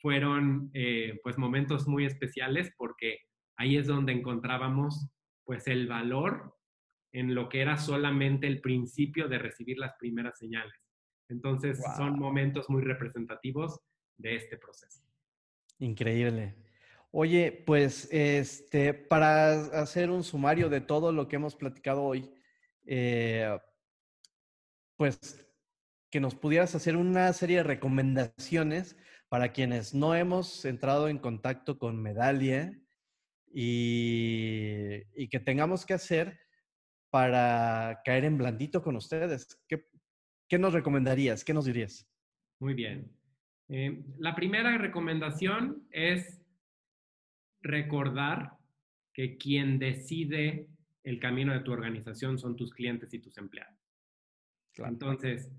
Fueron 0.00 0.70
eh, 0.74 1.18
pues 1.22 1.38
momentos 1.38 1.86
muy 1.86 2.06
especiales 2.06 2.72
porque 2.76 3.18
ahí 3.56 3.76
es 3.76 3.86
donde 3.86 4.12
encontrábamos 4.12 5.08
pues 5.44 5.66
el 5.66 5.86
valor 5.86 6.56
en 7.12 7.34
lo 7.34 7.48
que 7.48 7.60
era 7.60 7.76
solamente 7.76 8.46
el 8.46 8.60
principio 8.60 9.28
de 9.28 9.38
recibir 9.38 9.78
las 9.78 9.94
primeras 9.98 10.38
señales. 10.38 10.74
Entonces 11.28 11.80
son 11.96 12.18
momentos 12.18 12.68
muy 12.70 12.82
representativos 12.82 13.80
de 14.16 14.36
este 14.36 14.56
proceso. 14.56 15.02
Increíble. 15.78 16.56
Oye, 17.12 17.50
pues 17.66 18.08
este, 18.12 18.94
para 18.94 19.52
hacer 19.80 20.10
un 20.10 20.22
sumario 20.22 20.68
de 20.68 20.80
todo 20.80 21.10
lo 21.12 21.26
que 21.26 21.36
hemos 21.36 21.56
platicado 21.56 22.02
hoy, 22.02 22.30
eh, 22.86 23.58
pues 24.96 25.46
que 26.10 26.20
nos 26.20 26.34
pudieras 26.34 26.74
hacer 26.74 26.96
una 26.96 27.32
serie 27.32 27.58
de 27.58 27.62
recomendaciones 27.64 28.96
para 29.30 29.52
quienes 29.52 29.94
no 29.94 30.14
hemos 30.14 30.64
entrado 30.64 31.08
en 31.08 31.18
contacto 31.18 31.78
con 31.78 32.02
Medalia 32.02 32.76
y, 33.54 35.02
y 35.14 35.28
que 35.28 35.38
tengamos 35.38 35.86
que 35.86 35.94
hacer 35.94 36.38
para 37.10 38.00
caer 38.04 38.24
en 38.24 38.38
blandito 38.38 38.82
con 38.82 38.96
ustedes. 38.96 39.56
¿Qué, 39.68 39.86
qué 40.48 40.58
nos 40.58 40.72
recomendarías? 40.72 41.44
¿Qué 41.44 41.54
nos 41.54 41.64
dirías? 41.64 42.08
Muy 42.58 42.74
bien. 42.74 43.08
Eh, 43.68 44.02
la 44.18 44.34
primera 44.34 44.76
recomendación 44.76 45.86
es 45.92 46.42
recordar 47.62 48.58
que 49.14 49.36
quien 49.38 49.78
decide 49.78 50.68
el 51.04 51.20
camino 51.20 51.52
de 51.52 51.60
tu 51.60 51.70
organización 51.70 52.36
son 52.36 52.56
tus 52.56 52.72
clientes 52.72 53.14
y 53.14 53.20
tus 53.20 53.38
empleados. 53.38 53.78
Entonces, 54.76 55.52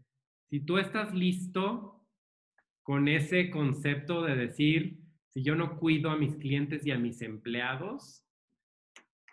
si 0.50 0.60
tú 0.60 0.78
estás 0.78 1.14
listo 1.14 2.01
con 2.84 3.08
ese 3.08 3.50
concepto 3.50 4.24
de 4.24 4.36
decir, 4.36 4.98
si 5.28 5.44
yo 5.44 5.56
no 5.56 5.78
cuido 5.78 6.10
a 6.10 6.18
mis 6.18 6.36
clientes 6.36 6.86
y 6.86 6.92
a 6.92 6.98
mis 6.98 7.22
empleados, 7.22 8.26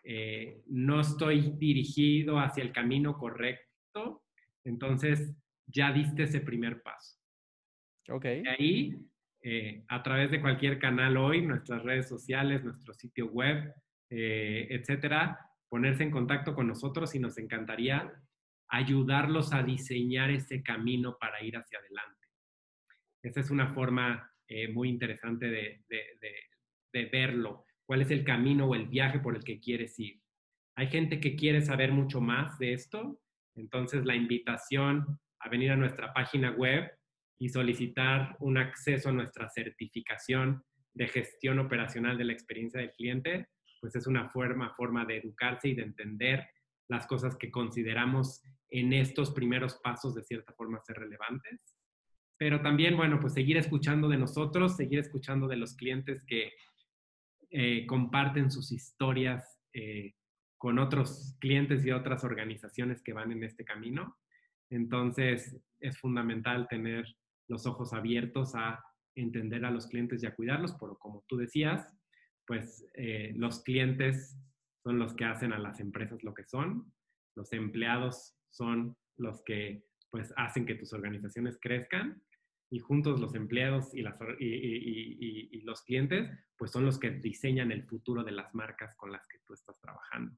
eh, 0.04 0.62
no 0.66 1.00
estoy 1.00 1.52
dirigido 1.58 2.38
hacia 2.38 2.62
el 2.62 2.72
camino 2.72 3.18
correcto, 3.18 4.24
entonces 4.64 5.34
ya 5.66 5.92
diste 5.92 6.24
ese 6.24 6.40
primer 6.40 6.82
paso. 6.82 7.18
Ok. 8.08 8.24
Y 8.24 8.48
ahí 8.48 9.08
eh, 9.42 9.84
a 9.88 10.02
través 10.02 10.30
de 10.30 10.40
cualquier 10.40 10.78
canal 10.78 11.16
hoy, 11.16 11.42
nuestras 11.42 11.82
redes 11.82 12.08
sociales, 12.08 12.64
nuestro 12.64 12.92
sitio 12.94 13.26
web, 13.26 13.72
eh, 14.10 14.66
etcétera, 14.70 15.38
ponerse 15.68 16.02
en 16.02 16.10
contacto 16.10 16.54
con 16.54 16.66
nosotros 16.66 17.14
y 17.14 17.18
nos 17.18 17.38
encantaría 17.38 18.12
ayudarlos 18.68 19.52
a 19.52 19.62
diseñar 19.62 20.30
ese 20.30 20.62
camino 20.62 21.16
para 21.18 21.42
ir 21.42 21.56
hacia 21.56 21.78
adelante. 21.78 22.17
Esa 23.22 23.40
es 23.40 23.50
una 23.50 23.74
forma 23.74 24.32
eh, 24.46 24.68
muy 24.68 24.88
interesante 24.88 25.46
de, 25.48 25.84
de 26.92 27.04
verlo. 27.06 27.64
¿Cuál 27.84 28.02
es 28.02 28.10
el 28.10 28.24
camino 28.24 28.66
o 28.66 28.74
el 28.74 28.86
viaje 28.88 29.18
por 29.18 29.36
el 29.36 29.44
que 29.44 29.60
quieres 29.60 29.98
ir? 29.98 30.20
Hay 30.76 30.88
gente 30.88 31.20
que 31.20 31.34
quiere 31.34 31.60
saber 31.60 31.90
mucho 31.90 32.20
más 32.20 32.58
de 32.58 32.72
esto, 32.72 33.20
entonces 33.56 34.04
la 34.04 34.14
invitación 34.14 35.18
a 35.40 35.48
venir 35.48 35.72
a 35.72 35.76
nuestra 35.76 36.12
página 36.12 36.52
web 36.52 36.90
y 37.38 37.48
solicitar 37.48 38.36
un 38.40 38.58
acceso 38.58 39.08
a 39.08 39.12
nuestra 39.12 39.48
certificación 39.48 40.62
de 40.94 41.08
gestión 41.08 41.58
operacional 41.58 42.18
de 42.18 42.24
la 42.24 42.32
experiencia 42.32 42.80
del 42.80 42.92
cliente, 42.92 43.48
pues 43.80 43.94
es 43.94 44.06
una 44.06 44.30
forma, 44.30 44.74
forma 44.76 45.04
de 45.04 45.18
educarse 45.18 45.68
y 45.68 45.74
de 45.74 45.82
entender 45.82 46.46
las 46.88 47.06
cosas 47.06 47.36
que 47.36 47.50
consideramos 47.50 48.42
en 48.70 48.92
estos 48.92 49.32
primeros 49.32 49.78
pasos 49.82 50.14
de 50.14 50.22
cierta 50.22 50.52
forma 50.54 50.80
ser 50.80 50.96
relevantes. 50.96 51.77
Pero 52.38 52.62
también, 52.62 52.96
bueno, 52.96 53.18
pues 53.20 53.34
seguir 53.34 53.56
escuchando 53.56 54.08
de 54.08 54.16
nosotros, 54.16 54.76
seguir 54.76 55.00
escuchando 55.00 55.48
de 55.48 55.56
los 55.56 55.74
clientes 55.74 56.22
que 56.24 56.52
eh, 57.50 57.86
comparten 57.86 58.50
sus 58.50 58.70
historias 58.70 59.58
eh, 59.72 60.14
con 60.56 60.78
otros 60.78 61.36
clientes 61.40 61.84
y 61.84 61.90
otras 61.90 62.24
organizaciones 62.24 63.02
que 63.02 63.12
van 63.12 63.32
en 63.32 63.42
este 63.42 63.64
camino. 63.64 64.18
Entonces, 64.70 65.60
es 65.80 65.98
fundamental 65.98 66.68
tener 66.68 67.06
los 67.48 67.66
ojos 67.66 67.92
abiertos 67.92 68.54
a 68.54 68.84
entender 69.16 69.64
a 69.64 69.70
los 69.70 69.86
clientes 69.86 70.22
y 70.22 70.26
a 70.26 70.34
cuidarlos, 70.34 70.76
pero 70.78 70.96
como 70.98 71.24
tú 71.26 71.36
decías, 71.36 71.92
pues 72.46 72.86
eh, 72.94 73.32
los 73.36 73.62
clientes 73.62 74.38
son 74.82 74.98
los 74.98 75.14
que 75.14 75.24
hacen 75.24 75.52
a 75.52 75.58
las 75.58 75.80
empresas 75.80 76.22
lo 76.22 76.34
que 76.34 76.44
son, 76.44 76.92
los 77.34 77.52
empleados 77.52 78.36
son 78.50 78.96
los 79.16 79.42
que 79.44 79.84
pues 80.10 80.32
hacen 80.36 80.64
que 80.64 80.74
tus 80.74 80.92
organizaciones 80.92 81.58
crezcan 81.60 82.22
y 82.70 82.80
juntos 82.80 83.20
los 83.20 83.34
empleados 83.34 83.94
y, 83.94 84.02
las, 84.02 84.16
y, 84.38 85.60
los 85.62 85.82
clientes 85.82 86.30
pues 86.56 86.70
son 86.70 86.84
los 86.84 86.98
que 86.98 87.10
diseñan 87.10 87.72
el 87.72 87.84
futuro 87.84 88.24
de 88.24 88.32
las 88.32 88.54
marcas 88.54 88.94
con 88.96 89.12
las 89.12 89.26
que 89.28 89.38
tú 89.46 89.54
estás 89.54 89.78
trabajando. 89.80 90.36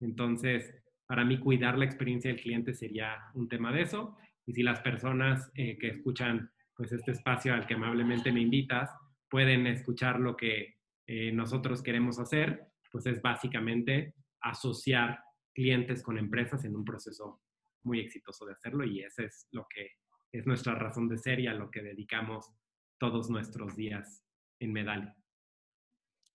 Entonces, 0.00 0.74
para 1.06 1.24
mí 1.24 1.38
cuidar 1.38 1.78
la 1.78 1.84
experiencia 1.84 2.30
del 2.32 2.40
cliente 2.40 2.74
sería 2.74 3.18
un 3.34 3.48
tema 3.48 3.72
de 3.72 3.82
eso 3.82 4.16
Y 4.46 4.52
si 4.52 4.62
las 4.62 4.80
personas 4.80 5.50
eh, 5.54 5.76
que 5.78 5.88
escuchan 5.88 6.50
pues 6.74 6.92
este 6.92 7.12
espacio 7.12 7.54
al 7.54 7.66
que 7.66 7.74
amablemente 7.74 8.32
me 8.32 8.40
invitas 8.40 8.90
pueden 9.28 9.66
escuchar 9.66 10.20
lo 10.20 10.36
que 10.36 10.76
eh, 11.06 11.32
nosotros 11.32 11.82
queremos 11.82 12.18
hacer, 12.18 12.66
pues 12.90 13.06
es 13.06 13.20
básicamente 13.20 14.14
asociar 14.40 15.20
clientes 15.54 16.02
con 16.02 16.18
empresas 16.18 16.64
en 16.64 16.76
un 16.76 16.84
proceso 16.84 17.40
muy 17.84 18.00
exitoso 18.00 18.46
de 18.46 18.52
hacerlo 18.52 18.84
y 18.84 19.00
ese 19.00 19.24
es 19.24 19.48
lo 19.52 19.66
que 19.68 19.90
es 20.32 20.46
nuestra 20.46 20.74
razón 20.74 21.08
de 21.08 21.18
ser 21.18 21.40
y 21.40 21.46
a 21.46 21.54
lo 21.54 21.70
que 21.70 21.82
dedicamos 21.82 22.50
todos 22.98 23.30
nuestros 23.30 23.76
días 23.76 24.24
en 24.58 24.72
Medal. 24.72 25.14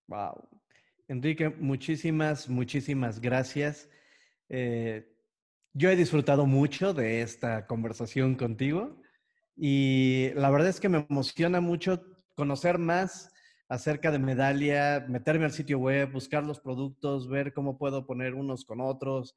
Wow. 0.06 0.48
Enrique, 1.08 1.48
muchísimas, 1.48 2.48
muchísimas 2.48 3.20
gracias. 3.20 3.90
Eh, 4.48 5.14
yo 5.72 5.90
he 5.90 5.96
disfrutado 5.96 6.46
mucho 6.46 6.94
de 6.94 7.22
esta 7.22 7.66
conversación 7.66 8.34
contigo 8.34 9.00
y 9.56 10.30
la 10.34 10.50
verdad 10.50 10.68
es 10.68 10.80
que 10.80 10.88
me 10.88 11.06
emociona 11.08 11.60
mucho 11.60 12.02
conocer 12.36 12.78
más 12.78 13.32
acerca 13.68 14.10
de 14.10 14.18
Medalia, 14.18 15.04
meterme 15.08 15.44
al 15.44 15.52
sitio 15.52 15.78
web, 15.78 16.10
buscar 16.12 16.44
los 16.44 16.60
productos, 16.60 17.28
ver 17.28 17.52
cómo 17.52 17.76
puedo 17.76 18.06
poner 18.06 18.34
unos 18.34 18.64
con 18.64 18.80
otros, 18.80 19.36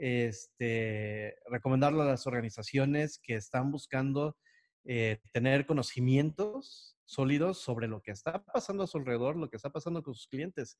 este, 0.00 1.36
recomendarlo 1.50 2.02
a 2.02 2.06
las 2.06 2.26
organizaciones 2.26 3.20
que 3.22 3.34
están 3.34 3.70
buscando 3.70 4.36
eh, 4.84 5.20
tener 5.32 5.66
conocimientos 5.66 6.96
sólidos 7.04 7.58
sobre 7.58 7.86
lo 7.86 8.00
que 8.00 8.12
está 8.12 8.42
pasando 8.44 8.84
a 8.84 8.86
su 8.86 8.96
alrededor, 8.96 9.36
lo 9.36 9.50
que 9.50 9.56
está 9.56 9.70
pasando 9.70 10.02
con 10.02 10.14
sus 10.14 10.26
clientes. 10.26 10.78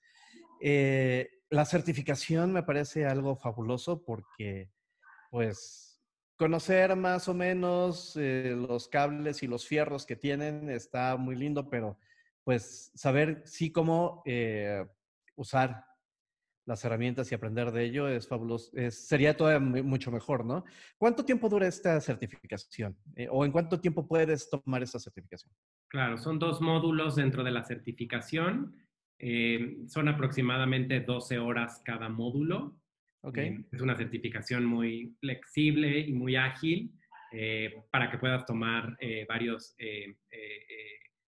Eh, 0.62 1.28
la 1.50 1.66
certificación 1.66 2.50
me 2.52 2.62
parece 2.62 3.04
algo 3.04 3.36
fabuloso 3.36 4.02
porque, 4.02 4.70
pues, 5.30 6.00
conocer 6.36 6.96
más 6.96 7.28
o 7.28 7.34
menos 7.34 8.16
eh, 8.16 8.54
los 8.56 8.88
cables 8.88 9.42
y 9.42 9.46
los 9.46 9.66
fierros 9.66 10.06
que 10.06 10.16
tienen 10.16 10.70
está 10.70 11.16
muy 11.18 11.36
lindo, 11.36 11.68
pero 11.68 11.98
pues 12.42 12.90
saber 12.94 13.42
sí 13.44 13.70
cómo 13.70 14.22
usar 15.36 15.84
las 16.66 16.84
herramientas 16.84 17.30
y 17.30 17.34
aprender 17.34 17.70
de 17.72 17.84
ello 17.84 18.08
es 18.08 18.28
fabuloso. 18.28 18.70
sería 18.90 19.36
todavía 19.36 19.82
mucho 19.82 20.10
mejor, 20.10 20.44
¿no? 20.44 20.64
¿Cuánto 20.98 21.24
tiempo 21.24 21.48
dura 21.48 21.66
esta 21.66 22.00
certificación? 22.00 22.96
Eh, 23.16 23.28
¿O 23.30 23.44
en 23.44 23.52
cuánto 23.52 23.80
tiempo 23.80 24.06
puedes 24.06 24.48
tomar 24.50 24.82
esta 24.82 24.98
certificación? 24.98 25.52
Claro, 25.88 26.18
son 26.18 26.38
dos 26.38 26.60
módulos 26.60 27.16
dentro 27.16 27.42
de 27.42 27.50
la 27.50 27.64
certificación. 27.64 28.76
Eh, 29.18 29.78
son 29.86 30.08
aproximadamente 30.08 31.00
12 31.00 31.38
horas 31.38 31.82
cada 31.84 32.08
módulo. 32.08 32.76
Okay. 33.22 33.48
Eh, 33.48 33.64
es 33.72 33.80
una 33.80 33.96
certificación 33.96 34.64
muy 34.64 35.16
flexible 35.20 35.98
y 35.98 36.12
muy 36.12 36.36
ágil 36.36 36.92
para 37.92 38.10
que 38.10 38.18
puedas 38.18 38.44
tomar 38.44 38.98
varios 39.28 39.76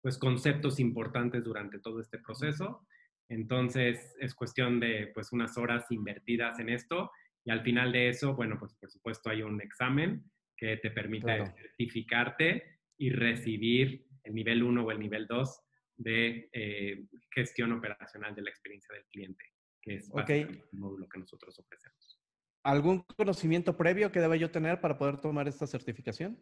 pues, 0.02 0.18
conceptos 0.18 0.78
importantes 0.78 1.42
durante 1.42 1.78
todo 1.78 2.00
este 2.00 2.18
proceso. 2.18 2.86
Entonces, 3.28 4.14
es 4.20 4.34
cuestión 4.34 4.78
de 4.80 5.10
pues 5.14 5.32
unas 5.32 5.56
horas 5.58 5.90
invertidas 5.90 6.58
en 6.58 6.68
esto 6.68 7.10
y 7.44 7.50
al 7.50 7.62
final 7.62 7.92
de 7.92 8.08
eso, 8.08 8.34
bueno, 8.34 8.56
pues 8.58 8.74
por 8.74 8.90
supuesto 8.90 9.30
hay 9.30 9.42
un 9.42 9.60
examen 9.60 10.24
que 10.56 10.76
te 10.78 10.90
permite 10.90 11.46
certificarte 11.56 12.80
y 12.98 13.10
recibir 13.10 14.06
el 14.24 14.34
nivel 14.34 14.62
1 14.62 14.84
o 14.84 14.90
el 14.90 14.98
nivel 14.98 15.26
2 15.26 15.60
de 15.98 16.48
eh, 16.52 17.06
gestión 17.30 17.72
operacional 17.72 18.34
de 18.34 18.42
la 18.42 18.50
experiencia 18.50 18.94
del 18.94 19.04
cliente, 19.06 19.44
que 19.80 19.96
es 19.96 20.10
el 20.28 20.62
módulo 20.72 21.08
que 21.08 21.20
nosotros 21.20 21.58
ofrecemos. 21.58 22.20
¿Algún 22.62 23.04
conocimiento 23.16 23.76
previo 23.76 24.10
que 24.10 24.20
deba 24.20 24.36
yo 24.36 24.50
tener 24.50 24.80
para 24.80 24.98
poder 24.98 25.20
tomar 25.20 25.46
esta 25.46 25.66
certificación? 25.66 26.38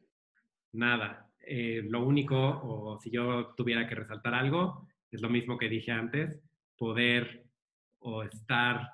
Nada. 0.72 1.30
Eh, 1.40 1.82
lo 1.84 2.04
único, 2.04 2.36
o 2.36 2.98
si 2.98 3.10
yo 3.10 3.54
tuviera 3.54 3.86
que 3.86 3.94
resaltar 3.94 4.32
algo, 4.32 4.88
es 5.10 5.20
lo 5.20 5.28
mismo 5.28 5.58
que 5.58 5.68
dije 5.68 5.92
antes, 5.92 6.40
poder 6.76 7.46
o 7.98 8.22
estar 8.22 8.90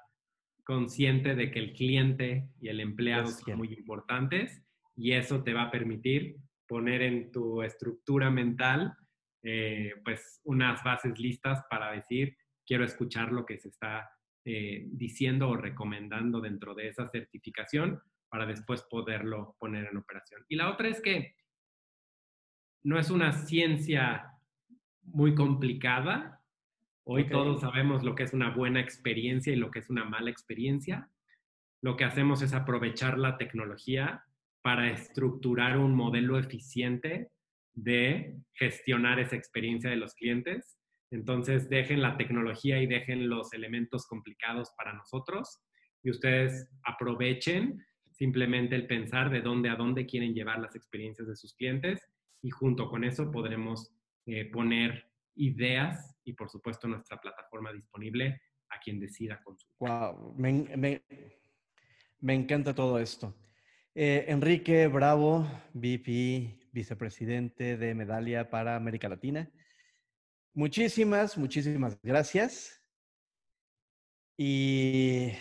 consciente 0.64 1.34
de 1.34 1.50
que 1.50 1.58
el 1.58 1.72
cliente 1.72 2.48
y 2.60 2.68
el 2.68 2.80
empleado 2.80 3.28
son 3.28 3.58
muy 3.58 3.72
importantes 3.72 4.62
y 4.96 5.12
eso 5.12 5.42
te 5.42 5.52
va 5.52 5.62
a 5.64 5.70
permitir 5.70 6.36
poner 6.68 7.02
en 7.02 7.32
tu 7.32 7.62
estructura 7.62 8.30
mental 8.30 8.94
eh, 9.42 9.94
pues 10.04 10.40
unas 10.44 10.82
bases 10.84 11.18
listas 11.18 11.64
para 11.68 11.90
decir 11.92 12.36
quiero 12.66 12.84
escuchar 12.84 13.32
lo 13.32 13.44
que 13.44 13.58
se 13.58 13.68
está 13.68 14.08
eh, 14.44 14.84
diciendo 14.92 15.48
o 15.48 15.56
recomendando 15.56 16.40
dentro 16.40 16.74
de 16.74 16.88
esa 16.88 17.08
certificación 17.08 18.00
para 18.30 18.46
después 18.46 18.82
poderlo 18.88 19.56
poner 19.58 19.88
en 19.90 19.96
operación. 19.96 20.44
Y 20.48 20.56
la 20.56 20.70
otra 20.70 20.88
es 20.88 21.02
que 21.02 21.34
no 22.84 22.98
es 22.98 23.10
una 23.10 23.32
ciencia 23.32 24.32
muy 25.02 25.34
complicada, 25.34 26.39
Hoy 27.04 27.28
todos 27.28 27.62
sabemos 27.62 28.04
lo 28.04 28.14
que 28.14 28.24
es 28.24 28.32
una 28.32 28.54
buena 28.54 28.80
experiencia 28.80 29.52
y 29.52 29.56
lo 29.56 29.70
que 29.70 29.80
es 29.80 29.90
una 29.90 30.04
mala 30.04 30.30
experiencia. 30.30 31.08
Lo 31.82 31.96
que 31.96 32.04
hacemos 32.04 32.42
es 32.42 32.52
aprovechar 32.52 33.18
la 33.18 33.38
tecnología 33.38 34.24
para 34.62 34.90
estructurar 34.90 35.78
un 35.78 35.94
modelo 35.94 36.38
eficiente 36.38 37.30
de 37.72 38.36
gestionar 38.52 39.18
esa 39.18 39.36
experiencia 39.36 39.88
de 39.88 39.96
los 39.96 40.14
clientes. 40.14 40.78
Entonces, 41.10 41.68
dejen 41.70 42.02
la 42.02 42.16
tecnología 42.16 42.80
y 42.82 42.86
dejen 42.86 43.28
los 43.28 43.52
elementos 43.52 44.06
complicados 44.06 44.70
para 44.76 44.92
nosotros 44.92 45.60
y 46.02 46.10
ustedes 46.10 46.68
aprovechen 46.84 47.84
simplemente 48.10 48.76
el 48.76 48.86
pensar 48.86 49.30
de 49.30 49.40
dónde 49.40 49.70
a 49.70 49.76
dónde 49.76 50.06
quieren 50.06 50.34
llevar 50.34 50.60
las 50.60 50.76
experiencias 50.76 51.26
de 51.28 51.36
sus 51.36 51.54
clientes 51.54 52.06
y 52.42 52.50
junto 52.50 52.88
con 52.88 53.04
eso 53.04 53.30
podremos 53.30 53.92
eh, 54.26 54.44
poner 54.46 55.09
ideas 55.34 56.16
y 56.24 56.32
por 56.32 56.50
supuesto 56.50 56.88
nuestra 56.88 57.20
plataforma 57.20 57.72
disponible 57.72 58.40
a 58.70 58.78
quien 58.80 59.00
decida 59.00 59.42
consumir. 59.42 59.76
Wow, 59.78 60.34
me, 60.36 61.02
encanta 62.34 62.74
todo 62.74 62.98
esto. 62.98 63.34
Eh, 63.94 64.26
Enrique 64.28 64.86
Bravo, 64.86 65.46
VP, 65.74 66.68
vicepresidente 66.72 67.76
de 67.76 67.94
Medalia 67.94 68.48
para 68.48 68.76
América 68.76 69.08
Latina. 69.08 69.50
Muchísimas, 70.54 71.36
muchísimas 71.36 71.98
gracias. 72.02 72.80
Y 74.36 75.32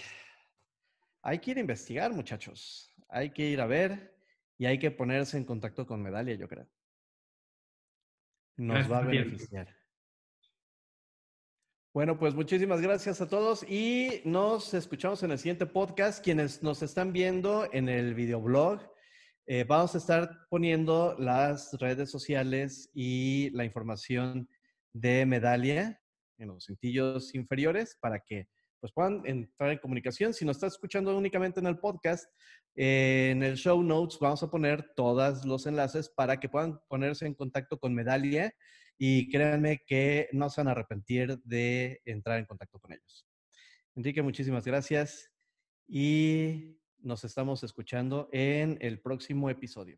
hay 1.21 1.39
que 1.39 1.51
ir 1.51 1.57
a 1.57 1.61
investigar, 1.61 2.11
muchachos. 2.13 2.93
Hay 3.07 3.31
que 3.31 3.47
ir 3.47 3.61
a 3.61 3.67
ver 3.67 4.17
y 4.57 4.65
hay 4.65 4.77
que 4.77 4.91
ponerse 4.91 5.37
en 5.37 5.45
contacto 5.45 5.85
con 5.87 6.01
Medalia, 6.01 6.35
yo 6.35 6.47
creo. 6.47 6.67
Nos 8.57 8.91
va 8.91 8.97
a 8.97 9.01
beneficiar. 9.01 9.78
Bueno, 11.91 12.19
pues 12.19 12.35
muchísimas 12.35 12.81
gracias 12.81 13.19
a 13.19 13.27
todos 13.27 13.63
y 13.67 14.21
nos 14.23 14.75
escuchamos 14.75 15.23
en 15.23 15.31
el 15.31 15.39
siguiente 15.39 15.65
podcast. 15.65 16.23
Quienes 16.23 16.61
nos 16.61 16.83
están 16.83 17.11
viendo 17.11 17.67
en 17.73 17.89
el 17.89 18.13
videoblog, 18.13 18.79
eh, 19.47 19.63
vamos 19.67 19.95
a 19.95 19.97
estar 19.97 20.37
poniendo 20.51 21.15
las 21.17 21.73
redes 21.79 22.11
sociales 22.11 22.91
y 22.93 23.49
la 23.53 23.65
información 23.65 24.47
de 24.93 25.25
Medalia 25.25 25.99
en 26.37 26.49
los 26.49 26.65
cintillos 26.67 27.33
inferiores 27.33 27.97
para 27.99 28.19
que 28.19 28.47
pues, 28.79 28.93
puedan 28.93 29.23
entrar 29.25 29.71
en 29.71 29.79
comunicación. 29.79 30.31
Si 30.31 30.45
nos 30.45 30.57
está 30.57 30.67
escuchando 30.67 31.17
únicamente 31.17 31.59
en 31.59 31.65
el 31.65 31.79
podcast, 31.79 32.29
eh, 32.75 33.29
en 33.31 33.41
el 33.41 33.57
show 33.57 33.81
notes 33.81 34.19
vamos 34.19 34.43
a 34.43 34.51
poner 34.51 34.91
todos 34.95 35.43
los 35.43 35.65
enlaces 35.65 36.07
para 36.07 36.39
que 36.39 36.49
puedan 36.49 36.79
ponerse 36.87 37.25
en 37.25 37.33
contacto 37.33 37.79
con 37.79 37.95
Medalia 37.95 38.53
y 39.01 39.29
créanme 39.31 39.81
que 39.87 40.27
no 40.33 40.49
se 40.49 40.59
van 40.59 40.67
a 40.67 40.71
arrepentir 40.71 41.39
de 41.45 42.01
entrar 42.03 42.37
en 42.37 42.45
contacto 42.45 42.79
con 42.79 42.91
ellos. 42.91 43.25
Enrique, 43.95 44.21
muchísimas 44.21 44.65
gracias 44.65 45.31
y 45.87 46.77
nos 46.99 47.23
estamos 47.23 47.63
escuchando 47.63 48.27
en 48.33 48.77
el 48.81 48.99
próximo 48.99 49.49
episodio. 49.49 49.97